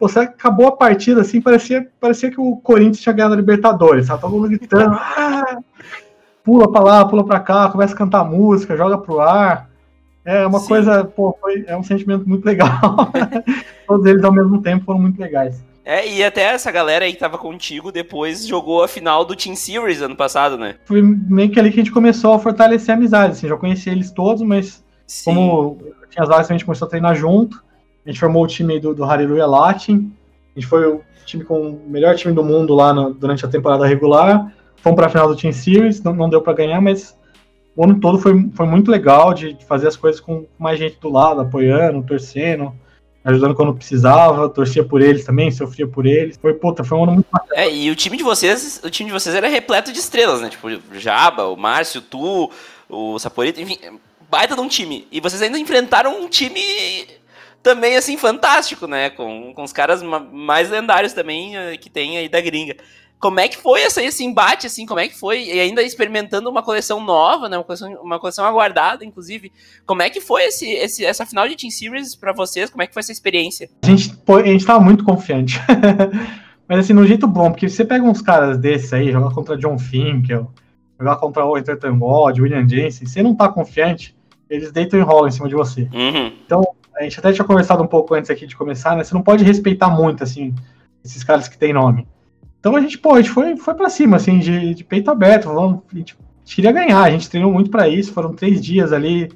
Você 0.00 0.20
acabou 0.20 0.68
a 0.68 0.76
partida, 0.76 1.20
assim, 1.20 1.40
parecia, 1.40 1.86
parecia 2.00 2.30
que 2.30 2.40
o 2.40 2.56
Corinthians 2.56 3.00
tinha 3.00 3.12
ganhado 3.12 3.34
a 3.34 3.36
Libertadores, 3.36 4.06
sabe? 4.06 4.20
Todo 4.20 4.32
mundo 4.32 4.48
gritando, 4.48 4.94
ah! 4.96 5.58
pula 6.48 6.70
pra 6.72 6.80
lá, 6.80 7.04
pula 7.04 7.26
pra 7.26 7.40
cá, 7.40 7.68
começa 7.68 7.92
a 7.92 7.98
cantar 7.98 8.24
música, 8.24 8.76
joga 8.76 8.96
pro 8.96 9.20
ar. 9.20 9.67
É 10.28 10.46
uma 10.46 10.58
Sim. 10.58 10.68
coisa, 10.68 11.04
pô, 11.04 11.34
foi, 11.40 11.64
é 11.66 11.74
um 11.74 11.82
sentimento 11.82 12.28
muito 12.28 12.44
legal. 12.44 12.68
Todos 13.88 14.04
eles 14.04 14.22
ao 14.22 14.30
mesmo 14.30 14.60
tempo 14.60 14.84
foram 14.84 15.00
muito 15.00 15.18
legais. 15.18 15.64
É, 15.82 16.06
e 16.06 16.22
até 16.22 16.42
essa 16.42 16.70
galera 16.70 17.06
aí 17.06 17.14
que 17.14 17.18
tava 17.18 17.38
contigo 17.38 17.90
depois 17.90 18.46
jogou 18.46 18.84
a 18.84 18.88
final 18.88 19.24
do 19.24 19.34
Team 19.34 19.56
Series 19.56 20.02
ano 20.02 20.14
passado, 20.14 20.58
né? 20.58 20.74
Foi 20.84 21.00
meio 21.00 21.50
que 21.50 21.58
ali 21.58 21.70
que 21.70 21.80
a 21.80 21.82
gente 21.82 21.94
começou 21.94 22.34
a 22.34 22.38
fortalecer 22.38 22.94
a 22.94 22.98
amizade, 22.98 23.32
assim, 23.32 23.48
já 23.48 23.56
conhecia 23.56 23.90
eles 23.90 24.10
todos, 24.10 24.42
mas 24.42 24.84
Sim. 25.06 25.24
como 25.24 25.78
tinha 26.10 26.22
as 26.22 26.28
vagas 26.28 26.50
a 26.50 26.52
gente 26.52 26.66
começou 26.66 26.84
a 26.84 26.90
treinar 26.90 27.14
junto, 27.14 27.64
a 28.04 28.10
gente 28.10 28.20
formou 28.20 28.44
o 28.44 28.46
time 28.46 28.78
do, 28.78 28.94
do 28.94 29.04
Hallelujah 29.04 29.46
Latin. 29.46 30.12
A 30.54 30.60
gente 30.60 30.68
foi 30.68 30.86
o 30.86 31.00
time 31.24 31.42
com 31.42 31.70
o 31.70 31.82
melhor 31.88 32.14
time 32.16 32.34
do 32.34 32.44
mundo 32.44 32.74
lá 32.74 32.92
no, 32.92 33.14
durante 33.14 33.46
a 33.46 33.48
temporada 33.48 33.86
regular. 33.86 34.52
Fomos 34.76 34.96
para 34.96 35.06
a 35.06 35.10
final 35.10 35.26
do 35.26 35.36
Team 35.36 35.54
Series, 35.54 36.02
não, 36.02 36.14
não 36.14 36.28
deu 36.28 36.42
para 36.42 36.52
ganhar, 36.52 36.82
mas 36.82 37.17
o 37.78 37.84
ano 37.84 38.00
todo 38.00 38.18
foi, 38.18 38.50
foi 38.54 38.66
muito 38.66 38.90
legal 38.90 39.32
de, 39.32 39.52
de, 39.52 39.64
fazer 39.64 39.86
as 39.86 39.96
coisas 39.96 40.20
com 40.20 40.48
mais 40.58 40.80
gente 40.80 40.98
do 40.98 41.08
lado, 41.08 41.42
apoiando, 41.42 42.02
torcendo, 42.02 42.74
ajudando 43.22 43.54
quando 43.54 43.72
precisava, 43.72 44.48
torcia 44.48 44.82
por 44.82 45.00
eles 45.00 45.24
também, 45.24 45.48
sofria 45.52 45.86
por 45.86 46.04
eles. 46.04 46.36
Foi, 46.36 46.54
puta, 46.54 46.82
foi 46.82 46.98
um 46.98 47.04
ano 47.04 47.12
muito 47.12 47.28
bacana. 47.30 47.54
É, 47.54 47.72
e 47.72 47.88
o 47.88 47.94
time 47.94 48.16
de 48.16 48.24
vocês, 48.24 48.80
o 48.82 48.90
time 48.90 49.10
de 49.10 49.12
vocês 49.12 49.32
era 49.32 49.46
repleto 49.46 49.92
de 49.92 50.00
estrelas, 50.00 50.40
né? 50.40 50.48
Tipo, 50.48 50.68
Jaba, 50.94 51.44
o 51.44 51.56
Márcio, 51.56 52.00
tu, 52.00 52.50
o 52.88 53.16
Saporito, 53.20 53.60
enfim, 53.60 53.78
baita 54.28 54.56
de 54.56 54.60
um 54.60 54.66
time. 54.66 55.06
E 55.12 55.20
vocês 55.20 55.40
ainda 55.40 55.56
enfrentaram 55.56 56.20
um 56.20 56.28
time 56.28 56.60
também, 57.62 57.96
assim, 57.96 58.16
fantástico, 58.16 58.88
né? 58.88 59.10
Com, 59.10 59.54
com 59.54 59.62
os 59.62 59.72
caras 59.72 60.02
mais 60.02 60.68
lendários 60.68 61.12
também 61.12 61.56
eh, 61.56 61.76
que 61.76 61.88
tem 61.88 62.18
aí 62.18 62.28
da 62.28 62.40
gringa. 62.40 62.74
Como 63.18 63.40
é 63.40 63.48
que 63.48 63.56
foi 63.56 63.82
essa, 63.82 64.02
esse 64.02 64.24
embate, 64.24 64.66
assim? 64.66 64.86
Como 64.86 65.00
é 65.00 65.08
que 65.08 65.18
foi? 65.18 65.44
E 65.44 65.60
ainda 65.60 65.82
experimentando 65.82 66.48
uma 66.48 66.62
coleção 66.62 67.02
nova, 67.04 67.48
né? 67.48 67.56
Uma 67.58 67.64
coleção, 67.64 67.92
uma 68.00 68.18
coleção 68.20 68.44
aguardada, 68.44 69.04
inclusive. 69.04 69.52
Como 69.84 70.02
é 70.02 70.08
que 70.10 70.20
foi 70.20 70.44
esse, 70.44 70.70
esse, 70.70 71.04
essa 71.04 71.26
final 71.26 71.48
de 71.48 71.56
Team 71.56 71.70
Series 71.70 72.14
para 72.14 72.32
vocês? 72.32 72.70
Como 72.70 72.82
é 72.82 72.86
que 72.86 72.94
foi 72.94 73.00
essa 73.00 73.12
experiência? 73.12 73.68
A 73.82 73.86
gente, 73.86 74.14
a 74.28 74.46
gente 74.46 74.64
tava 74.64 74.80
muito 74.80 75.04
confiante. 75.04 75.60
Mas 76.68 76.80
assim, 76.80 76.92
no 76.92 77.06
jeito 77.06 77.26
bom, 77.26 77.50
porque 77.50 77.68
você 77.68 77.84
pega 77.84 78.04
uns 78.04 78.20
caras 78.20 78.58
desses 78.58 78.92
aí, 78.92 79.10
jogar 79.10 79.34
contra 79.34 79.56
John 79.56 79.78
Finkel, 79.78 80.52
jogar 80.98 81.16
contra 81.16 81.44
o 81.44 81.56
Ethan 81.56 81.98
God, 81.98 82.38
William 82.38 82.68
Jensen, 82.68 83.06
você 83.06 83.22
não 83.22 83.34
tá 83.34 83.48
confiante, 83.48 84.14
eles 84.50 84.70
deitam 84.70 85.00
e 85.00 85.02
rolam 85.02 85.28
em 85.28 85.32
cima 85.32 85.48
de 85.48 85.54
você. 85.54 85.88
Uhum. 85.92 86.32
Então, 86.44 86.62
a 86.94 87.02
gente 87.02 87.18
até 87.18 87.32
tinha 87.32 87.44
conversado 87.44 87.82
um 87.82 87.86
pouco 87.86 88.14
antes 88.14 88.30
aqui 88.30 88.46
de 88.46 88.54
começar, 88.54 88.96
né? 88.96 89.02
Você 89.02 89.14
não 89.14 89.22
pode 89.22 89.44
respeitar 89.44 89.88
muito, 89.88 90.22
assim, 90.22 90.54
esses 91.02 91.24
caras 91.24 91.48
que 91.48 91.56
têm 91.56 91.72
nome. 91.72 92.06
Então 92.68 92.76
a 92.76 92.82
gente, 92.82 92.98
pô, 92.98 93.14
a 93.14 93.16
gente 93.16 93.30
foi, 93.30 93.56
foi 93.56 93.72
pra 93.72 93.88
cima, 93.88 94.18
assim, 94.18 94.38
de, 94.38 94.74
de 94.74 94.84
peito 94.84 95.10
aberto. 95.10 95.46
Vamos, 95.46 95.80
a, 95.90 95.96
gente, 95.96 96.14
queria 96.44 96.70
ganhar, 96.70 97.02
a 97.02 97.10
gente 97.10 97.30
treinou 97.30 97.50
muito 97.50 97.70
para 97.70 97.88
isso. 97.88 98.12
Foram 98.12 98.34
três 98.34 98.60
dias 98.60 98.92
ali 98.92 99.32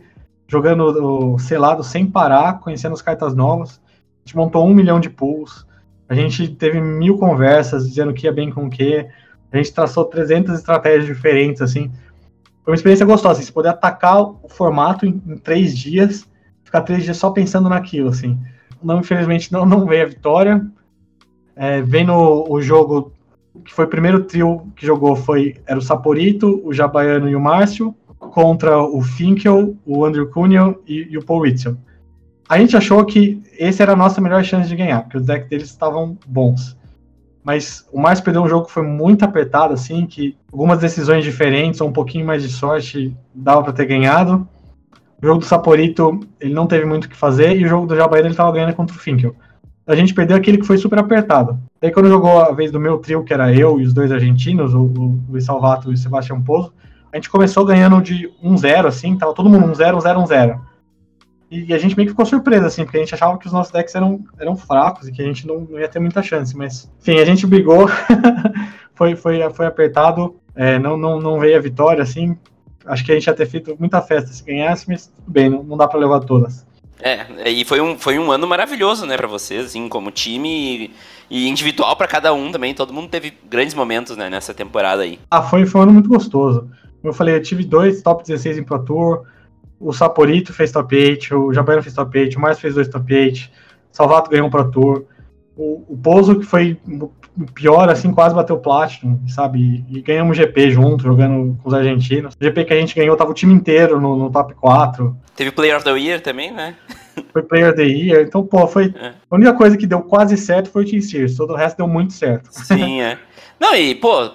jogando 0.46 1.32
o 1.32 1.38
selado 1.38 1.82
sem 1.82 2.06
parar, 2.06 2.60
conhecendo 2.60 2.92
as 2.92 3.00
cartas 3.00 3.34
novas. 3.34 3.80
A 3.80 4.26
gente 4.26 4.36
montou 4.36 4.68
um 4.68 4.74
milhão 4.74 5.00
de 5.00 5.08
pools. 5.08 5.66
A 6.10 6.14
gente 6.14 6.46
teve 6.46 6.78
mil 6.78 7.16
conversas 7.16 7.88
dizendo 7.88 8.12
que 8.12 8.26
ia 8.26 8.32
bem 8.32 8.50
com 8.50 8.66
o 8.66 8.70
que. 8.70 9.06
A 9.50 9.56
gente 9.56 9.72
traçou 9.72 10.04
300 10.04 10.54
estratégias 10.58 11.06
diferentes, 11.06 11.62
assim. 11.62 11.90
Foi 12.62 12.72
uma 12.72 12.76
experiência 12.76 13.06
gostosa, 13.06 13.38
assim, 13.38 13.46
você 13.46 13.52
poder 13.52 13.70
atacar 13.70 14.20
o 14.20 14.46
formato 14.48 15.06
em, 15.06 15.22
em 15.26 15.38
três 15.38 15.74
dias 15.74 16.30
ficar 16.62 16.82
três 16.82 17.02
dias 17.02 17.16
só 17.16 17.30
pensando 17.30 17.68
naquilo, 17.68 18.08
assim. 18.10 18.38
Não, 18.82 19.00
infelizmente, 19.00 19.52
não, 19.52 19.64
não 19.64 19.86
veio 19.86 20.04
a 20.04 20.08
vitória. 20.08 20.66
É, 21.54 21.82
vendo 21.82 22.12
o 22.12 22.60
jogo 22.62 23.12
que 23.64 23.72
foi 23.72 23.84
o 23.84 23.88
primeiro 23.88 24.24
trio 24.24 24.66
que 24.74 24.86
jogou 24.86 25.14
foi 25.14 25.56
era 25.66 25.78
o 25.78 25.82
Saporito, 25.82 26.60
o 26.64 26.72
Jabaiano 26.72 27.28
e 27.28 27.36
o 27.36 27.40
Márcio 27.40 27.94
contra 28.18 28.80
o 28.80 29.02
Finkel, 29.02 29.76
o 29.84 30.04
Andrew 30.04 30.28
Cunha 30.28 30.74
e, 30.86 31.08
e, 31.10 31.18
o 31.18 31.24
Paul 31.24 31.40
Whitson. 31.40 31.76
A 32.48 32.58
gente 32.58 32.76
achou 32.76 33.04
que 33.04 33.42
esse 33.58 33.82
era 33.82 33.92
a 33.92 33.96
nossa 33.96 34.20
melhor 34.20 34.44
chance 34.44 34.68
de 34.68 34.76
ganhar, 34.76 35.02
porque 35.02 35.18
os 35.18 35.26
decks 35.26 35.48
deles 35.48 35.68
estavam 35.68 36.16
bons. 36.26 36.76
Mas 37.42 37.86
o 37.92 38.00
Márcio 38.00 38.24
perdeu 38.24 38.42
um 38.42 38.48
jogo 38.48 38.66
que 38.66 38.72
foi 38.72 38.84
muito 38.84 39.24
apertado, 39.24 39.74
assim, 39.74 40.06
que 40.06 40.36
algumas 40.52 40.78
decisões 40.78 41.24
diferentes 41.24 41.80
ou 41.80 41.88
um 41.88 41.92
pouquinho 41.92 42.24
mais 42.24 42.42
de 42.42 42.48
sorte 42.48 43.16
dava 43.34 43.64
para 43.64 43.72
ter 43.72 43.86
ganhado. 43.86 44.46
O 45.20 45.26
jogo 45.26 45.40
do 45.40 45.44
Saporito, 45.44 46.20
ele 46.40 46.54
não 46.54 46.66
teve 46.66 46.84
muito 46.84 47.06
o 47.06 47.08
que 47.08 47.16
fazer, 47.16 47.56
e 47.56 47.64
o 47.64 47.68
jogo 47.68 47.86
do 47.86 47.96
Jabaíra 47.96 48.28
ele 48.28 48.36
tava 48.36 48.52
ganhando 48.52 48.74
contra 48.74 48.94
o 48.94 48.98
Finkel. 48.98 49.34
A 49.86 49.96
gente 49.96 50.14
perdeu 50.14 50.36
aquele 50.36 50.58
que 50.58 50.66
foi 50.66 50.78
super 50.78 50.98
apertado. 50.98 51.58
Daí 51.80 51.90
quando 51.90 52.08
jogou 52.08 52.40
a 52.40 52.52
vez 52.52 52.70
do 52.70 52.78
meu 52.78 52.98
trio, 52.98 53.24
que 53.24 53.34
era 53.34 53.52
eu 53.52 53.80
e 53.80 53.84
os 53.84 53.92
dois 53.92 54.12
argentinos, 54.12 54.74
o, 54.74 55.18
Luiz 55.28 55.44
Salvato 55.44 55.90
e 55.90 55.94
o 55.94 55.96
Sebastião 55.96 56.40
Pozo, 56.40 56.72
a 57.12 57.16
gente 57.16 57.28
começou 57.28 57.64
ganhando 57.64 58.00
de 58.00 58.30
1-0, 58.42 58.86
assim, 58.86 59.16
tava 59.16 59.34
todo 59.34 59.50
mundo 59.50 59.66
1-0, 59.66 59.98
1-0, 59.98 60.26
1-0. 60.26 60.60
E 61.50 61.74
a 61.74 61.78
gente 61.78 61.94
meio 61.96 62.06
que 62.06 62.12
ficou 62.12 62.24
surpreso, 62.24 62.64
assim, 62.64 62.84
porque 62.84 62.96
a 62.96 63.00
gente 63.00 63.14
achava 63.14 63.36
que 63.36 63.46
os 63.46 63.52
nossos 63.52 63.70
decks 63.70 63.94
eram, 63.94 64.24
eram 64.38 64.56
fracos 64.56 65.08
e 65.08 65.12
que 65.12 65.20
a 65.20 65.24
gente 65.24 65.46
não, 65.46 65.60
não 65.60 65.78
ia 65.78 65.88
ter 65.88 65.98
muita 65.98 66.22
chance. 66.22 66.56
Mas, 66.56 66.90
enfim, 67.00 67.18
a 67.18 67.24
gente 67.26 67.46
brigou, 67.46 67.88
foi, 68.94 69.14
foi, 69.14 69.50
foi 69.50 69.66
apertado, 69.66 70.36
é, 70.54 70.78
não, 70.78 70.96
não, 70.96 71.20
não 71.20 71.38
veio 71.38 71.58
a 71.58 71.60
vitória, 71.60 72.02
assim 72.02 72.38
acho 72.86 73.04
que 73.04 73.12
a 73.12 73.14
gente 73.14 73.26
ia 73.26 73.34
ter 73.34 73.46
feito 73.46 73.76
muita 73.78 74.00
festa 74.00 74.32
se 74.32 74.44
ganhasse, 74.44 74.88
mas 74.88 75.06
tudo 75.06 75.30
bem, 75.30 75.48
não, 75.48 75.62
não 75.62 75.76
dá 75.76 75.86
para 75.86 76.00
levar 76.00 76.20
todas. 76.20 76.66
É, 77.04 77.50
e 77.50 77.64
foi 77.64 77.80
um, 77.80 77.98
foi 77.98 78.16
um 78.16 78.30
ano 78.30 78.46
maravilhoso, 78.46 79.04
né, 79.04 79.16
para 79.16 79.26
vocês, 79.26 79.66
assim, 79.66 79.88
como 79.88 80.12
time 80.12 80.48
e, 80.48 80.90
e 81.28 81.48
individual 81.48 81.96
para 81.96 82.06
cada 82.06 82.32
um 82.32 82.52
também. 82.52 82.72
Todo 82.72 82.92
mundo 82.92 83.08
teve 83.08 83.32
grandes 83.50 83.74
momentos, 83.74 84.16
né, 84.16 84.30
nessa 84.30 84.54
temporada 84.54 85.02
aí. 85.02 85.18
Ah, 85.28 85.42
foi, 85.42 85.66
foi 85.66 85.80
um 85.80 85.84
ano 85.84 85.92
muito 85.94 86.08
gostoso. 86.08 86.70
Como 87.00 87.10
eu 87.10 87.12
falei, 87.12 87.34
eu 87.34 87.42
tive 87.42 87.64
dois 87.64 88.00
top 88.02 88.22
16 88.22 88.58
em 88.58 88.62
Pro 88.62 88.78
Tour, 88.84 89.24
o 89.80 89.92
Saporito 89.92 90.52
fez 90.52 90.70
top 90.70 90.94
8, 90.94 91.36
o 91.36 91.52
Jabaino 91.52 91.82
fez 91.82 91.92
top 91.92 92.16
8, 92.16 92.38
o 92.38 92.40
Márcio 92.40 92.62
fez 92.62 92.74
dois 92.76 92.86
top 92.86 93.12
8, 93.12 93.50
Salvato 93.90 94.30
ganhou 94.30 94.46
um 94.46 94.50
Pro 94.50 94.70
Tour, 94.70 95.04
o, 95.56 95.84
o 95.88 95.96
Pouso, 96.02 96.38
que 96.38 96.46
foi 96.46 96.78
pior, 97.54 97.88
assim, 97.88 98.12
quase 98.12 98.34
bateu 98.34 98.58
Platinum, 98.58 99.18
sabe? 99.28 99.84
E, 99.88 99.98
e 99.98 100.02
ganhamos 100.02 100.36
GP 100.36 100.70
junto, 100.70 101.04
jogando 101.04 101.58
com 101.62 101.68
os 101.68 101.74
argentinos. 101.74 102.34
O 102.34 102.44
GP 102.44 102.64
que 102.64 102.74
a 102.74 102.80
gente 102.80 102.94
ganhou, 102.94 103.16
tava 103.16 103.30
o 103.30 103.34
time 103.34 103.54
inteiro 103.54 104.00
no, 104.00 104.16
no 104.16 104.30
top 104.30 104.54
4. 104.54 105.16
Teve 105.34 105.50
Player 105.50 105.76
of 105.76 105.84
the 105.84 105.98
Year 105.98 106.20
também, 106.20 106.52
né? 106.52 106.76
Foi 107.32 107.42
Player 107.42 107.68
of 107.68 107.76
the 107.76 107.84
Year, 107.84 108.22
então, 108.22 108.44
pô, 108.44 108.66
foi. 108.66 108.94
É. 108.98 109.12
A 109.30 109.34
única 109.34 109.52
coisa 109.54 109.76
que 109.76 109.86
deu 109.86 110.00
quase 110.00 110.36
certo 110.36 110.70
foi 110.70 110.84
o 110.84 110.86
Team 110.86 111.02
Series, 111.02 111.36
todo 111.36 111.52
o 111.52 111.56
resto 111.56 111.78
deu 111.78 111.88
muito 111.88 112.12
certo. 112.12 112.48
Sim, 112.50 113.00
é. 113.00 113.18
Não, 113.60 113.74
e, 113.74 113.94
pô, 113.94 114.30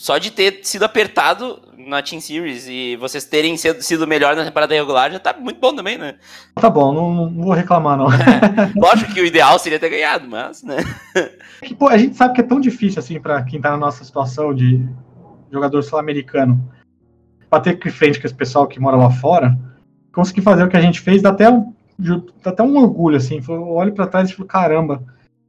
só 0.00 0.16
de 0.16 0.30
ter 0.30 0.60
sido 0.62 0.84
apertado 0.84 1.60
na 1.76 2.00
Team 2.00 2.22
Series 2.22 2.66
e 2.66 2.96
vocês 2.96 3.26
terem 3.26 3.54
sido, 3.58 4.06
melhor 4.06 4.34
na 4.34 4.46
temporada 4.46 4.74
regular 4.74 5.12
já 5.12 5.18
tá 5.18 5.36
muito 5.38 5.60
bom 5.60 5.76
também, 5.76 5.98
né? 5.98 6.14
Tá 6.54 6.70
bom, 6.70 6.94
não, 6.94 7.30
não 7.30 7.44
vou 7.44 7.52
reclamar, 7.52 7.98
não. 7.98 8.06
É, 8.06 8.72
lógico 8.80 9.12
que 9.12 9.20
o 9.20 9.26
ideal 9.26 9.58
seria 9.58 9.78
ter 9.78 9.90
ganhado, 9.90 10.26
mas, 10.26 10.62
né? 10.62 10.78
É 11.14 11.28
que, 11.68 11.74
pô, 11.74 11.86
a 11.86 11.98
gente 11.98 12.16
sabe 12.16 12.32
que 12.32 12.40
é 12.40 12.44
tão 12.44 12.58
difícil, 12.58 12.98
assim, 12.98 13.20
para 13.20 13.42
quem 13.42 13.60
tá 13.60 13.72
na 13.72 13.76
nossa 13.76 14.02
situação 14.02 14.54
de 14.54 14.88
jogador 15.52 15.82
sul-americano, 15.82 16.58
bater 17.50 17.76
de 17.76 17.90
frente 17.90 18.18
com 18.18 18.26
esse 18.26 18.34
pessoal 18.34 18.66
que 18.66 18.80
mora 18.80 18.96
lá 18.96 19.10
fora, 19.10 19.54
conseguir 20.14 20.40
fazer 20.40 20.64
o 20.64 20.68
que 20.68 20.78
a 20.78 20.82
gente 20.82 20.98
fez, 20.98 21.20
dá 21.20 21.28
até 21.28 21.50
um, 21.50 21.74
dá 22.42 22.52
até 22.52 22.62
um 22.62 22.74
orgulho, 22.78 23.18
assim. 23.18 23.38
Eu 23.46 23.68
olho 23.68 23.92
para 23.92 24.06
trás 24.06 24.30
e 24.30 24.32
falo, 24.32 24.48
caramba, 24.48 25.04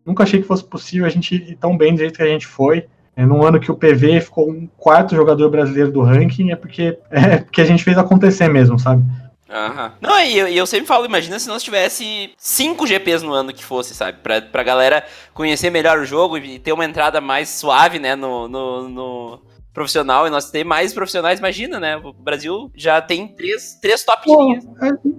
nunca 0.05 0.23
achei 0.23 0.41
que 0.41 0.47
fosse 0.47 0.65
possível 0.65 1.05
a 1.05 1.09
gente 1.09 1.35
ir 1.35 1.55
tão 1.55 1.77
bem 1.77 1.93
do 1.93 1.99
jeito 1.99 2.17
que 2.17 2.23
a 2.23 2.27
gente 2.27 2.45
foi. 2.45 2.85
É, 3.15 3.25
num 3.25 3.43
ano 3.43 3.59
que 3.59 3.71
o 3.71 3.75
PV 3.75 4.21
ficou 4.21 4.49
um 4.49 4.67
quarto 4.77 5.15
jogador 5.15 5.49
brasileiro 5.49 5.91
do 5.91 6.01
ranking, 6.01 6.51
é 6.51 6.55
porque, 6.55 6.97
é 7.11 7.37
porque 7.37 7.61
a 7.61 7.65
gente 7.65 7.83
fez 7.83 7.97
acontecer 7.97 8.47
mesmo, 8.47 8.79
sabe? 8.79 9.03
Aham. 9.49 9.91
Não, 9.99 10.17
e 10.21 10.37
eu, 10.37 10.47
eu, 10.47 10.65
sempre 10.65 10.87
falo, 10.87 11.05
imagina 11.05 11.37
se 11.37 11.49
nós 11.49 11.61
tivesse 11.61 12.31
cinco 12.37 12.87
GPs 12.87 13.21
no 13.21 13.33
ano 13.33 13.51
que 13.51 13.65
fosse, 13.65 13.93
sabe? 13.93 14.19
Pra, 14.23 14.41
pra 14.41 14.63
galera 14.63 15.03
conhecer 15.33 15.69
melhor 15.69 15.99
o 15.99 16.05
jogo 16.05 16.37
e 16.37 16.57
ter 16.57 16.71
uma 16.71 16.85
entrada 16.85 17.19
mais 17.19 17.49
suave, 17.49 17.99
né, 17.99 18.15
no, 18.15 18.47
no, 18.47 18.87
no 18.87 19.39
profissional, 19.73 20.25
e 20.25 20.29
nós 20.29 20.49
ter 20.49 20.63
mais 20.63 20.93
profissionais, 20.93 21.39
imagina, 21.39 21.81
né? 21.81 21.97
O 21.97 22.13
Brasil 22.13 22.71
já 22.73 23.01
tem 23.01 23.27
três, 23.27 23.77
três 23.81 24.05
top 24.05 24.23
Pô, 24.23 24.41
linhas. 24.41 24.65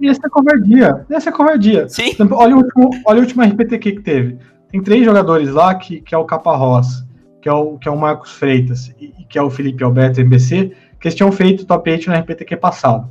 Ia 0.01 0.13
ser 0.15 0.29
covardia, 0.29 1.05
ia 1.09 1.19
ser 1.19 1.31
covardia. 1.31 1.89
Sim. 1.89 2.09
Exemplo, 2.09 2.37
olha, 2.37 2.55
o 2.55 2.57
último, 2.57 2.89
olha 3.05 3.19
o 3.19 3.21
último 3.21 3.43
RPTQ 3.43 3.91
que 3.91 4.01
teve. 4.01 4.37
Tem 4.71 4.81
três 4.81 5.05
jogadores 5.05 5.51
lá, 5.51 5.75
que, 5.75 6.01
que 6.01 6.15
é 6.15 6.17
o 6.17 6.25
Caparrós, 6.25 7.03
que 7.43 7.49
é 7.49 7.51
o, 7.51 7.77
que 7.77 7.89
é 7.89 7.91
o 7.91 7.97
Marcos 7.97 8.31
Freitas 8.31 8.95
e 8.97 9.25
que 9.27 9.37
é 9.37 9.41
o 9.41 9.49
Felipe 9.49 9.83
Alberto 9.83 10.21
MBC, 10.21 10.71
que 10.97 11.09
eles 11.09 11.15
tinham 11.15 11.29
feito 11.29 11.65
top 11.65 11.91
8 11.91 12.09
no 12.09 12.15
RPTQ 12.15 12.55
passado. 12.55 13.09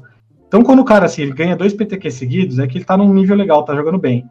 Então, 0.49 0.62
quando 0.62 0.79
o 0.79 0.87
cara 0.87 1.05
assim, 1.05 1.21
ele 1.21 1.35
ganha 1.35 1.55
dois 1.55 1.75
PTQ 1.75 2.11
seguidos, 2.11 2.59
é 2.59 2.66
que 2.66 2.79
ele 2.79 2.85
tá 2.87 2.97
num 2.97 3.12
nível 3.12 3.37
legal, 3.37 3.62
tá 3.62 3.75
jogando 3.75 3.99
bem. 3.99 4.25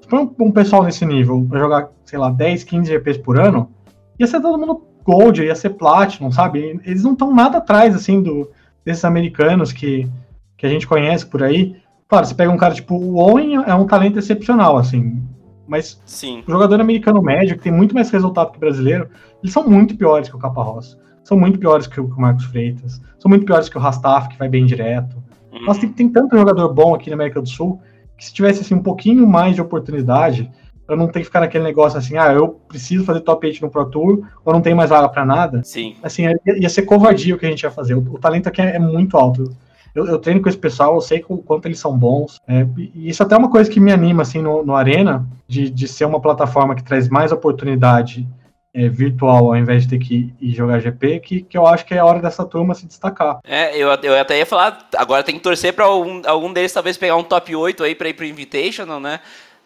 Se 0.00 0.08
for 0.08 0.20
um, 0.20 0.46
um 0.46 0.52
pessoal 0.52 0.84
nesse 0.84 1.04
nível 1.04 1.44
pra 1.50 1.58
jogar, 1.58 1.88
sei 2.04 2.20
lá, 2.20 2.30
10, 2.30 2.62
15 2.62 2.92
GPs 2.92 3.18
por 3.18 3.36
ano, 3.36 3.68
ia 4.16 4.28
ser 4.28 4.40
todo 4.40 4.56
mundo 4.56 4.86
Gold, 5.04 5.42
ia 5.42 5.56
ser 5.56 5.70
Platinum, 5.70 6.30
sabe? 6.30 6.80
Eles 6.84 7.02
não 7.02 7.14
estão 7.14 7.34
nada 7.34 7.58
atrás, 7.58 7.96
assim, 7.96 8.22
do, 8.22 8.48
desses 8.84 9.04
americanos 9.04 9.72
que, 9.72 10.08
que 10.56 10.64
a 10.64 10.68
gente 10.68 10.86
conhece 10.86 11.26
por 11.26 11.42
aí. 11.42 11.74
Claro, 12.06 12.26
você 12.26 12.34
pega 12.34 12.52
um 12.52 12.56
cara 12.56 12.74
tipo 12.74 12.94
o 12.94 13.16
Owen, 13.16 13.56
é 13.56 13.74
um 13.74 13.88
talento 13.88 14.20
excepcional, 14.20 14.76
assim. 14.76 15.20
Mas 15.66 16.00
Sim. 16.04 16.42
o 16.46 16.50
jogador 16.50 16.80
americano 16.80 17.22
médio, 17.22 17.56
que 17.56 17.62
tem 17.62 17.72
muito 17.72 17.94
mais 17.94 18.10
resultado 18.10 18.50
que 18.50 18.56
o 18.56 18.60
brasileiro, 18.60 19.08
eles 19.42 19.52
são 19.52 19.68
muito 19.68 19.96
piores 19.96 20.28
que 20.28 20.36
o 20.36 20.38
Caparrós. 20.38 20.98
São 21.24 21.38
muito 21.38 21.58
piores 21.58 21.86
que 21.86 22.00
o, 22.00 22.08
que 22.08 22.14
o 22.14 22.20
Marcos 22.20 22.44
Freitas. 22.46 23.00
São 23.18 23.28
muito 23.28 23.46
piores 23.46 23.68
que 23.68 23.76
o 23.76 23.80
Rastaf, 23.80 24.28
que 24.28 24.38
vai 24.38 24.48
bem 24.48 24.66
direto. 24.66 25.22
Uhum. 25.52 25.64
Nós 25.64 25.78
tem, 25.78 25.88
tem 25.88 26.08
tanto 26.08 26.36
jogador 26.36 26.72
bom 26.72 26.94
aqui 26.94 27.10
na 27.10 27.14
América 27.14 27.40
do 27.40 27.48
Sul 27.48 27.80
que 28.16 28.26
se 28.26 28.32
tivesse 28.32 28.60
assim, 28.60 28.74
um 28.74 28.82
pouquinho 28.82 29.26
mais 29.26 29.54
de 29.54 29.60
oportunidade, 29.60 30.48
eu 30.88 30.96
não 30.96 31.08
ter 31.08 31.20
que 31.20 31.24
ficar 31.26 31.40
naquele 31.40 31.64
negócio 31.64 31.98
assim, 31.98 32.16
ah, 32.16 32.32
eu 32.32 32.48
preciso 32.68 33.04
fazer 33.04 33.20
top 33.20 33.46
8 33.46 33.60
no 33.62 33.70
Pro 33.70 33.84
Tour, 33.86 34.26
ou 34.44 34.52
não 34.52 34.60
tem 34.60 34.74
mais 34.74 34.90
vaga 34.90 35.08
para 35.08 35.24
nada. 35.24 35.62
Sim. 35.64 35.96
Assim, 36.02 36.24
ia, 36.24 36.38
ia, 36.46 36.68
ser 36.68 36.82
covardia 36.82 37.34
o 37.34 37.38
que 37.38 37.46
a 37.46 37.48
gente 37.48 37.62
ia 37.62 37.70
fazer. 37.70 37.94
O, 37.94 38.14
o 38.14 38.18
talento 38.18 38.48
aqui 38.48 38.60
é, 38.60 38.76
é 38.76 38.78
muito 38.78 39.16
alto. 39.16 39.56
Eu, 39.94 40.06
eu, 40.06 40.18
treino 40.18 40.40
com 40.40 40.48
esse 40.48 40.58
pessoal, 40.58 40.94
eu 40.94 41.00
sei 41.00 41.24
o 41.28 41.38
quanto 41.38 41.66
eles 41.66 41.78
são 41.78 41.96
bons. 41.96 42.40
É, 42.48 42.66
e 42.76 43.08
isso 43.08 43.22
até 43.22 43.34
é 43.34 43.38
uma 43.38 43.50
coisa 43.50 43.70
que 43.70 43.80
me 43.80 43.92
anima, 43.92 44.22
assim, 44.22 44.40
no, 44.40 44.64
no 44.64 44.74
Arena, 44.74 45.26
de, 45.46 45.68
de 45.68 45.86
ser 45.86 46.04
uma 46.04 46.20
plataforma 46.20 46.74
que 46.74 46.82
traz 46.82 47.08
mais 47.08 47.32
oportunidade 47.32 48.26
é, 48.74 48.88
virtual 48.88 49.48
ao 49.48 49.56
invés 49.56 49.82
de 49.82 49.90
ter 49.90 49.98
que 49.98 50.32
ir 50.40 50.52
jogar 50.52 50.80
GP, 50.80 51.20
que, 51.20 51.42
que 51.42 51.58
eu 51.58 51.66
acho 51.66 51.84
que 51.84 51.94
é 51.94 51.98
a 51.98 52.04
hora 52.04 52.20
dessa 52.20 52.44
turma 52.44 52.74
se 52.74 52.86
destacar. 52.86 53.40
É, 53.44 53.76
eu, 53.76 53.88
eu 53.88 54.18
até 54.18 54.38
ia 54.38 54.46
falar, 54.46 54.88
agora 54.96 55.22
tem 55.22 55.34
que 55.34 55.42
torcer 55.42 55.74
para 55.74 55.84
algum, 55.84 56.22
algum 56.24 56.52
deles 56.52 56.72
talvez 56.72 56.96
pegar 56.96 57.16
um 57.16 57.22
top 57.22 57.54
8 57.54 57.84
aí 57.84 57.94
para 57.94 58.08
ir 58.08 58.14
pro 58.14 58.24
Invitational, 58.24 58.98
né? 58.98 59.20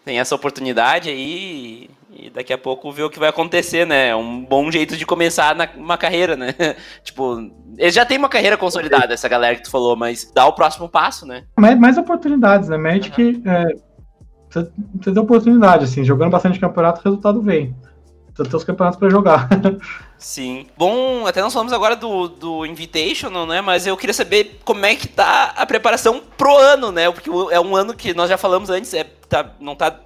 Tem 0.07 0.21
essa 0.21 0.33
oportunidade 0.33 1.09
aí 1.09 1.89
e 2.09 2.29
daqui 2.29 2.53
a 2.53 2.57
pouco 2.57 2.89
ver 2.93 3.03
o 3.03 3.09
que 3.09 3.19
vai 3.19 3.27
acontecer, 3.27 3.85
né? 3.85 4.07
É 4.07 4.15
um 4.15 4.41
bom 4.41 4.71
jeito 4.71 4.95
de 4.95 5.05
começar 5.05 5.53
na, 5.53 5.67
uma 5.75 5.97
carreira, 5.97 6.37
né? 6.37 6.53
tipo, 7.03 7.51
eles 7.77 7.93
já 7.93 8.05
têm 8.05 8.17
uma 8.17 8.29
carreira 8.29 8.55
consolidada, 8.55 9.13
essa 9.13 9.27
galera 9.27 9.57
que 9.57 9.63
tu 9.63 9.69
falou, 9.69 9.97
mas 9.97 10.31
dá 10.33 10.45
o 10.45 10.53
próximo 10.53 10.87
passo, 10.87 11.25
né? 11.25 11.43
Mais, 11.59 11.77
mais 11.77 11.97
oportunidades, 11.97 12.69
né? 12.69 12.77
Magic 12.77 13.21
uhum. 13.21 13.41
é, 13.51 13.65
precisa, 14.47 14.71
precisa 14.93 15.13
ter 15.13 15.19
oportunidade, 15.19 15.83
assim, 15.83 16.05
jogando 16.05 16.31
bastante 16.31 16.57
campeonato, 16.57 17.01
o 17.01 17.03
resultado 17.03 17.41
vem. 17.41 17.75
Ter 18.37 18.55
os 18.55 18.63
campeonatos 18.63 18.99
para 18.99 19.09
jogar. 19.09 19.49
Sim. 20.17 20.67
Bom, 20.77 21.25
até 21.25 21.41
nós 21.41 21.53
falamos 21.53 21.73
agora 21.73 21.95
do, 21.95 22.27
do 22.27 22.65
Invitational, 22.65 23.45
né? 23.45 23.61
Mas 23.61 23.87
eu 23.87 23.97
queria 23.97 24.13
saber 24.13 24.59
como 24.63 24.85
é 24.85 24.95
que 24.95 25.07
tá 25.07 25.53
a 25.55 25.65
preparação 25.65 26.21
pro 26.37 26.55
ano, 26.57 26.91
né? 26.91 27.11
Porque 27.11 27.29
é 27.51 27.59
um 27.59 27.75
ano 27.75 27.93
que 27.93 28.13
nós 28.13 28.29
já 28.29 28.37
falamos 28.37 28.69
antes, 28.69 28.93
é, 28.93 29.03
tá, 29.27 29.51
não 29.59 29.75
tá 29.75 29.99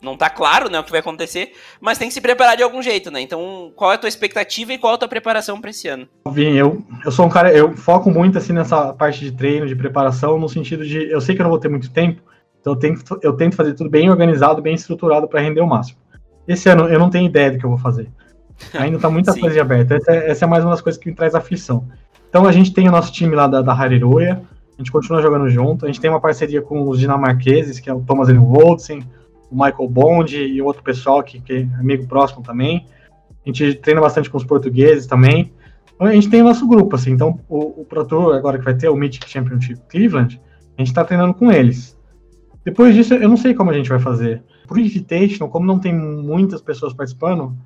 não 0.00 0.16
tá 0.16 0.30
claro, 0.30 0.70
né, 0.70 0.78
o 0.78 0.84
que 0.84 0.90
vai 0.90 1.00
acontecer, 1.00 1.52
mas 1.80 1.98
tem 1.98 2.08
que 2.08 2.14
se 2.14 2.20
preparar 2.20 2.56
de 2.56 2.62
algum 2.62 2.80
jeito, 2.80 3.10
né? 3.10 3.20
Então, 3.20 3.72
qual 3.74 3.92
é 3.92 3.96
a 3.96 3.98
tua 3.98 4.08
expectativa 4.08 4.72
e 4.72 4.78
qual 4.78 4.92
é 4.92 4.94
a 4.94 4.98
tua 4.98 5.08
preparação 5.08 5.60
para 5.60 5.70
esse 5.70 5.88
ano? 5.88 6.06
Vim, 6.30 6.54
eu, 6.54 6.84
eu 7.04 7.10
sou 7.10 7.26
um 7.26 7.28
cara, 7.28 7.52
eu 7.52 7.76
foco 7.76 8.10
muito 8.10 8.38
assim 8.38 8.52
nessa 8.52 8.92
parte 8.92 9.20
de 9.20 9.32
treino, 9.32 9.66
de 9.66 9.74
preparação, 9.74 10.38
no 10.38 10.48
sentido 10.48 10.86
de 10.86 11.10
eu 11.10 11.20
sei 11.20 11.34
que 11.34 11.40
eu 11.40 11.44
não 11.44 11.50
vou 11.50 11.58
ter 11.58 11.68
muito 11.68 11.90
tempo, 11.90 12.22
então 12.60 12.74
eu 12.74 12.78
tento, 12.78 13.18
eu 13.22 13.32
tento 13.32 13.56
fazer 13.56 13.74
tudo 13.74 13.90
bem 13.90 14.08
organizado, 14.08 14.62
bem 14.62 14.74
estruturado 14.74 15.26
para 15.26 15.40
render 15.40 15.60
o 15.60 15.66
máximo. 15.66 15.98
Esse 16.48 16.70
ano 16.70 16.88
eu 16.88 16.98
não 16.98 17.10
tenho 17.10 17.26
ideia 17.26 17.52
do 17.52 17.58
que 17.58 17.64
eu 17.64 17.70
vou 17.70 17.78
fazer. 17.78 18.08
Ainda 18.74 18.98
tá 18.98 19.10
muita 19.10 19.38
coisa 19.38 19.60
aberta. 19.60 19.96
Essa, 19.96 20.10
é, 20.10 20.30
essa, 20.30 20.44
é 20.46 20.48
mais 20.48 20.64
uma 20.64 20.70
das 20.70 20.80
coisas 20.80 21.00
que 21.00 21.08
me 21.08 21.14
traz 21.14 21.34
aflição. 21.34 21.86
Então 22.28 22.46
a 22.46 22.52
gente 22.52 22.72
tem 22.72 22.88
o 22.88 22.90
nosso 22.90 23.12
time 23.12 23.36
lá 23.36 23.46
da, 23.46 23.60
da 23.60 23.72
Hariroya, 23.72 24.42
a 24.74 24.78
gente 24.78 24.90
continua 24.90 25.20
jogando 25.20 25.48
junto, 25.48 25.84
a 25.84 25.88
gente 25.88 26.00
tem 26.00 26.10
uma 26.10 26.20
parceria 26.20 26.62
com 26.62 26.88
os 26.88 26.98
dinamarqueses, 26.98 27.78
que 27.78 27.90
é 27.90 27.94
o 27.94 28.00
Thomas 28.00 28.28
Envoldsen, 28.28 29.02
o 29.50 29.54
Michael 29.54 29.88
Bond 29.88 30.36
e 30.36 30.60
outro 30.62 30.82
pessoal 30.82 31.22
que, 31.22 31.40
que 31.40 31.52
é 31.52 31.80
amigo 31.80 32.06
próximo 32.06 32.42
também. 32.42 32.86
A 33.44 33.48
gente 33.48 33.74
treina 33.74 34.00
bastante 34.00 34.28
com 34.30 34.36
os 34.36 34.44
portugueses 34.44 35.06
também. 35.06 35.52
Então, 35.94 36.06
a 36.06 36.12
gente 36.12 36.28
tem 36.28 36.42
o 36.42 36.44
nosso 36.44 36.66
grupo, 36.66 36.94
assim. 36.94 37.10
Então, 37.10 37.40
o, 37.48 37.80
o 37.80 37.84
Pro 37.84 38.04
Tour, 38.04 38.34
agora 38.34 38.58
que 38.58 38.64
vai 38.64 38.74
ter 38.74 38.88
o 38.88 38.94
Mythic 38.94 39.28
Championship 39.28 39.80
Cleveland, 39.88 40.40
a 40.76 40.80
gente 40.80 40.88
está 40.88 41.04
treinando 41.04 41.34
com 41.34 41.50
eles. 41.50 41.98
Depois 42.64 42.94
disso, 42.94 43.14
eu 43.14 43.28
não 43.28 43.36
sei 43.36 43.54
como 43.54 43.70
a 43.70 43.74
gente 43.74 43.88
vai 43.88 43.98
fazer. 43.98 44.42
Pro 44.68 44.78
Invitation, 44.78 45.48
como 45.48 45.66
não 45.66 45.78
tem 45.78 45.92
muitas 45.92 46.60
pessoas 46.60 46.92
participando, 46.92 47.56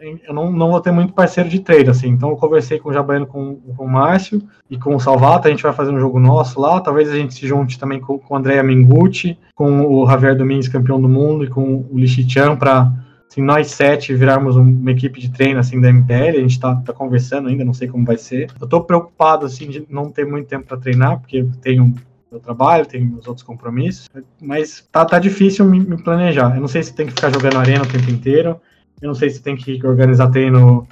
eu 0.00 0.32
não, 0.32 0.52
não 0.52 0.70
vou 0.70 0.80
ter 0.80 0.92
muito 0.92 1.12
parceiro 1.12 1.48
de 1.48 1.58
treino, 1.60 1.90
assim. 1.90 2.08
Então 2.08 2.30
eu 2.30 2.36
conversei 2.36 2.78
com 2.78 2.90
o 2.90 2.92
Jabaiano, 2.92 3.26
com, 3.26 3.56
com 3.56 3.84
o 3.84 3.88
Márcio 3.88 4.42
e 4.70 4.78
com 4.78 4.94
o 4.94 5.00
Salvato, 5.00 5.48
a 5.48 5.50
gente 5.50 5.62
vai 5.62 5.72
fazer 5.72 5.90
um 5.90 5.98
jogo 5.98 6.20
nosso 6.20 6.60
lá. 6.60 6.80
Talvez 6.80 7.10
a 7.10 7.16
gente 7.16 7.34
se 7.34 7.46
junte 7.46 7.78
também 7.78 8.00
com, 8.00 8.18
com 8.18 8.34
o 8.34 8.36
André 8.36 8.62
Mingucci, 8.62 9.36
com 9.54 9.86
o 9.86 10.06
Javier 10.08 10.36
Domingues, 10.36 10.68
campeão 10.68 11.00
do 11.00 11.08
mundo, 11.08 11.44
e 11.44 11.48
com 11.48 11.84
o 11.90 11.98
Lichichan, 11.98 12.56
para 12.56 12.92
assim, 13.28 13.42
nós 13.42 13.72
sete 13.72 14.14
virarmos 14.14 14.54
uma 14.56 14.90
equipe 14.92 15.20
de 15.20 15.30
treino 15.30 15.58
assim 15.58 15.80
da 15.80 15.88
MPL. 15.88 16.38
A 16.38 16.42
gente 16.42 16.60
tá, 16.60 16.76
tá 16.76 16.92
conversando 16.92 17.48
ainda, 17.48 17.64
não 17.64 17.74
sei 17.74 17.88
como 17.88 18.04
vai 18.04 18.18
ser. 18.18 18.52
Eu 18.60 18.68
tô 18.68 18.80
preocupado 18.80 19.46
assim 19.46 19.68
de 19.68 19.84
não 19.90 20.10
ter 20.10 20.24
muito 20.24 20.46
tempo 20.46 20.66
para 20.66 20.76
treinar, 20.76 21.18
porque 21.18 21.38
eu 21.38 21.50
tenho 21.60 21.92
meu 22.30 22.40
trabalho, 22.40 22.86
tenho 22.86 23.06
meus 23.06 23.26
outros 23.26 23.44
compromissos, 23.44 24.08
mas 24.40 24.86
tá, 24.92 25.04
tá 25.04 25.18
difícil 25.18 25.64
me, 25.64 25.80
me 25.80 26.02
planejar. 26.02 26.54
Eu 26.54 26.60
não 26.60 26.68
sei 26.68 26.82
se 26.82 26.94
tem 26.94 27.06
que 27.06 27.12
ficar 27.12 27.32
jogando 27.32 27.58
arena 27.58 27.84
o 27.84 27.88
tempo 27.88 28.10
inteiro. 28.10 28.60
Eu 29.00 29.08
não 29.08 29.14
sei 29.14 29.30
se 29.30 29.42
tem 29.42 29.56
que 29.56 29.84
organizar 29.86 30.30
treino 30.30 30.86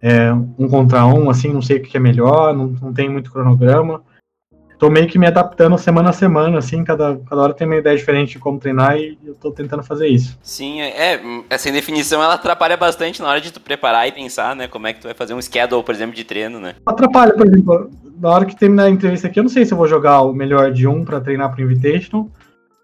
é, 0.00 0.32
um 0.32 0.68
contra 0.68 1.06
um, 1.06 1.28
assim, 1.28 1.52
não 1.52 1.62
sei 1.62 1.78
o 1.78 1.82
que 1.82 1.96
é 1.96 2.00
melhor, 2.00 2.54
não, 2.54 2.68
não 2.68 2.92
tem 2.92 3.08
muito 3.08 3.30
cronograma. 3.30 4.02
Tô 4.78 4.88
meio 4.88 5.06
que 5.06 5.18
me 5.18 5.26
adaptando 5.26 5.76
semana 5.76 6.08
a 6.08 6.12
semana, 6.12 6.56
assim, 6.56 6.82
cada, 6.82 7.20
cada 7.28 7.42
hora 7.42 7.52
tem 7.52 7.66
uma 7.66 7.76
ideia 7.76 7.94
diferente 7.94 8.32
de 8.32 8.38
como 8.38 8.58
treinar 8.58 8.96
e 8.96 9.18
eu 9.22 9.34
tô 9.34 9.52
tentando 9.52 9.82
fazer 9.82 10.08
isso. 10.08 10.38
Sim, 10.42 10.80
é, 10.80 11.16
é 11.16 11.20
essa 11.50 11.68
indefinição 11.68 12.22
ela 12.22 12.32
atrapalha 12.32 12.78
bastante 12.78 13.20
na 13.20 13.28
hora 13.28 13.42
de 13.42 13.52
tu 13.52 13.60
preparar 13.60 14.08
e 14.08 14.12
pensar, 14.12 14.56
né, 14.56 14.66
como 14.66 14.86
é 14.86 14.94
que 14.94 15.00
tu 15.00 15.04
vai 15.04 15.12
fazer 15.12 15.34
um 15.34 15.42
schedule, 15.42 15.84
por 15.84 15.94
exemplo, 15.94 16.16
de 16.16 16.24
treino, 16.24 16.58
né? 16.58 16.76
Atrapalha, 16.86 17.34
por 17.34 17.46
exemplo, 17.46 17.90
na 18.20 18.30
hora 18.30 18.44
que 18.44 18.54
terminar 18.54 18.84
a 18.84 18.90
entrevista 18.90 19.26
aqui, 19.26 19.40
eu 19.40 19.42
não 19.42 19.50
sei 19.50 19.64
se 19.64 19.72
eu 19.72 19.78
vou 19.78 19.88
jogar 19.88 20.20
o 20.22 20.32
melhor 20.32 20.70
de 20.70 20.86
um 20.86 21.04
para 21.04 21.20
treinar 21.20 21.52
pro 21.52 21.62
Invitational, 21.62 22.28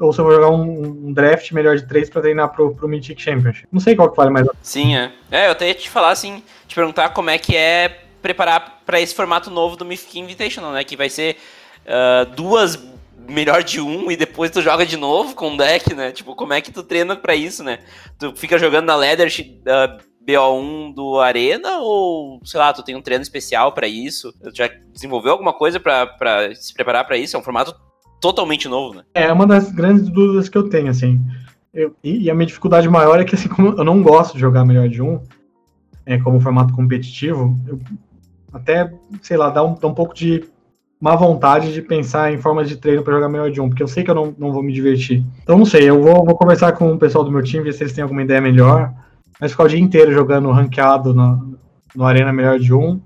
ou 0.01 0.13
se 0.13 0.19
eu 0.19 0.25
vou 0.25 0.35
jogar 0.35 0.49
um, 0.49 1.09
um 1.09 1.13
draft 1.13 1.53
melhor 1.53 1.77
de 1.77 1.87
três 1.87 2.09
para 2.09 2.23
treinar 2.23 2.49
pro, 2.53 2.75
pro 2.75 2.89
Mythic 2.89 3.21
Championship. 3.21 3.69
Não 3.71 3.81
sei 3.81 3.95
qual 3.95 4.11
que 4.11 4.17
vale 4.17 4.31
mais. 4.31 4.47
Sim, 4.63 4.97
é. 4.97 5.13
É, 5.31 5.47
eu 5.47 5.53
até 5.53 5.69
ia 5.69 5.75
te 5.75 5.89
falar 5.91 6.11
assim, 6.11 6.43
te 6.67 6.75
perguntar 6.75 7.11
como 7.11 7.31
é 7.31 7.39
que 7.39 7.55
é 7.55 8.05
preparar 8.21 8.83
para 8.85 9.01
esse 9.01 9.15
formato 9.15 9.51
novo 9.51 9.77
do 9.77 9.85
Mythic 9.85 10.19
Invitational, 10.19 10.73
né? 10.73 10.85
Que 10.85 10.97
vai 10.97 11.09
ser 11.09 11.37
uh, 11.85 12.35
duas 12.35 12.79
melhor 13.29 13.63
de 13.63 13.81
um 13.81 14.11
e 14.11 14.17
depois 14.17 14.51
tu 14.51 14.63
joga 14.63 14.87
de 14.87 14.97
novo 14.97 15.35
com 15.35 15.55
o 15.55 15.57
deck, 15.57 15.95
né? 15.95 16.13
Tipo, 16.13 16.35
como 16.35 16.53
é 16.53 16.61
que 16.61 16.73
tu 16.73 16.83
treina 16.83 17.17
para 17.17 17.35
isso, 17.35 17.63
né? 17.63 17.81
Tu 18.19 18.35
fica 18.37 18.59
jogando 18.59 18.87
na 18.87 18.97
Leather 18.97 19.29
uh, 19.29 20.03
BO1 20.27 20.95
do 20.95 21.21
Arena 21.21 21.79
ou, 21.79 22.41
sei 22.45 22.59
lá, 22.59 22.73
tu 22.73 22.83
tem 22.83 22.97
um 22.97 23.03
treino 23.03 23.23
especial 23.23 23.73
para 23.73 23.87
isso? 23.87 24.33
Tu 24.43 24.51
já 24.55 24.69
desenvolveu 24.93 25.33
alguma 25.33 25.53
coisa 25.53 25.79
para 25.79 26.55
se 26.55 26.75
preparar 26.75 27.07
para 27.07 27.17
isso? 27.17 27.37
É 27.37 27.39
um 27.39 27.43
formato 27.43 27.75
totalmente 28.21 28.69
novo, 28.69 28.95
né? 28.95 29.03
É 29.15 29.33
uma 29.33 29.47
das 29.47 29.71
grandes 29.71 30.09
dúvidas 30.09 30.49
que 30.49 30.59
eu 30.59 30.69
tenho, 30.69 30.91
assim. 30.91 31.21
Eu, 31.73 31.95
e, 32.03 32.31
a 32.31 32.35
minha 32.35 32.47
dificuldade 32.47 32.89
maior 32.89 33.21
é 33.21 33.25
que, 33.25 33.35
assim, 33.35 33.49
como 33.49 33.69
eu 33.69 33.85
não 33.85 34.03
gosto 34.03 34.35
de 34.35 34.41
jogar 34.41 34.65
melhor 34.65 34.89
de 34.89 35.01
um, 35.01 35.21
é, 36.05 36.19
como 36.19 36.41
formato 36.41 36.75
competitivo, 36.75 37.59
eu, 37.67 37.79
até, 38.53 38.93
sei 39.23 39.37
lá, 39.37 39.51
dá 39.51 39.63
um, 39.63 39.75
dá 39.75 39.87
um 39.87 39.95
pouco 39.95 40.15
de 40.15 40.45
má 40.99 41.15
vontade 41.15 41.75
de 41.75 41.83
pensar 41.83 42.33
em 42.33 42.39
formas 42.39 42.69
de 42.69 42.77
treino 42.79 43.03
para 43.03 43.15
jogar 43.15 43.29
melhor 43.29 43.51
de 43.51 43.61
um, 43.61 43.69
porque 43.69 43.83
eu 43.83 43.89
sei 43.89 44.03
que 44.03 44.11
eu 44.11 44.15
não, 44.15 44.35
não 44.39 44.53
vou 44.53 44.63
me 44.63 44.73
divertir. 44.73 45.23
Então, 45.43 45.59
não 45.59 45.67
sei, 45.67 45.89
eu 45.89 46.03
vou, 46.03 46.25
vou 46.25 46.35
conversar 46.35 46.73
com 46.73 46.91
o 46.93 46.99
pessoal 46.99 47.23
do 47.23 47.31
meu 47.31 47.43
time, 47.43 47.63
ver 47.63 47.75
se 47.75 47.83
eles 47.83 47.93
têm 47.93 48.03
alguma 48.03 48.23
ideia 48.23 48.41
melhor. 48.41 48.93
Mas 49.41 49.51
ficar 49.51 49.65
o 49.65 49.69
dia 49.69 49.81
inteiro 49.81 50.13
jogando 50.13 50.51
ranqueado 50.51 51.13
no, 51.15 51.59
no 51.95 52.05
Arena 52.05 52.33
melhor 52.33 52.59
de 52.59 52.73
um, 52.73 53.01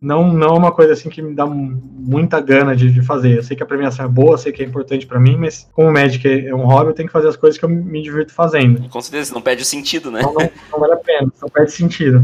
não, 0.00 0.32
não 0.32 0.48
é 0.48 0.58
uma 0.58 0.70
coisa 0.70 0.92
assim 0.92 1.08
que 1.08 1.22
me 1.22 1.34
dá 1.34 1.46
muita 1.46 2.38
gana 2.38 2.76
de, 2.76 2.92
de 2.92 3.00
fazer. 3.00 3.38
Eu 3.38 3.42
sei 3.42 3.56
que 3.56 3.62
a 3.62 3.66
premiação 3.66 4.04
é 4.04 4.08
boa, 4.08 4.36
sei 4.36 4.52
que 4.52 4.62
é 4.62 4.66
importante 4.66 5.06
para 5.06 5.18
mim, 5.18 5.36
mas 5.36 5.66
como 5.72 5.90
Magic 5.90 6.28
é 6.28 6.54
um 6.54 6.66
hobby, 6.66 6.90
eu 6.90 6.94
tenho 6.94 7.08
que 7.08 7.12
fazer 7.12 7.28
as 7.28 7.36
coisas 7.36 7.58
que 7.58 7.64
eu 7.64 7.68
me 7.70 8.02
divirto 8.02 8.32
fazendo. 8.32 8.86
Com 8.88 9.00
certeza, 9.00 9.32
não 9.32 9.40
perde 9.40 9.62
o 9.62 9.66
sentido, 9.66 10.10
né? 10.10 10.20
Não, 10.20 10.34
não, 10.34 10.50
não 10.72 10.78
vale 10.78 10.92
a 10.92 10.96
pena, 10.96 11.32
não 11.40 11.48
perde 11.48 11.72
sentido. 11.72 12.22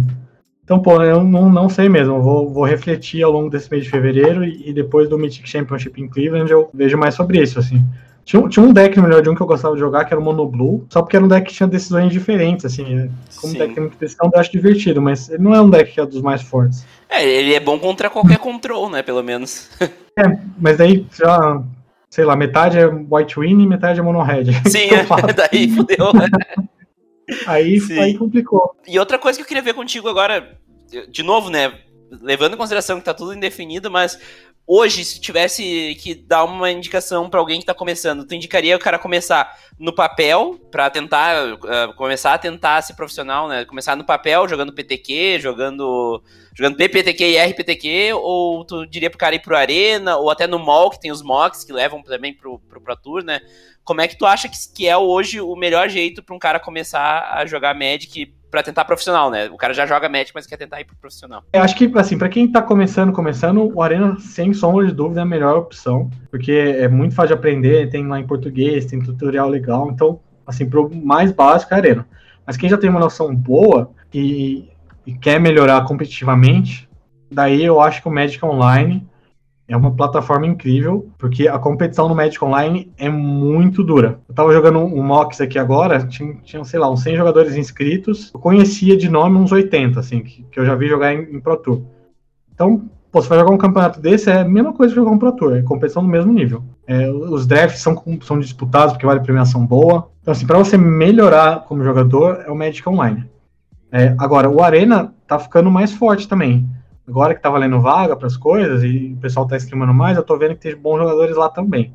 Então, 0.62 0.80
pô, 0.80 1.02
eu 1.02 1.24
não, 1.24 1.50
não 1.50 1.68
sei 1.68 1.88
mesmo. 1.88 2.14
Eu 2.14 2.22
vou, 2.22 2.52
vou 2.52 2.64
refletir 2.64 3.22
ao 3.22 3.32
longo 3.32 3.50
desse 3.50 3.68
mês 3.70 3.82
de 3.82 3.90
fevereiro 3.90 4.44
e, 4.44 4.68
e, 4.68 4.72
depois 4.72 5.08
do 5.08 5.18
Mythic 5.18 5.48
Championship 5.48 6.00
em 6.00 6.06
Cleveland 6.06 6.48
eu 6.48 6.70
vejo 6.72 6.96
mais 6.96 7.14
sobre 7.14 7.42
isso, 7.42 7.58
assim. 7.58 7.84
Tinha, 8.30 8.48
tinha 8.48 8.64
um 8.64 8.72
deck 8.72 8.96
no 8.96 9.02
melhor 9.02 9.22
de 9.22 9.28
um 9.28 9.34
que 9.34 9.40
eu 9.40 9.46
gostava 9.46 9.74
de 9.74 9.80
jogar, 9.80 10.04
que 10.04 10.14
era 10.14 10.20
o 10.20 10.24
Mono 10.24 10.46
Blue, 10.46 10.86
só 10.88 11.02
porque 11.02 11.16
era 11.16 11.24
um 11.24 11.28
deck 11.28 11.48
que 11.48 11.52
tinha 11.52 11.66
decisões 11.66 12.12
diferentes, 12.12 12.64
assim. 12.64 12.84
É, 12.96 13.08
como 13.34 13.52
Sim. 13.52 13.58
deck 13.58 13.74
tem 13.74 13.82
muita 13.82 13.98
decisão, 13.98 14.30
eu 14.32 14.40
acho 14.40 14.52
divertido, 14.52 15.02
mas 15.02 15.28
ele 15.28 15.42
não 15.42 15.52
é 15.52 15.60
um 15.60 15.68
deck 15.68 15.90
que 15.90 16.00
é 16.00 16.06
dos 16.06 16.22
mais 16.22 16.40
fortes. 16.40 16.86
É, 17.08 17.26
ele 17.26 17.52
é 17.52 17.58
bom 17.58 17.76
contra 17.76 18.08
qualquer 18.08 18.38
control, 18.38 18.88
né, 18.88 19.02
pelo 19.02 19.20
menos. 19.20 19.68
é, 20.16 20.38
mas 20.56 20.78
daí, 20.78 21.04
já, 21.12 21.60
sei 22.08 22.24
lá, 22.24 22.36
metade 22.36 22.78
é 22.78 22.86
White 22.86 23.40
Win 23.40 23.62
e 23.62 23.66
metade 23.66 23.98
é 23.98 24.02
Mono 24.02 24.22
Red. 24.22 24.44
Sim, 24.70 24.90
é, 24.90 25.04
daí 25.34 25.68
fudeu, 25.68 26.12
né? 26.12 26.28
Aí, 27.48 27.80
aí 28.00 28.16
complicou. 28.16 28.76
E 28.86 28.96
outra 28.96 29.18
coisa 29.18 29.38
que 29.38 29.42
eu 29.42 29.48
queria 29.48 29.62
ver 29.62 29.74
contigo 29.74 30.08
agora, 30.08 30.56
de 31.08 31.22
novo, 31.24 31.50
né? 31.50 31.72
Levando 32.22 32.54
em 32.54 32.56
consideração 32.56 33.00
que 33.00 33.04
tá 33.04 33.14
tudo 33.14 33.34
indefinido, 33.34 33.90
mas 33.90 34.18
hoje, 34.66 35.04
se 35.04 35.20
tivesse 35.20 35.96
que 36.00 36.14
dar 36.14 36.44
uma 36.44 36.70
indicação 36.70 37.28
para 37.28 37.40
alguém 37.40 37.60
que 37.60 37.66
tá 37.66 37.74
começando, 37.74 38.24
tu 38.24 38.34
indicaria 38.34 38.76
o 38.76 38.80
cara 38.80 38.98
começar 38.98 39.56
no 39.78 39.94
papel, 39.94 40.58
para 40.70 40.90
tentar 40.90 41.54
uh, 41.54 41.94
começar 41.96 42.34
a 42.34 42.38
tentar 42.38 42.82
ser 42.82 42.94
profissional, 42.94 43.48
né? 43.48 43.64
Começar 43.64 43.96
no 43.96 44.04
papel, 44.04 44.46
jogando 44.46 44.72
PTQ, 44.72 45.40
jogando 45.40 46.22
jogando 46.54 46.76
PPTQ 46.76 47.24
e 47.24 47.38
RPTQ, 47.38 48.12
ou 48.14 48.64
tu 48.64 48.86
diria 48.86 49.08
pro 49.08 49.18
cara 49.18 49.34
ir 49.34 49.40
pro 49.40 49.56
Arena, 49.56 50.16
ou 50.16 50.30
até 50.30 50.46
no 50.46 50.58
mall, 50.58 50.90
que 50.90 51.00
tem 51.00 51.10
os 51.10 51.22
mocks 51.22 51.64
que 51.64 51.72
levam 51.72 52.02
também 52.02 52.34
pro, 52.34 52.58
pro 52.58 52.80
Pro 52.80 52.96
Tour, 52.96 53.24
né? 53.24 53.40
Como 53.90 54.00
é 54.00 54.06
que 54.06 54.16
tu 54.16 54.24
acha 54.24 54.48
que, 54.48 54.56
que 54.72 54.86
é 54.86 54.96
hoje 54.96 55.40
o 55.40 55.56
melhor 55.56 55.88
jeito 55.88 56.22
para 56.22 56.32
um 56.32 56.38
cara 56.38 56.60
começar 56.60 57.28
a 57.34 57.44
jogar 57.44 57.74
Magic 57.74 58.32
para 58.48 58.62
tentar 58.62 58.84
profissional, 58.84 59.32
né? 59.32 59.50
O 59.50 59.56
cara 59.56 59.74
já 59.74 59.84
joga 59.84 60.08
Magic, 60.08 60.30
mas 60.32 60.46
quer 60.46 60.56
tentar 60.56 60.80
ir 60.80 60.84
pro 60.84 60.94
profissional. 60.94 61.42
Eu 61.52 61.60
acho 61.60 61.74
que, 61.74 61.90
assim, 61.96 62.16
para 62.16 62.28
quem 62.28 62.46
tá 62.46 62.62
começando, 62.62 63.12
começando, 63.12 63.68
o 63.74 63.82
Arena, 63.82 64.16
sem 64.20 64.54
sombra 64.54 64.86
de 64.86 64.92
dúvida, 64.92 65.18
é 65.18 65.22
a 65.24 65.26
melhor 65.26 65.56
opção, 65.56 66.08
porque 66.30 66.52
é 66.52 66.86
muito 66.86 67.16
fácil 67.16 67.34
de 67.34 67.40
aprender, 67.40 67.90
tem 67.90 68.06
lá 68.06 68.20
em 68.20 68.26
português, 68.28 68.86
tem 68.86 69.00
tutorial 69.00 69.48
legal, 69.48 69.90
então, 69.90 70.20
assim, 70.46 70.70
pro 70.70 70.88
mais 70.94 71.32
básico 71.32 71.74
é 71.74 71.76
Arena. 71.76 72.06
Mas 72.46 72.56
quem 72.56 72.70
já 72.70 72.78
tem 72.78 72.88
uma 72.88 73.00
noção 73.00 73.34
boa 73.34 73.90
e, 74.14 74.68
e 75.04 75.14
quer 75.14 75.40
melhorar 75.40 75.84
competitivamente, 75.84 76.88
daí 77.28 77.64
eu 77.64 77.80
acho 77.80 78.00
que 78.00 78.06
o 78.06 78.12
Magic 78.12 78.44
Online 78.44 79.04
é 79.70 79.76
uma 79.76 79.92
plataforma 79.92 80.48
incrível, 80.48 81.08
porque 81.16 81.46
a 81.46 81.56
competição 81.56 82.08
no 82.08 82.14
Magic 82.14 82.44
Online 82.44 82.92
é 82.98 83.08
muito 83.08 83.84
dura. 83.84 84.18
Eu 84.28 84.34
tava 84.34 84.52
jogando 84.52 84.80
um 84.80 85.00
Mox 85.00 85.40
aqui 85.40 85.60
agora, 85.60 86.04
tinha, 86.08 86.34
tinha, 86.42 86.64
sei 86.64 86.80
lá, 86.80 86.90
uns 86.90 87.04
100 87.04 87.16
jogadores 87.16 87.54
inscritos. 87.54 88.32
Eu 88.34 88.40
conhecia 88.40 88.96
de 88.96 89.08
nome 89.08 89.38
uns 89.38 89.52
80, 89.52 90.00
assim, 90.00 90.22
que, 90.22 90.42
que 90.50 90.58
eu 90.58 90.66
já 90.66 90.74
vi 90.74 90.88
jogar 90.88 91.14
em, 91.14 91.36
em 91.36 91.40
Pro 91.40 91.56
Tour. 91.56 91.82
Então, 92.52 92.82
pô, 93.12 93.22
você 93.22 93.28
vai 93.28 93.38
jogar 93.38 93.52
um 93.52 93.58
campeonato 93.58 94.00
desse, 94.00 94.28
é 94.28 94.40
a 94.40 94.44
mesma 94.44 94.72
coisa 94.72 94.92
que 94.92 94.98
jogar 94.98 95.12
um 95.12 95.18
Pro 95.18 95.30
Tour, 95.30 95.56
é 95.56 95.62
competição 95.62 96.02
do 96.02 96.08
mesmo 96.08 96.32
nível. 96.32 96.64
É, 96.84 97.08
os 97.08 97.46
drafts 97.46 97.80
são, 97.80 98.02
são 98.22 98.40
disputados 98.40 98.94
porque 98.94 99.06
vale 99.06 99.20
premiação 99.20 99.64
boa. 99.64 100.10
Então, 100.20 100.32
assim, 100.32 100.48
para 100.48 100.58
você 100.58 100.76
melhorar 100.76 101.60
como 101.60 101.84
jogador, 101.84 102.42
é 102.44 102.50
o 102.50 102.56
Magic 102.56 102.88
Online. 102.88 103.24
É, 103.92 104.16
agora, 104.18 104.50
o 104.50 104.60
Arena 104.60 105.14
tá 105.28 105.38
ficando 105.38 105.70
mais 105.70 105.92
forte 105.92 106.26
também 106.26 106.68
agora 107.10 107.34
que 107.34 107.42
tá 107.42 107.50
valendo 107.50 107.80
vaga 107.80 108.16
para 108.16 108.28
as 108.28 108.36
coisas 108.36 108.84
e 108.84 109.14
o 109.16 109.20
pessoal 109.20 109.46
tá 109.46 109.56
streamando 109.56 109.92
mais, 109.92 110.16
eu 110.16 110.22
tô 110.22 110.36
vendo 110.38 110.54
que 110.54 110.60
tem 110.60 110.76
bons 110.76 110.98
jogadores 110.98 111.36
lá 111.36 111.48
também. 111.48 111.92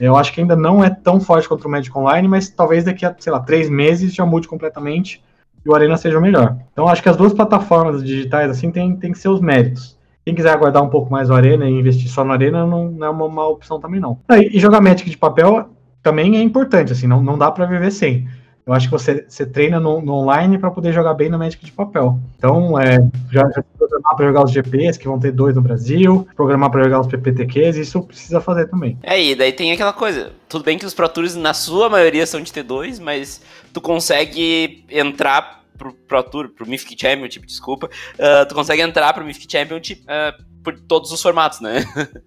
Eu 0.00 0.16
acho 0.16 0.32
que 0.32 0.40
ainda 0.40 0.56
não 0.56 0.82
é 0.82 0.90
tão 0.90 1.20
forte 1.20 1.48
contra 1.48 1.68
o 1.68 1.70
Magic 1.70 1.96
Online, 1.96 2.26
mas 2.26 2.48
talvez 2.48 2.84
daqui 2.84 3.04
a, 3.04 3.14
sei 3.18 3.32
lá, 3.32 3.40
três 3.40 3.68
meses 3.68 4.14
já 4.14 4.26
mude 4.26 4.48
completamente 4.48 5.22
e 5.64 5.68
o 5.68 5.74
Arena 5.74 5.96
seja 5.96 6.20
melhor. 6.20 6.56
Então 6.72 6.88
acho 6.88 7.02
que 7.02 7.08
as 7.08 7.16
duas 7.16 7.32
plataformas 7.32 8.02
digitais 8.02 8.50
assim 8.50 8.70
tem, 8.70 8.96
tem 8.96 9.12
os 9.12 9.40
méritos. 9.40 9.96
Quem 10.24 10.34
quiser 10.34 10.50
aguardar 10.50 10.82
um 10.82 10.88
pouco 10.88 11.10
mais 11.10 11.30
o 11.30 11.34
Arena 11.34 11.68
e 11.68 11.78
investir 11.78 12.10
só 12.10 12.24
no 12.24 12.32
Arena 12.32 12.66
não, 12.66 12.90
não 12.90 13.06
é 13.06 13.10
uma, 13.10 13.24
uma 13.26 13.48
opção 13.48 13.78
também 13.78 14.00
não. 14.00 14.18
E 14.30 14.58
jogar 14.58 14.80
Magic 14.80 15.08
de 15.08 15.16
papel 15.16 15.70
também 16.02 16.36
é 16.36 16.42
importante, 16.42 16.92
assim, 16.92 17.06
não, 17.06 17.22
não 17.22 17.38
dá 17.38 17.50
para 17.50 17.66
viver 17.66 17.90
sem. 17.90 18.28
Eu 18.66 18.72
acho 18.72 18.88
que 18.88 18.92
você, 18.92 19.24
você 19.28 19.46
treina 19.46 19.78
no, 19.78 20.00
no 20.00 20.12
online 20.14 20.58
para 20.58 20.72
poder 20.72 20.92
jogar 20.92 21.14
bem 21.14 21.28
no 21.28 21.38
Magic 21.38 21.64
de 21.64 21.70
papel. 21.70 22.18
Então, 22.36 22.76
é, 22.76 22.98
já, 23.30 23.48
já 23.48 23.62
programar 23.78 24.16
para 24.16 24.26
jogar 24.26 24.44
os 24.44 24.50
GPs, 24.50 24.98
que 24.98 25.06
vão 25.06 25.20
ter 25.20 25.30
dois 25.30 25.54
no 25.54 25.62
Brasil, 25.62 26.26
programar 26.34 26.68
para 26.72 26.82
jogar 26.82 27.00
os 27.00 27.06
PPTQs, 27.06 27.76
isso 27.76 28.02
precisa 28.02 28.40
fazer 28.40 28.66
também. 28.66 28.98
É, 29.04 29.22
e 29.22 29.36
daí 29.36 29.52
tem 29.52 29.70
aquela 29.70 29.92
coisa. 29.92 30.32
Tudo 30.48 30.64
bem 30.64 30.76
que 30.76 30.84
os 30.84 30.92
Pro 30.92 31.08
Tours, 31.08 31.36
na 31.36 31.54
sua 31.54 31.88
maioria, 31.88 32.26
são 32.26 32.40
de 32.40 32.50
T2, 32.50 33.00
mas 33.00 33.40
tu 33.72 33.80
consegue 33.80 34.84
entrar 34.90 35.62
pro 35.78 35.92
Pro 35.92 36.24
Tour, 36.24 36.48
pro 36.48 36.66
Mythic 36.68 37.00
Championship, 37.00 37.46
desculpa, 37.46 37.86
uh, 37.86 38.48
tu 38.48 38.54
consegue 38.54 38.82
entrar 38.82 39.12
pro 39.12 39.24
Mythic 39.24 39.46
Championship 39.48 40.02
uh, 40.02 40.44
por 40.64 40.76
todos 40.76 41.12
os 41.12 41.22
formatos, 41.22 41.60
né? 41.60 41.84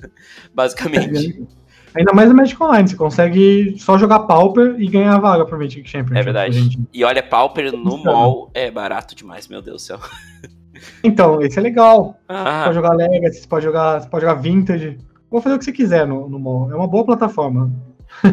Basicamente. 0.55 1.45
Ainda 1.95 2.13
mais 2.13 2.29
no 2.29 2.35
Magic 2.35 2.61
Online, 2.61 2.87
você 2.87 2.95
consegue 2.95 3.75
só 3.77 3.97
jogar 3.97 4.19
Pauper 4.19 4.75
e 4.77 4.87
ganhar 4.87 5.15
a 5.15 5.19
vaga 5.19 5.45
pro 5.45 5.57
Magic 5.57 5.87
Champion. 5.89 6.17
É 6.17 6.21
verdade. 6.21 6.79
E 6.93 7.03
olha, 7.03 7.23
Pauper 7.23 7.71
no 7.75 7.97
mall 8.03 8.51
é 8.53 8.69
barato 8.69 9.15
demais, 9.15 9.47
meu 9.47 9.61
Deus 9.61 9.81
do 9.81 9.85
céu. 9.85 9.99
Então, 11.03 11.41
esse 11.41 11.59
é 11.59 11.61
legal. 11.61 12.17
Ah. 12.27 12.59
Você 12.59 12.63
pode 12.63 12.75
jogar 12.75 12.93
Legacy, 12.93 13.41
você 13.41 13.47
pode 13.47 13.65
jogar, 13.65 13.99
você 13.99 14.09
pode 14.09 14.25
jogar 14.25 14.41
Vintage. 14.41 14.97
Vou 15.29 15.41
fazer 15.41 15.55
o 15.55 15.59
que 15.59 15.65
você 15.65 15.71
quiser 15.71 16.07
no, 16.07 16.29
no 16.29 16.39
mall. 16.39 16.71
É 16.71 16.75
uma 16.75 16.87
boa 16.87 17.05
plataforma. 17.05 17.71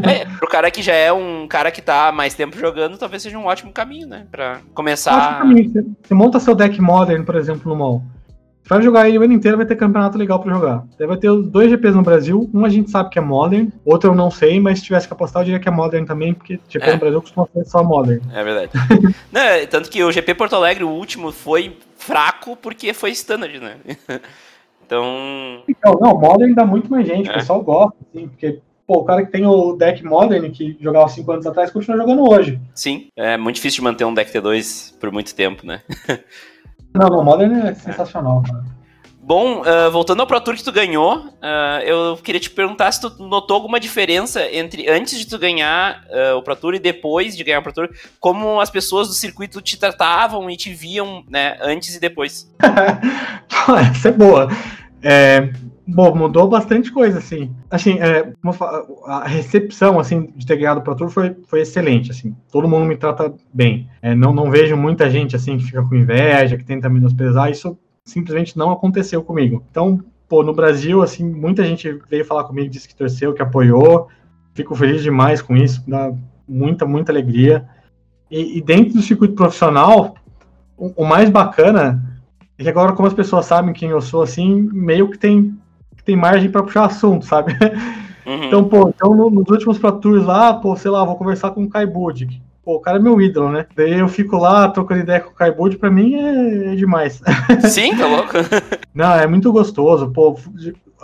É, 0.02 0.24
pro 0.24 0.48
cara 0.48 0.70
que 0.70 0.80
já 0.80 0.94
é 0.94 1.12
um 1.12 1.46
cara 1.46 1.70
que 1.70 1.82
tá 1.82 2.11
mais 2.11 2.34
tempo 2.34 2.59
jogando, 2.59 2.96
talvez 2.96 3.22
seja 3.22 3.38
um 3.38 3.44
ótimo 3.44 3.72
caminho, 3.72 4.07
né? 4.07 4.26
Pra 4.30 4.61
começar. 4.72 5.44
Você, 5.44 5.84
você 6.02 6.14
monta 6.14 6.40
seu 6.40 6.54
deck 6.54 6.80
modern, 6.80 7.24
por 7.24 7.36
exemplo, 7.36 7.70
no 7.70 7.76
mall. 7.76 8.02
Vai 8.68 8.82
jogar 8.82 9.08
ele 9.08 9.18
o 9.18 9.22
ano 9.22 9.32
inteiro, 9.32 9.56
vai 9.56 9.64
ter 9.64 9.76
campeonato 9.76 10.18
legal 10.18 10.40
para 10.40 10.52
jogar. 10.52 10.84
Daí 10.98 11.06
vai 11.06 11.16
ter 11.16 11.30
dois 11.30 11.70
GPs 11.70 11.94
no 11.94 12.02
Brasil. 12.02 12.50
Um 12.52 12.64
a 12.64 12.68
gente 12.68 12.90
sabe 12.90 13.10
que 13.10 13.18
é 13.18 13.22
Modern, 13.22 13.68
outro 13.84 14.10
eu 14.10 14.14
não 14.14 14.28
sei, 14.28 14.58
mas 14.58 14.80
se 14.80 14.84
tivesse 14.86 15.06
que 15.06 15.12
apostar, 15.12 15.42
eu 15.42 15.44
diria 15.44 15.60
que 15.60 15.68
é 15.68 15.70
Modern 15.70 16.04
também, 16.04 16.34
porque 16.34 16.58
GP 16.68 16.84
é. 16.84 16.92
no 16.92 16.98
Brasil 16.98 17.22
costuma 17.22 17.48
ser 17.52 17.64
só 17.64 17.84
Modern. 17.84 18.20
É 18.34 18.42
verdade. 18.42 18.72
não, 19.30 19.40
é, 19.40 19.66
tanto 19.66 19.88
que 19.88 20.02
o 20.02 20.10
GP 20.10 20.34
Porto 20.34 20.56
Alegre, 20.56 20.82
o 20.82 20.90
último, 20.90 21.30
foi 21.30 21.76
fraco 21.96 22.56
porque 22.56 22.92
foi 22.92 23.10
Standard, 23.12 23.60
né? 23.60 23.76
então. 24.84 25.62
Então, 25.68 25.98
não, 26.00 26.18
Modern 26.18 26.52
dá 26.52 26.66
muito 26.66 26.90
mais 26.90 27.06
gente, 27.06 27.28
é. 27.28 27.32
o 27.32 27.34
pessoal 27.34 27.62
gosta, 27.62 27.96
assim, 28.10 28.26
porque 28.26 28.58
pô, 28.84 28.98
o 28.98 29.04
cara 29.04 29.24
que 29.24 29.30
tem 29.30 29.46
o 29.46 29.74
deck 29.74 30.04
Modern, 30.04 30.50
que 30.50 30.76
jogava 30.80 31.08
5 31.08 31.30
anos 31.30 31.46
atrás, 31.46 31.70
continua 31.70 31.98
jogando 31.98 32.28
hoje. 32.28 32.60
Sim, 32.74 33.08
é 33.16 33.36
muito 33.36 33.56
difícil 33.56 33.78
de 33.78 33.84
manter 33.84 34.04
um 34.04 34.14
deck 34.14 34.32
T2 34.32 34.98
por 34.98 35.12
muito 35.12 35.34
tempo, 35.34 35.64
né? 35.64 35.82
Não, 36.97 37.09
no 37.09 37.22
Modern 37.22 37.66
é 37.66 37.74
sensacional, 37.74 38.42
cara. 38.42 38.64
Bom, 39.26 39.62
uh, 39.62 39.90
voltando 39.90 40.20
ao 40.20 40.26
Pro 40.26 40.40
Tour 40.40 40.55
que 40.55 40.62
tu 40.62 40.70
ganhou, 40.70 41.16
uh, 41.16 41.82
eu 41.84 42.16
queria 42.18 42.40
te 42.40 42.49
perguntar 42.49 42.92
se 42.92 43.01
tu 43.01 43.11
notou 43.24 43.57
alguma 43.57 43.80
diferença 43.80 44.49
entre 44.53 44.88
antes 44.88 45.18
de 45.18 45.26
tu 45.26 45.36
ganhar 45.36 46.05
uh, 46.05 46.36
o 46.36 46.42
Pro 46.42 46.55
Tour 46.55 46.74
e 46.76 46.78
depois 46.78 47.36
de 47.36 47.42
ganhar 47.42 47.59
o 47.59 47.62
Pro 47.62 47.72
Tour, 47.72 47.90
como 48.20 48.61
as 48.61 48.70
pessoas 48.70 49.09
do 49.09 49.14
circuito 49.14 49.61
te 49.61 49.76
tratavam 49.76 50.49
e 50.49 50.57
te 50.57 50.72
viam, 50.72 51.24
né, 51.28 51.59
antes 51.61 51.97
e 51.97 51.99
depois. 51.99 52.49
Essa 53.90 54.11
é 54.11 54.12
boa. 54.12 54.49
É, 55.09 55.52
bom, 55.86 56.12
mudou 56.16 56.48
bastante 56.48 56.90
coisa, 56.90 57.18
assim. 57.18 57.54
Assim, 57.70 58.00
é, 58.00 58.32
a 59.07 59.28
recepção, 59.28 60.00
assim, 60.00 60.32
de 60.34 60.44
ter 60.44 60.57
ganhado 60.57 60.80
o 60.80 60.82
Pro 60.82 60.96
Tour 60.96 61.11
foi, 61.11 61.36
foi 61.46 61.61
excelente, 61.61 62.11
assim. 62.11 62.34
Todo 62.50 62.66
mundo 62.66 62.86
me 62.86 62.96
trata 62.96 63.32
bem. 63.54 63.88
É, 64.02 64.16
não, 64.16 64.34
não 64.34 64.50
vejo 64.50 64.76
muita 64.76 65.09
gente, 65.09 65.36
assim, 65.36 65.59
que 65.59 65.66
fica 65.66 65.80
com 65.80 65.94
inveja, 65.94 66.57
que 66.57 66.64
tenta 66.64 66.88
menosprezar. 66.88 67.48
Isso 67.52 67.78
simplesmente 68.04 68.59
não 68.59 68.72
aconteceu 68.72 69.22
comigo. 69.22 69.62
Então, 69.70 70.00
pô, 70.28 70.42
no 70.42 70.52
Brasil, 70.52 71.00
assim, 71.02 71.24
muita 71.24 71.62
gente 71.62 72.00
veio 72.11 72.24
falar 72.24 72.42
comigo, 72.42 72.68
disse 72.68 72.88
que 72.88 72.96
torceu, 72.96 73.32
que 73.32 73.42
apoiou. 73.42 74.09
Fico 74.54 74.74
feliz 74.74 75.04
demais 75.04 75.40
com 75.40 75.57
isso, 75.57 75.84
dá 75.86 76.12
muita, 76.48 76.84
muita 76.84 77.12
alegria. 77.12 77.64
E, 78.28 78.59
e 78.59 78.61
dentro 78.61 78.94
do 78.94 79.02
circuito 79.02 79.34
profissional, 79.34 80.16
o, 80.76 80.92
o, 80.96 81.04
mais 81.04 81.30
bacana 81.30 82.05
que 82.62 82.68
agora, 82.68 82.92
como 82.92 83.09
as 83.09 83.14
pessoas 83.14 83.46
sabem 83.46 83.74
quem 83.74 83.90
eu 83.90 84.00
sou, 84.00 84.22
assim, 84.22 84.68
meio 84.72 85.11
que 85.11 85.18
tem, 85.18 85.57
que 85.96 86.04
tem 86.04 86.16
margem 86.16 86.50
para 86.50 86.62
puxar 86.62 86.86
assunto, 86.86 87.26
sabe? 87.26 87.54
Uhum. 88.26 88.44
Então, 88.44 88.64
pô, 88.64 88.88
então 88.88 89.14
no, 89.14 89.30
nos 89.30 89.48
últimos 89.48 89.78
Pro 89.78 89.92
Tours 89.92 90.24
lá, 90.24 90.54
pô, 90.54 90.74
sei 90.74 90.90
lá, 90.90 91.04
vou 91.04 91.16
conversar 91.16 91.50
com 91.50 91.62
o 91.62 91.68
Kai 91.68 91.86
Bud, 91.86 92.42
pô, 92.66 92.74
o 92.74 92.80
cara 92.80 92.98
é 92.98 93.00
meu 93.00 93.20
ídolo, 93.20 93.52
né? 93.52 93.66
Daí 93.76 94.00
eu 94.00 94.09
fico 94.09 94.36
lá 94.36 94.68
trocando 94.68 95.02
ideia 95.02 95.20
com 95.20 95.30
o 95.30 95.34
Kaibud, 95.34 95.78
pra 95.78 95.88
mim 95.88 96.16
é, 96.16 96.72
é 96.72 96.74
demais. 96.74 97.22
Sim, 97.70 97.96
tá 97.96 98.09
louco? 98.09 98.32
Não, 98.92 99.14
é 99.14 99.26
muito 99.28 99.52
gostoso, 99.52 100.11
pô. 100.11 100.36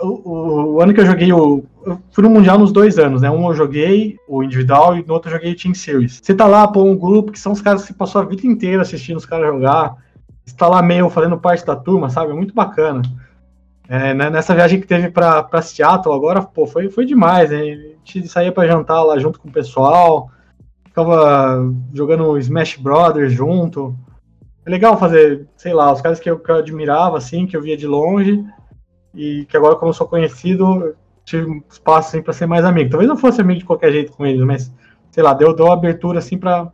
O, 0.01 0.07
o, 0.07 0.73
o, 0.73 0.81
ano 0.81 0.93
que 0.93 0.99
eu 0.99 1.05
joguei 1.05 1.31
o. 1.31 1.63
Eu 1.85 1.99
fui 2.11 2.23
no 2.23 2.29
Mundial 2.29 2.59
nos 2.59 2.73
dois 2.73 2.99
anos, 2.99 3.21
né? 3.21 3.31
Um 3.31 3.47
eu 3.47 3.53
joguei 3.53 4.17
o 4.27 4.43
individual 4.43 4.97
e 4.97 5.05
no 5.05 5.13
outro 5.13 5.29
eu 5.29 5.35
joguei 5.35 5.53
o 5.53 5.55
Team 5.55 5.73
Series. 5.73 6.19
Você 6.21 6.33
tá 6.33 6.45
lá, 6.47 6.67
pô, 6.67 6.83
um 6.83 6.97
grupo 6.97 7.31
que 7.31 7.39
são 7.39 7.53
os 7.53 7.61
caras 7.61 7.85
que 7.85 7.93
passou 7.93 8.19
a 8.19 8.25
vida 8.25 8.45
inteira 8.45 8.81
assistindo 8.81 9.17
os 9.17 9.25
caras 9.25 9.47
jogar. 9.47 9.95
Você 10.45 10.55
tá 10.55 10.67
lá 10.67 10.81
meio 10.81 11.09
fazendo 11.09 11.37
parte 11.37 11.65
da 11.65 11.75
turma, 11.75 12.09
sabe? 12.09 12.31
É 12.31 12.35
muito 12.35 12.53
bacana. 12.53 13.01
É, 13.87 14.13
né, 14.13 14.29
nessa 14.29 14.55
viagem 14.55 14.79
que 14.79 14.87
teve 14.87 15.09
pra 15.09 15.61
Seattle 15.61 16.15
agora, 16.15 16.41
pô, 16.41 16.65
foi, 16.65 16.89
foi 16.89 17.05
demais, 17.05 17.49
né? 17.49 17.57
A 17.57 18.11
gente 18.11 18.27
saía 18.27 18.51
pra 18.51 18.67
jantar 18.67 19.03
lá 19.03 19.17
junto 19.19 19.39
com 19.39 19.49
o 19.49 19.51
pessoal, 19.51 20.29
ficava 20.85 21.63
jogando 21.93 22.37
Smash 22.37 22.77
Brothers 22.77 23.33
junto. 23.33 23.95
É 24.65 24.69
legal 24.69 24.97
fazer, 24.97 25.47
sei 25.57 25.73
lá, 25.73 25.91
os 25.91 26.01
caras 26.01 26.19
que 26.19 26.29
eu, 26.29 26.39
que 26.39 26.49
eu 26.49 26.55
admirava, 26.55 27.17
assim, 27.17 27.45
que 27.45 27.55
eu 27.55 27.61
via 27.61 27.75
de 27.75 27.85
longe, 27.85 28.43
e 29.13 29.45
que 29.45 29.57
agora, 29.57 29.75
como 29.75 29.89
eu 29.89 29.93
sou 29.93 30.07
conhecido, 30.07 30.95
tive 31.25 31.61
espaço 31.69 32.09
assim, 32.09 32.21
para 32.21 32.33
ser 32.33 32.45
mais 32.45 32.65
amigo. 32.65 32.89
Talvez 32.89 33.09
não 33.09 33.17
fosse 33.17 33.41
amigo 33.41 33.59
de 33.59 33.65
qualquer 33.65 33.91
jeito 33.91 34.13
com 34.13 34.25
eles, 34.25 34.41
mas 34.41 34.73
sei 35.11 35.23
lá, 35.23 35.33
deu, 35.33 35.53
deu 35.53 35.71
abertura 35.71 36.19
assim 36.19 36.37
para 36.37 36.71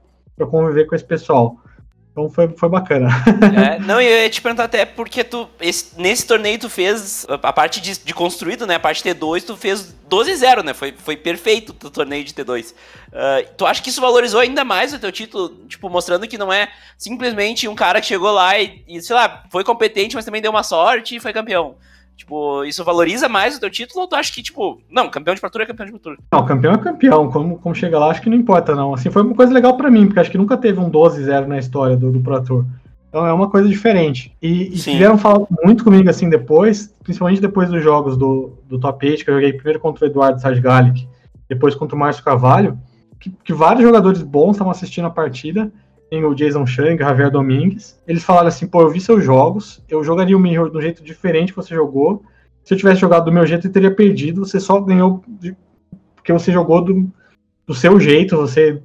conviver 0.49 0.86
com 0.86 0.95
esse 0.95 1.05
pessoal. 1.05 1.57
Então 2.12 2.30
foi, 2.30 2.49
foi 2.49 2.68
bacana. 2.68 3.10
É, 3.55 3.80
não, 3.86 4.01
eu 4.01 4.24
ia 4.24 4.30
te 4.30 4.41
perguntar 4.41 4.66
até 4.66 4.86
porque 4.86 5.24
tu, 5.24 5.47
esse, 5.62 5.99
nesse 5.99 6.26
torneio 6.26 6.60
tu 6.60 6.70
fez 6.70 7.26
a 7.30 7.53
parte 7.53 7.80
de, 7.80 7.97
de, 7.99 8.14
construído, 8.14 8.66
né? 8.66 8.76
A 8.76 8.80
parte 8.80 9.03
T2, 9.03 9.43
tu 9.43 9.55
fez 9.55 9.95
12-0, 10.10 10.64
né? 10.64 10.74
Foi, 10.74 10.91
foi 10.91 11.16
perfeito 11.16 11.70
o 11.70 11.89
torneio 11.89 12.24
de 12.24 12.34
T2. 12.34 12.72
Uh, 12.72 12.76
ah, 13.14 13.43
tu 13.55 13.66
acha 13.66 13.82
que 13.82 13.89
isso 13.89 14.01
valorizou 14.01 14.39
ainda 14.39 14.64
mais 14.66 14.93
o 14.93 14.99
teu 14.99 15.12
título? 15.12 15.49
Tipo, 15.68 15.89
mostrando 15.89 16.28
que 16.28 16.38
não 16.38 16.51
é 16.51 16.70
simplesmente 16.97 17.68
um 17.68 17.76
cara 17.76 18.01
que 18.01 18.07
chegou 18.07 18.32
lá 18.32 18.60
e, 18.60 18.84
e 18.88 19.01
sei 19.01 19.16
lá, 19.16 19.43
foi 19.51 19.64
competente, 19.64 20.16
mas 20.16 20.26
também 20.26 20.41
deu 20.41 20.51
uma 20.51 20.64
sorte 20.64 21.16
e 21.16 21.20
foi 21.20 21.32
campeão. 21.32 21.76
Tipo, 22.20 22.65
isso 22.65 22.84
valoriza 22.84 23.30
mais 23.30 23.55
o 23.55 23.61
teu 23.61 23.70
título 23.70 24.01
ou 24.01 24.07
tu 24.07 24.13
acha 24.13 24.34
que, 24.34 24.43
tipo, 24.43 24.82
não, 24.91 25.09
campeão 25.09 25.34
de 25.34 25.39
Pro 25.39 25.49
é 25.61 25.65
campeão 25.65 25.86
de 25.86 25.97
Pro 25.97 26.17
Não, 26.34 26.45
campeão 26.45 26.74
é 26.74 26.78
campeão. 26.78 27.32
Como, 27.32 27.57
como 27.57 27.74
chega 27.74 27.97
lá, 27.97 28.11
acho 28.11 28.22
que 28.22 28.30
não 28.30 28.36
importa, 28.36 28.76
não. 28.76 28.93
Assim, 28.93 29.09
foi 29.09 29.22
uma 29.22 29.34
coisa 29.34 29.53
legal 29.53 29.78
para 29.78 29.89
mim, 29.89 30.05
porque 30.05 30.20
acho 30.20 30.30
que 30.30 30.38
nunca 30.38 30.57
teve 30.57 30.82
um 30.82 30.91
12-0 30.91 31.45
na 31.45 31.57
história 31.57 31.95
do, 31.95 32.11
do 32.11 32.20
Pro 32.20 32.43
Tour. 32.43 32.65
Então 33.07 33.26
é 33.26 33.32
uma 33.32 33.49
coisa 33.49 33.70
diferente. 33.70 34.36
E, 34.41 34.67
e 34.74 34.76
vieram 34.97 35.17
falar 35.17 35.47
muito 35.63 35.82
comigo 35.82 36.09
assim 36.09 36.30
depois, 36.30 36.93
principalmente 37.01 37.39
depois 37.39 37.70
dos 37.70 37.82
jogos 37.82 38.17
do, 38.17 38.51
do 38.67 38.78
Top 38.78 39.07
8, 39.07 39.24
que 39.24 39.30
eu 39.32 39.36
joguei 39.36 39.53
primeiro 39.53 39.80
contra 39.80 40.05
o 40.05 40.09
Eduardo 40.09 40.41
Sajgalik, 40.41 41.07
depois 41.47 41.74
contra 41.74 41.95
o 41.95 41.99
Márcio 41.99 42.22
Carvalho, 42.22 42.78
que, 43.17 43.30
que 43.45 43.53
vários 43.53 43.84
jogadores 43.84 44.22
bons 44.22 44.51
estavam 44.51 44.72
assistindo 44.72 45.05
a 45.05 45.09
partida 45.09 45.72
tem 46.10 46.26
o 46.26 46.34
Jason 46.34 46.66
Chang, 46.66 46.97
Javier 46.97 47.30
Domingues. 47.30 47.99
Eles 48.07 48.24
falaram 48.24 48.47
assim: 48.47 48.68
pô, 48.68 48.82
eu 48.82 48.89
vi 48.89 48.99
seus 48.99 49.24
jogos, 49.24 49.82
eu 49.88 50.03
jogaria 50.03 50.36
o 50.36 50.39
Mirror 50.39 50.70
do 50.70 50.82
jeito 50.82 51.03
diferente 51.03 51.51
que 51.51 51.57
você 51.57 51.76
jogou. 51.76 52.24
Se 52.64 52.74
eu 52.74 52.78
tivesse 52.78 53.01
jogado 53.01 53.26
do 53.26 53.32
meu 53.32 53.45
jeito, 53.45 53.68
eu 53.68 53.72
teria 53.72 53.93
perdido. 53.93 54.45
Você 54.45 54.60
só 54.60 54.80
ganhou 54.80 55.24
de, 55.28 55.55
porque 56.16 56.34
você 56.34 56.51
jogou 56.51 56.82
do, 56.84 57.12
do 57.66 57.74
seu 57.74 57.99
jeito, 57.99 58.36
você, 58.36 58.82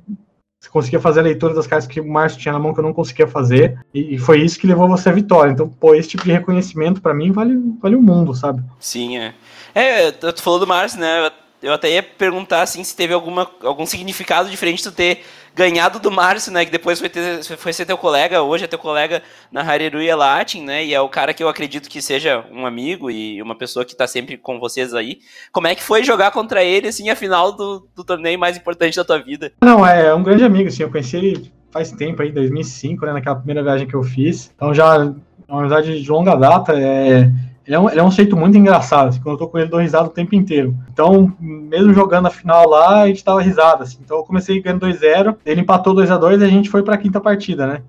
você, 0.61 0.70
conseguia 0.70 1.01
fazer 1.01 1.20
a 1.20 1.25
leitura 1.25 1.55
das 1.55 1.66
cartas 1.66 1.87
que 1.87 2.01
o 2.01 2.09
Márcio 2.09 2.41
tinha 2.41 2.53
na 2.53 2.59
mão 2.59 2.72
que 2.72 2.81
eu 2.81 2.85
não 2.85 2.95
conseguia 2.95 3.27
fazer. 3.27 3.79
E, 3.93 4.16
foi 4.18 4.41
isso 4.41 4.59
que 4.59 4.66
levou 4.66 4.89
você 4.89 5.09
à 5.09 5.12
vitória. 5.12 5.51
Então, 5.51 5.68
pô, 5.68 5.95
esse 5.95 6.09
tipo 6.09 6.25
de 6.25 6.33
reconhecimento 6.33 7.03
para 7.03 7.14
mim 7.14 7.33
vale, 7.33 7.55
vale 7.81 7.97
o 7.97 8.03
mundo, 8.03 8.35
sabe? 8.35 8.62
Sim, 8.79 9.18
é. 9.18 9.35
É, 9.75 10.11
tu 10.12 10.43
falou 10.43 10.61
do 10.61 10.66
Márcio, 10.66 11.01
né? 11.01 11.31
Eu 11.64 11.72
até 11.72 11.90
ia 11.90 12.02
perguntar 12.02 12.62
assim, 12.62 12.84
se 12.84 12.94
teve 12.94 13.14
alguma, 13.14 13.50
algum 13.62 13.86
significado 13.86 14.50
diferente 14.50 14.82
tu 14.82 14.92
ter 14.92 15.22
ganhado 15.54 15.98
do 15.98 16.10
Márcio, 16.10 16.52
né? 16.52 16.64
Que 16.64 16.70
depois 16.70 16.98
foi, 16.98 17.08
ter, 17.08 17.42
foi 17.42 17.72
ser 17.72 17.86
teu 17.86 17.96
colega, 17.96 18.42
hoje 18.42 18.64
é 18.64 18.66
teu 18.66 18.78
colega 18.78 19.22
na 19.50 19.62
Hareruia 19.62 20.14
Latin, 20.14 20.62
né? 20.62 20.84
E 20.84 20.92
é 20.92 21.00
o 21.00 21.08
cara 21.08 21.32
que 21.32 21.42
eu 21.42 21.48
acredito 21.48 21.88
que 21.88 22.02
seja 22.02 22.44
um 22.52 22.66
amigo 22.66 23.10
e 23.10 23.40
uma 23.40 23.56
pessoa 23.56 23.84
que 23.84 23.96
tá 23.96 24.06
sempre 24.06 24.36
com 24.36 24.60
vocês 24.60 24.92
aí. 24.92 25.20
Como 25.50 25.66
é 25.66 25.74
que 25.74 25.82
foi 25.82 26.04
jogar 26.04 26.32
contra 26.32 26.62
ele, 26.62 26.88
assim, 26.88 27.08
a 27.08 27.16
final 27.16 27.52
do, 27.52 27.88
do 27.94 28.04
torneio 28.04 28.38
mais 28.38 28.56
importante 28.56 28.96
da 28.96 29.04
tua 29.04 29.18
vida? 29.18 29.52
Não, 29.62 29.86
é, 29.86 30.08
é 30.08 30.14
um 30.14 30.22
grande 30.22 30.44
amigo, 30.44 30.68
assim, 30.68 30.82
eu 30.82 30.90
conheci 30.90 31.16
ele 31.16 31.52
faz 31.70 31.90
tempo 31.92 32.20
aí, 32.20 32.30
2005, 32.30 33.06
né? 33.06 33.14
Naquela 33.14 33.36
primeira 33.36 33.62
viagem 33.62 33.86
que 33.86 33.94
eu 33.94 34.02
fiz. 34.02 34.52
Então 34.54 34.74
já 34.74 34.96
é 34.96 35.52
uma 35.52 35.60
amizade 35.60 36.02
de 36.02 36.10
longa 36.10 36.34
data, 36.34 36.72
é 36.72 37.30
ele 37.66 37.76
é, 37.76 37.80
um, 37.80 37.88
ele 37.88 38.00
é 38.00 38.02
um 38.02 38.10
jeito 38.10 38.36
muito 38.36 38.58
engraçado, 38.58 39.08
assim, 39.08 39.20
quando 39.20 39.34
eu 39.34 39.38
tô 39.38 39.48
com 39.48 39.56
ele, 39.56 39.66
eu 39.66 39.70
dou 39.70 39.80
risada 39.80 40.06
o 40.06 40.12
tempo 40.12 40.34
inteiro. 40.34 40.76
Então, 40.92 41.34
mesmo 41.40 41.94
jogando 41.94 42.26
a 42.26 42.30
final 42.30 42.68
lá, 42.68 43.02
a 43.02 43.08
gente 43.08 43.24
tava 43.24 43.40
risada, 43.40 43.84
assim. 43.84 43.98
Então 44.04 44.18
eu 44.18 44.22
comecei 44.24 44.60
ganhando 44.60 44.86
2-0, 44.86 45.36
ele 45.46 45.62
empatou 45.62 45.94
2x2 45.94 46.40
e 46.40 46.44
a 46.44 46.48
gente 46.48 46.68
foi 46.68 46.82
pra 46.82 46.98
quinta 46.98 47.20
partida, 47.20 47.66
né? 47.66 47.82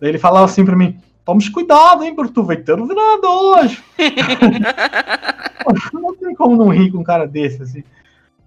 Daí 0.00 0.10
ele 0.10 0.18
falava 0.18 0.44
assim 0.44 0.64
pra 0.64 0.76
mim, 0.76 0.98
tome 1.24 1.50
cuidado, 1.50 2.04
hein, 2.04 2.14
porque 2.14 2.32
tu 2.32 2.44
vai 2.44 2.58
ter 2.58 2.80
um 2.80 2.86
virado 2.86 3.26
hoje. 3.26 3.82
não 5.92 6.14
tem 6.14 6.34
como 6.36 6.56
não 6.56 6.68
rir 6.68 6.92
com 6.92 6.98
um 6.98 7.04
cara 7.04 7.26
desse, 7.26 7.60
assim. 7.60 7.82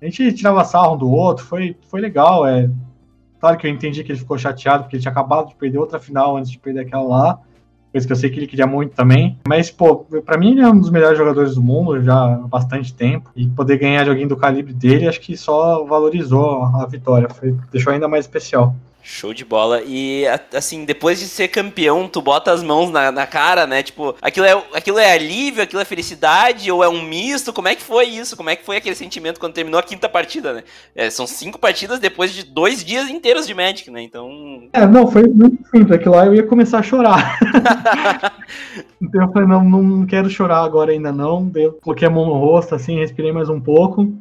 A 0.01 0.05
gente 0.05 0.31
tirava 0.33 0.63
sarro 0.63 0.95
um 0.95 0.97
do 0.97 1.11
outro, 1.11 1.45
foi, 1.45 1.75
foi 1.89 1.99
legal, 1.99 2.47
é... 2.47 2.69
Claro 3.41 3.57
que 3.57 3.67
eu 3.67 3.71
entendi 3.71 4.03
que 4.03 4.11
ele 4.11 4.19
ficou 4.19 4.37
chateado, 4.37 4.83
porque 4.83 4.95
ele 4.95 5.01
tinha 5.01 5.11
acabado 5.11 5.49
de 5.49 5.55
perder 5.55 5.79
outra 5.79 5.99
final 5.99 6.37
antes 6.37 6.51
de 6.51 6.59
perder 6.59 6.81
aquela 6.81 7.03
lá 7.03 7.39
coisa 7.91 8.07
que 8.07 8.13
eu 8.13 8.17
sei 8.17 8.29
que 8.29 8.39
ele 8.39 8.47
queria 8.47 8.67
muito 8.67 8.93
também. 8.93 9.37
Mas, 9.47 9.69
pô, 9.69 10.05
pra 10.25 10.37
mim 10.37 10.51
ele 10.51 10.61
é 10.61 10.67
um 10.67 10.79
dos 10.79 10.89
melhores 10.89 11.17
jogadores 11.17 11.55
do 11.55 11.61
mundo 11.61 12.01
já 12.01 12.35
há 12.35 12.37
bastante 12.47 12.93
tempo. 12.93 13.29
E 13.35 13.47
poder 13.47 13.77
ganhar 13.77 14.03
de 14.03 14.09
alguém 14.09 14.27
do 14.27 14.37
calibre 14.37 14.73
dele, 14.73 15.07
acho 15.07 15.19
que 15.19 15.35
só 15.35 15.83
valorizou 15.85 16.63
a 16.63 16.85
vitória. 16.85 17.29
Foi, 17.29 17.55
deixou 17.71 17.91
ainda 17.91 18.07
mais 18.07 18.25
especial. 18.25 18.75
Show 19.03 19.33
de 19.33 19.43
bola. 19.43 19.81
E, 19.85 20.25
assim, 20.53 20.85
depois 20.85 21.19
de 21.19 21.25
ser 21.25 21.47
campeão, 21.47 22.07
tu 22.07 22.21
bota 22.21 22.51
as 22.51 22.61
mãos 22.61 22.91
na, 22.91 23.11
na 23.11 23.25
cara, 23.25 23.65
né? 23.65 23.81
Tipo, 23.81 24.15
aquilo 24.21 24.45
é, 24.45 24.63
aquilo 24.73 24.99
é 24.99 25.13
alívio, 25.13 25.63
aquilo 25.63 25.81
é 25.81 25.85
felicidade, 25.85 26.71
ou 26.71 26.83
é 26.83 26.89
um 26.89 27.01
misto? 27.01 27.51
Como 27.51 27.67
é 27.67 27.75
que 27.75 27.81
foi 27.81 28.05
isso? 28.05 28.37
Como 28.37 28.49
é 28.49 28.55
que 28.55 28.65
foi 28.65 28.77
aquele 28.77 28.95
sentimento 28.95 29.39
quando 29.39 29.53
terminou 29.53 29.79
a 29.79 29.83
quinta 29.83 30.07
partida, 30.07 30.53
né? 30.53 30.63
É, 30.95 31.09
são 31.09 31.25
cinco 31.25 31.57
partidas 31.57 31.99
depois 31.99 32.33
de 32.33 32.43
dois 32.43 32.83
dias 32.83 33.09
inteiros 33.09 33.47
de 33.47 33.53
Magic, 33.53 33.89
né? 33.89 34.01
Então. 34.01 34.67
É, 34.73 34.85
não, 34.85 35.11
foi 35.11 35.27
muito 35.27 35.57
simples. 35.69 35.91
Aquilo 35.91 36.15
lá 36.15 36.25
eu 36.25 36.35
ia 36.35 36.43
começar 36.43 36.79
a 36.79 36.83
chorar. 36.83 37.39
então 39.01 39.23
eu 39.23 39.31
falei, 39.31 39.47
não, 39.47 39.63
não 39.63 40.05
quero 40.05 40.29
chorar 40.29 40.63
agora 40.63 40.91
ainda 40.91 41.11
não. 41.11 41.51
Eu 41.55 41.73
coloquei 41.81 42.07
a 42.07 42.11
mão 42.11 42.25
no 42.25 42.33
rosto, 42.33 42.75
assim, 42.75 42.99
respirei 42.99 43.31
mais 43.31 43.49
um 43.49 43.59
pouco. 43.59 44.13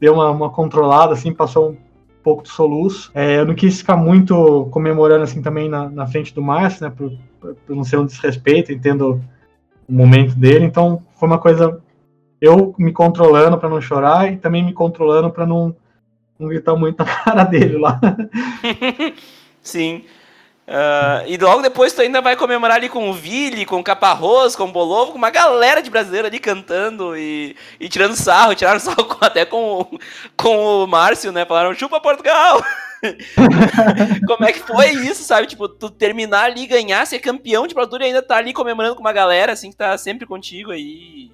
Deu 0.00 0.14
uma, 0.14 0.30
uma 0.30 0.50
controlada, 0.50 1.12
assim, 1.12 1.32
passou 1.32 1.70
um 1.70 1.76
pouco 2.22 2.42
de 2.42 2.50
soluço. 2.50 3.10
É, 3.14 3.38
eu 3.38 3.46
não 3.46 3.54
quis 3.54 3.78
ficar 3.78 3.96
muito 3.96 4.68
comemorando 4.70 5.24
assim 5.24 5.42
também 5.42 5.68
na, 5.68 5.88
na 5.88 6.06
frente 6.06 6.34
do 6.34 6.42
Márcio, 6.42 6.84
né, 6.84 6.92
por, 6.96 7.12
por, 7.40 7.76
não 7.76 7.84
ser 7.84 7.98
um 7.98 8.06
desrespeito, 8.06 8.72
entendo 8.72 9.20
o 9.88 9.92
momento 9.92 10.34
dele. 10.34 10.64
Então 10.64 11.02
foi 11.18 11.28
uma 11.28 11.38
coisa 11.38 11.80
eu 12.40 12.74
me 12.78 12.92
controlando 12.92 13.58
para 13.58 13.68
não 13.68 13.80
chorar 13.80 14.32
e 14.32 14.36
também 14.36 14.64
me 14.64 14.72
controlando 14.72 15.30
para 15.30 15.46
não, 15.46 15.74
não 16.38 16.48
gritar 16.48 16.74
muito 16.74 16.98
na 16.98 17.04
cara 17.24 17.44
dele 17.44 17.76
lá. 17.76 18.00
Sim. 19.60 20.04
Uh, 20.70 21.26
e 21.26 21.36
logo 21.36 21.62
depois 21.62 21.92
tu 21.92 22.00
ainda 22.00 22.20
vai 22.20 22.36
comemorar 22.36 22.76
ali 22.76 22.88
com 22.88 23.10
o 23.10 23.12
Vili, 23.12 23.66
com 23.66 23.80
o 23.80 23.82
Caparrós, 23.82 24.54
com 24.54 24.66
o 24.66 24.72
Bolovo, 24.72 25.10
com 25.10 25.18
uma 25.18 25.28
galera 25.28 25.82
de 25.82 25.90
brasileiro 25.90 26.28
ali 26.28 26.38
cantando 26.38 27.16
e, 27.16 27.56
e 27.80 27.88
tirando 27.88 28.14
sarro, 28.14 28.54
tiraram 28.54 28.78
sarro 28.80 29.04
com, 29.04 29.24
até 29.24 29.44
com, 29.44 29.98
com 30.36 30.84
o 30.84 30.86
Márcio, 30.86 31.32
né? 31.32 31.44
Falaram, 31.44 31.74
chupa 31.74 32.00
Portugal! 32.00 32.62
Como 34.28 34.44
é 34.44 34.52
que 34.52 34.60
foi 34.60 34.90
isso, 34.90 35.24
sabe? 35.24 35.48
Tipo, 35.48 35.68
tu 35.68 35.90
terminar 35.90 36.44
ali, 36.44 36.68
ganhar, 36.68 37.04
ser 37.04 37.18
campeão 37.18 37.66
de 37.66 37.74
Pro 37.74 37.88
e 38.00 38.04
ainda 38.04 38.22
tá 38.22 38.36
ali 38.36 38.52
comemorando 38.52 38.94
com 38.94 39.00
uma 39.00 39.12
galera, 39.12 39.52
assim, 39.52 39.70
que 39.70 39.76
tá 39.76 39.98
sempre 39.98 40.24
contigo 40.24 40.70
aí 40.70 41.32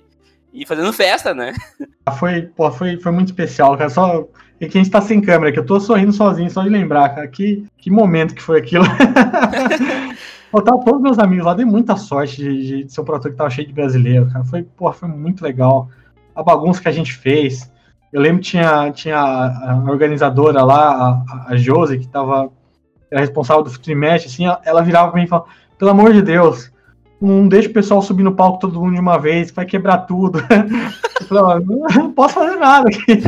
e 0.51 0.65
fazendo 0.65 0.91
festa, 0.95 1.35
né? 1.35 1.53
Foi, 2.19 2.41
pô, 2.41 2.71
foi, 2.71 2.99
foi 2.99 3.13
muito 3.13 3.29
especial, 3.29 3.77
cara. 3.77 3.91
Só 3.91 4.27
e 4.61 4.67
que 4.67 4.79
a 4.79 4.83
gente 4.83 4.91
tá 4.91 5.01
sem 5.01 5.21
câmera, 5.21 5.53
que 5.53 5.59
eu 5.59 5.67
tô 5.67 5.79
sorrindo 5.79 6.13
sozinho, 6.13 6.51
só 6.51 6.63
de 6.63 6.69
lembrar, 6.69 7.11
cara. 7.11 7.29
Que, 7.29 7.67
que 7.77 7.91
momento 7.91 8.35
que 8.35 8.43
foi 8.43 8.59
aquilo. 8.59 8.85
Pô, 10.51 10.63
tava 10.63 10.83
todos 10.85 11.03
meus 11.03 11.19
amigos 11.19 11.45
lá, 11.45 11.55
dei 11.55 11.67
muita 11.67 11.97
sorte 11.97 12.37
de, 12.37 12.85
de 12.85 12.93
ser 12.93 13.01
um 13.01 13.05
produtor 13.05 13.33
que 13.33 13.37
tava 13.37 13.51
cheio 13.51 13.67
de 13.67 13.75
brasileiro, 13.75 14.31
cara. 14.31 14.45
Foi, 14.45 14.63
porra, 14.63 14.95
foi 14.95 15.09
muito 15.09 15.43
legal. 15.43 15.89
A 16.35 16.43
bagunça 16.43 16.81
que 16.81 16.89
a 16.89 16.93
gente 16.93 17.13
fez. 17.13 17.71
Eu 18.13 18.21
lembro 18.21 18.41
que 18.41 18.51
tinha, 18.51 18.91
tinha 18.93 19.19
a 19.19 19.83
organizadora 19.89 20.63
lá, 20.63 21.23
a, 21.29 21.53
a 21.53 21.57
Josi, 21.57 21.99
que 21.99 22.09
tava 22.09 22.51
era 23.11 23.21
responsável 23.21 23.63
do 23.63 23.71
Free 23.71 23.95
Match, 23.95 24.27
assim, 24.27 24.45
ela 24.65 24.83
virava 24.83 25.11
pra 25.11 25.19
mim 25.19 25.27
e 25.27 25.29
falava, 25.29 25.49
pelo 25.79 25.91
amor 25.91 26.13
de 26.13 26.23
Deus, 26.23 26.73
não 27.21 27.49
deixa 27.49 27.69
o 27.69 27.73
pessoal 27.73 28.03
subir 28.03 28.23
no 28.23 28.35
palco 28.35 28.59
todo 28.59 28.81
mundo 28.81 28.95
de 28.95 29.01
uma 29.01 29.19
vez, 29.19 29.51
vai 29.51 29.65
quebrar 29.65 29.99
tudo. 29.99 30.41
Eu 31.21 31.27
falei, 31.27 31.65
não, 31.65 32.13
posso 32.13 32.35
fazer 32.35 32.57
nada 32.57 32.89
aqui. 32.89 33.23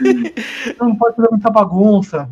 não 0.80 0.96
pode 0.96 1.16
fazer 1.16 1.28
muita 1.30 1.50
bagunça. 1.50 2.28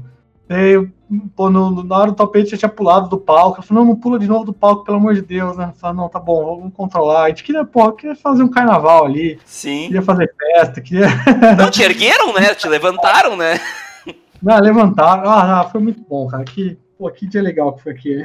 Aí, 0.48 0.88
pô, 1.36 1.50
no, 1.50 1.84
na 1.84 1.96
hora 1.96 2.10
do 2.10 2.16
tapete 2.16 2.50
já 2.50 2.56
tinha 2.56 2.68
pulado 2.70 3.08
do 3.08 3.18
palco. 3.18 3.58
Eu 3.58 3.62
falei, 3.62 3.84
não, 3.84 3.90
não 3.90 3.96
pula 3.96 4.18
de 4.18 4.26
novo 4.26 4.46
do 4.46 4.52
palco, 4.52 4.84
pelo 4.84 4.96
amor 4.96 5.14
de 5.14 5.20
Deus, 5.20 5.56
né? 5.58 5.70
Eu 5.74 5.78
falei, 5.78 5.96
não, 5.96 6.08
tá 6.08 6.18
bom, 6.18 6.56
vamos 6.56 6.74
controlar. 6.74 7.24
A 7.24 7.28
gente 7.28 7.44
queria, 7.44 7.66
pô, 7.66 7.92
queria 7.92 8.16
fazer 8.16 8.42
um 8.42 8.48
carnaval 8.48 9.04
ali. 9.04 9.38
Sim. 9.44 9.86
Queria 9.88 10.02
fazer 10.02 10.34
festa, 10.34 10.80
queria. 10.80 11.08
Não, 11.58 11.70
te 11.70 11.82
ergueram, 11.82 12.32
né? 12.32 12.54
Te 12.54 12.66
levantaram, 12.66 13.36
né? 13.36 13.60
Não, 14.42 14.58
levantaram. 14.58 15.30
Ah, 15.30 15.68
foi 15.70 15.82
muito 15.82 16.02
bom, 16.08 16.26
cara. 16.28 16.44
Que, 16.44 16.78
pô, 16.98 17.08
que 17.10 17.26
dia 17.26 17.40
legal 17.40 17.72
que 17.74 17.82
foi 17.84 17.92
aqui. 17.92 18.22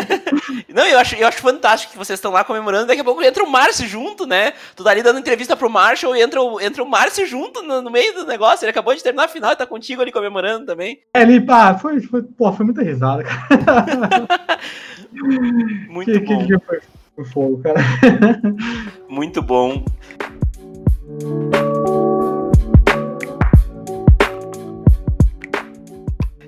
Não, 0.72 0.86
eu 0.86 0.98
acho, 0.98 1.16
eu 1.16 1.26
acho 1.26 1.38
fantástico 1.38 1.92
que 1.92 1.98
vocês 1.98 2.18
estão 2.18 2.30
lá 2.30 2.44
comemorando. 2.44 2.86
Daqui 2.86 3.00
a 3.00 3.04
pouco 3.04 3.22
entra 3.22 3.42
o 3.42 3.50
Márcio 3.50 3.88
junto, 3.88 4.26
né? 4.26 4.52
Tu 4.76 4.84
tá 4.84 4.90
ali 4.90 5.02
dando 5.02 5.18
entrevista 5.18 5.56
pro 5.56 5.70
Marshall 5.70 6.14
e 6.14 6.20
entra 6.20 6.40
o, 6.40 6.60
entra 6.60 6.82
o 6.82 6.88
Márcio 6.88 7.26
junto 7.26 7.62
no, 7.62 7.80
no 7.80 7.90
meio 7.90 8.14
do 8.14 8.26
negócio. 8.26 8.64
Ele 8.64 8.70
acabou 8.70 8.94
de 8.94 9.02
terminar 9.02 9.24
a 9.24 9.28
final 9.28 9.52
e 9.52 9.56
tá 9.56 9.66
contigo 9.66 10.02
ali 10.02 10.12
comemorando 10.12 10.66
também. 10.66 11.00
É, 11.14 11.22
ele, 11.22 11.40
pá, 11.40 11.74
foi, 11.78 12.00
foi, 12.02 12.22
pô, 12.22 12.52
foi 12.52 12.66
muita 12.66 12.82
risada, 12.82 13.24
cara. 13.24 14.28
muito 15.88 16.12
que, 16.12 16.20
bom. 16.20 16.46
Que 16.46 16.58
foi, 16.58 16.80
foi 17.16 17.24
fogo, 17.24 17.62
cara. 17.62 17.80
muito 19.08 19.40
bom. 19.42 19.84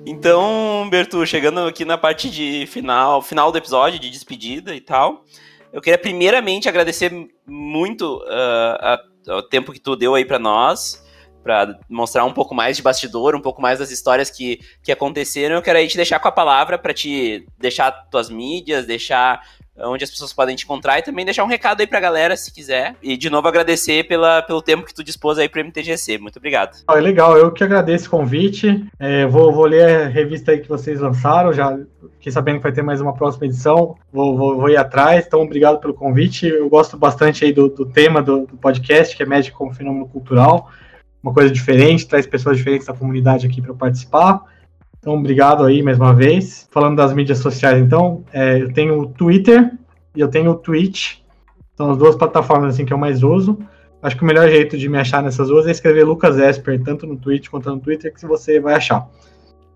Então, 0.05 0.87
Bertu, 0.89 1.25
chegando 1.25 1.61
aqui 1.61 1.83
na 1.83 1.97
parte 1.97 2.29
de 2.29 2.67
final, 2.67 3.23
final 3.23 3.51
do 3.51 3.57
episódio, 3.57 3.99
de 3.99 4.11
despedida 4.11 4.75
e 4.75 4.79
tal, 4.79 5.25
eu 5.73 5.81
queria 5.81 5.97
primeiramente 5.97 6.69
agradecer 6.69 7.11
muito 7.45 8.23
uh, 8.23 9.33
o 9.33 9.41
tempo 9.41 9.73
que 9.73 9.79
tu 9.79 9.95
deu 9.95 10.13
aí 10.13 10.23
para 10.23 10.37
nós, 10.37 11.03
para 11.41 11.79
mostrar 11.89 12.23
um 12.23 12.31
pouco 12.31 12.53
mais 12.53 12.77
de 12.77 12.83
bastidor, 12.83 13.35
um 13.35 13.41
pouco 13.41 13.61
mais 13.61 13.79
das 13.79 13.89
histórias 13.89 14.29
que, 14.29 14.59
que 14.83 14.91
aconteceram. 14.91 15.55
Eu 15.55 15.61
quero 15.63 15.79
aí 15.79 15.87
te 15.87 15.97
deixar 15.97 16.19
com 16.19 16.27
a 16.27 16.31
palavra 16.31 16.77
para 16.77 16.93
te 16.93 17.43
deixar 17.57 17.91
tuas 18.11 18.29
mídias, 18.29 18.85
deixar 18.85 19.41
onde 19.77 20.03
as 20.03 20.09
pessoas 20.09 20.33
podem 20.33 20.55
te 20.55 20.63
encontrar 20.63 20.99
e 20.99 21.01
também 21.01 21.25
deixar 21.25 21.43
um 21.43 21.47
recado 21.47 21.81
aí 21.81 21.87
pra 21.87 21.99
galera, 21.99 22.37
se 22.37 22.53
quiser. 22.53 22.95
E 23.01 23.17
de 23.17 23.29
novo 23.29 23.47
agradecer 23.47 24.07
pela, 24.07 24.41
pelo 24.41 24.61
tempo 24.61 24.85
que 24.85 24.93
tu 24.93 25.03
dispôs 25.03 25.37
aí 25.37 25.49
pro 25.49 25.63
MTGC. 25.63 26.17
Muito 26.17 26.37
obrigado. 26.37 26.77
Ah, 26.87 26.95
legal, 26.95 27.37
eu 27.37 27.51
que 27.51 27.63
agradeço 27.63 28.07
o 28.07 28.11
convite. 28.11 28.85
É, 28.99 29.25
vou, 29.25 29.51
vou 29.51 29.65
ler 29.65 30.05
a 30.05 30.07
revista 30.07 30.51
aí 30.51 30.59
que 30.59 30.69
vocês 30.69 30.99
lançaram, 30.99 31.51
já 31.51 31.77
fiquei 32.13 32.31
sabendo 32.31 32.57
que 32.57 32.63
vai 32.63 32.71
ter 32.71 32.81
mais 32.81 33.01
uma 33.01 33.13
próxima 33.13 33.45
edição, 33.45 33.95
vou, 34.11 34.37
vou, 34.37 34.57
vou 34.57 34.69
ir 34.69 34.77
atrás, 34.77 35.25
então 35.27 35.41
obrigado 35.41 35.79
pelo 35.79 35.93
convite. 35.93 36.47
Eu 36.47 36.69
gosto 36.69 36.97
bastante 36.97 37.43
aí 37.43 37.51
do, 37.51 37.69
do 37.69 37.85
tema 37.85 38.21
do, 38.21 38.45
do 38.45 38.57
podcast, 38.57 39.15
que 39.15 39.23
é 39.23 39.25
médico 39.25 39.57
como 39.57 39.73
fenômeno 39.73 40.07
cultural. 40.07 40.69
Uma 41.21 41.33
coisa 41.33 41.51
diferente, 41.51 42.07
traz 42.07 42.25
pessoas 42.25 42.57
diferentes 42.57 42.87
da 42.87 42.93
comunidade 42.93 43.47
aqui 43.47 43.61
para 43.61 43.73
participar. 43.73 44.41
Então, 45.05 45.19
obrigado 45.19 45.63
aí 45.63 45.83
mais 45.83 45.99
uma 45.99 46.15
vez. 46.15 46.67
Falando 46.71 46.95
das 46.95 47.13
mídias 47.13 47.37
sociais, 47.37 47.79
então, 47.79 48.23
é, 48.33 48.59
eu 48.59 48.73
tenho 48.73 48.99
o 48.99 49.05
Twitter 49.05 49.71
e 50.15 50.19
eu 50.19 50.27
tenho 50.27 50.49
o 50.49 50.55
Twitch. 50.55 51.17
São 51.77 51.91
as 51.91 51.97
duas 51.99 52.15
plataformas 52.15 52.73
assim 52.73 52.85
que 52.85 52.91
eu 52.91 52.97
mais 52.97 53.21
uso. 53.21 53.55
Acho 54.01 54.17
que 54.17 54.23
o 54.23 54.25
melhor 54.25 54.49
jeito 54.49 54.75
de 54.75 54.89
me 54.89 54.97
achar 54.97 55.21
nessas 55.21 55.49
duas 55.49 55.67
é 55.67 55.69
escrever 55.69 56.05
Lucas 56.05 56.39
Esper, 56.39 56.81
tanto 56.81 57.05
no 57.05 57.17
Twitch 57.17 57.49
quanto 57.49 57.69
no 57.69 57.79
Twitter, 57.79 58.11
que 58.11 58.25
você 58.25 58.59
vai 58.59 58.73
achar. 58.73 59.07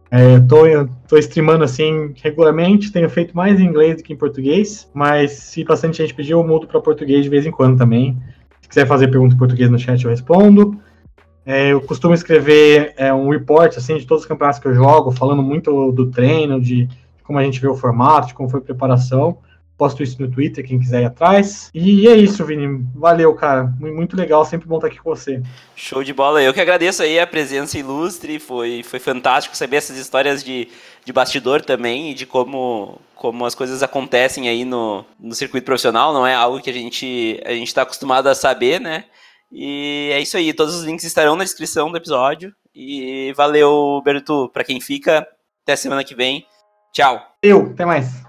É, 0.09 0.39
tô, 0.39 0.63
tô 1.07 1.15
streamando 1.19 1.63
assim 1.63 2.11
regularmente, 2.23 2.91
tenho 2.91 3.07
feito 3.07 3.38
mais 3.38 3.59
em 3.59 3.65
inglês 3.65 3.97
do 3.97 4.01
que 4.01 4.11
em 4.11 4.17
português, 4.17 4.89
mas 4.95 5.34
se 5.34 5.63
bastante 5.63 5.97
gente 5.97 6.15
pedir, 6.15 6.32
eu 6.32 6.43
mudo 6.43 6.65
para 6.65 6.82
português 6.82 7.23
de 7.23 7.30
vez 7.30 7.45
em 7.45 7.51
quando 7.51 7.77
também. 7.77 8.17
Se 8.61 8.69
quiser 8.69 8.88
fazer 8.88 9.09
pergunta 9.09 9.36
em 9.36 9.38
português 9.38 9.69
no 9.69 9.77
chat, 9.77 10.03
eu 10.03 10.09
respondo. 10.09 10.75
É, 11.50 11.70
eu 11.72 11.82
costumo 11.82 12.14
escrever 12.14 12.93
é, 12.95 13.12
um 13.12 13.28
report 13.28 13.76
assim 13.76 13.97
de 13.97 14.06
todos 14.06 14.22
os 14.22 14.28
campeonatos 14.28 14.60
que 14.60 14.68
eu 14.68 14.76
jogo, 14.76 15.10
falando 15.10 15.41
muito 15.41 15.91
do 15.91 16.12
treino, 16.12 16.62
de, 16.62 16.86
de 16.86 17.24
como 17.24 17.39
a 17.39 17.43
gente 17.43 17.60
vê 17.60 17.68
o 17.68 17.74
formato, 17.74 18.28
de 18.28 18.34
como 18.36 18.47
foi 18.47 18.60
a 18.60 18.64
preparação. 18.64 19.39
Posto 19.76 20.04
isso 20.04 20.22
no 20.22 20.30
Twitter, 20.30 20.64
quem 20.64 20.78
quiser 20.78 21.02
ir 21.02 21.06
atrás. 21.06 21.72
E 21.74 22.08
é 22.08 22.16
isso, 22.16 22.45
Vini. 22.45 22.86
Valeu, 22.93 23.34
cara. 23.34 23.64
Muito 23.80 24.16
legal, 24.16 24.45
sempre 24.45 24.68
bom 24.68 24.76
estar 24.76 24.89
aqui 24.89 25.00
com 25.00 25.10
você. 25.10 25.41
Show 25.76 26.04
de 26.04 26.14
bola. 26.14 26.43
Eu 26.43 26.54
que 26.54 26.62
agradeço 26.62 27.02
aí 27.02 27.20
a 27.20 27.26
presença 27.26 27.80
ilustre. 27.80 28.38
Foi, 28.38 28.84
foi 28.84 29.00
fantástico 29.00 29.58
saber 29.58 29.78
essas 29.78 29.97
histórias 29.97 30.43
de, 30.43 30.68
de 31.04 31.12
bastidor 31.12 31.62
também 31.62 32.12
e 32.12 32.14
de 32.14 32.28
como, 32.28 33.02
como 33.16 33.43
as 33.43 33.56
coisas 33.56 33.82
acontecem 33.82 34.47
aí 34.47 34.66
no, 34.66 35.04
no 35.20 35.34
circuito 35.34 35.66
profissional. 35.66 36.14
Não 36.14 36.28
é 36.28 36.36
algo 36.36 36.62
que 36.62 36.70
a 36.70 36.74
gente 36.74 37.41
a 37.43 37.54
está 37.54 37.82
acostumado 37.82 38.28
a 38.28 38.36
saber, 38.36 38.80
né? 38.80 39.06
E 39.52 40.10
é 40.14 40.20
isso 40.20 40.38
aí. 40.38 40.54
Todos 40.54 40.76
os 40.76 40.84
links 40.84 41.06
estarão 41.06 41.36
na 41.36 41.43
descrição 41.43 41.91
do 41.91 41.97
episódio. 41.97 42.54
E 42.74 43.34
valeu, 43.36 44.02
Bertu. 44.04 44.50
Para 44.50 44.64
quem 44.64 44.80
fica, 44.80 45.28
até 45.64 45.76
semana 45.76 46.04
que 46.04 46.16
vem. 46.16 46.45
Tchau. 46.93 47.22
Eu, 47.41 47.72
até 47.74 47.86
mais. 47.86 48.28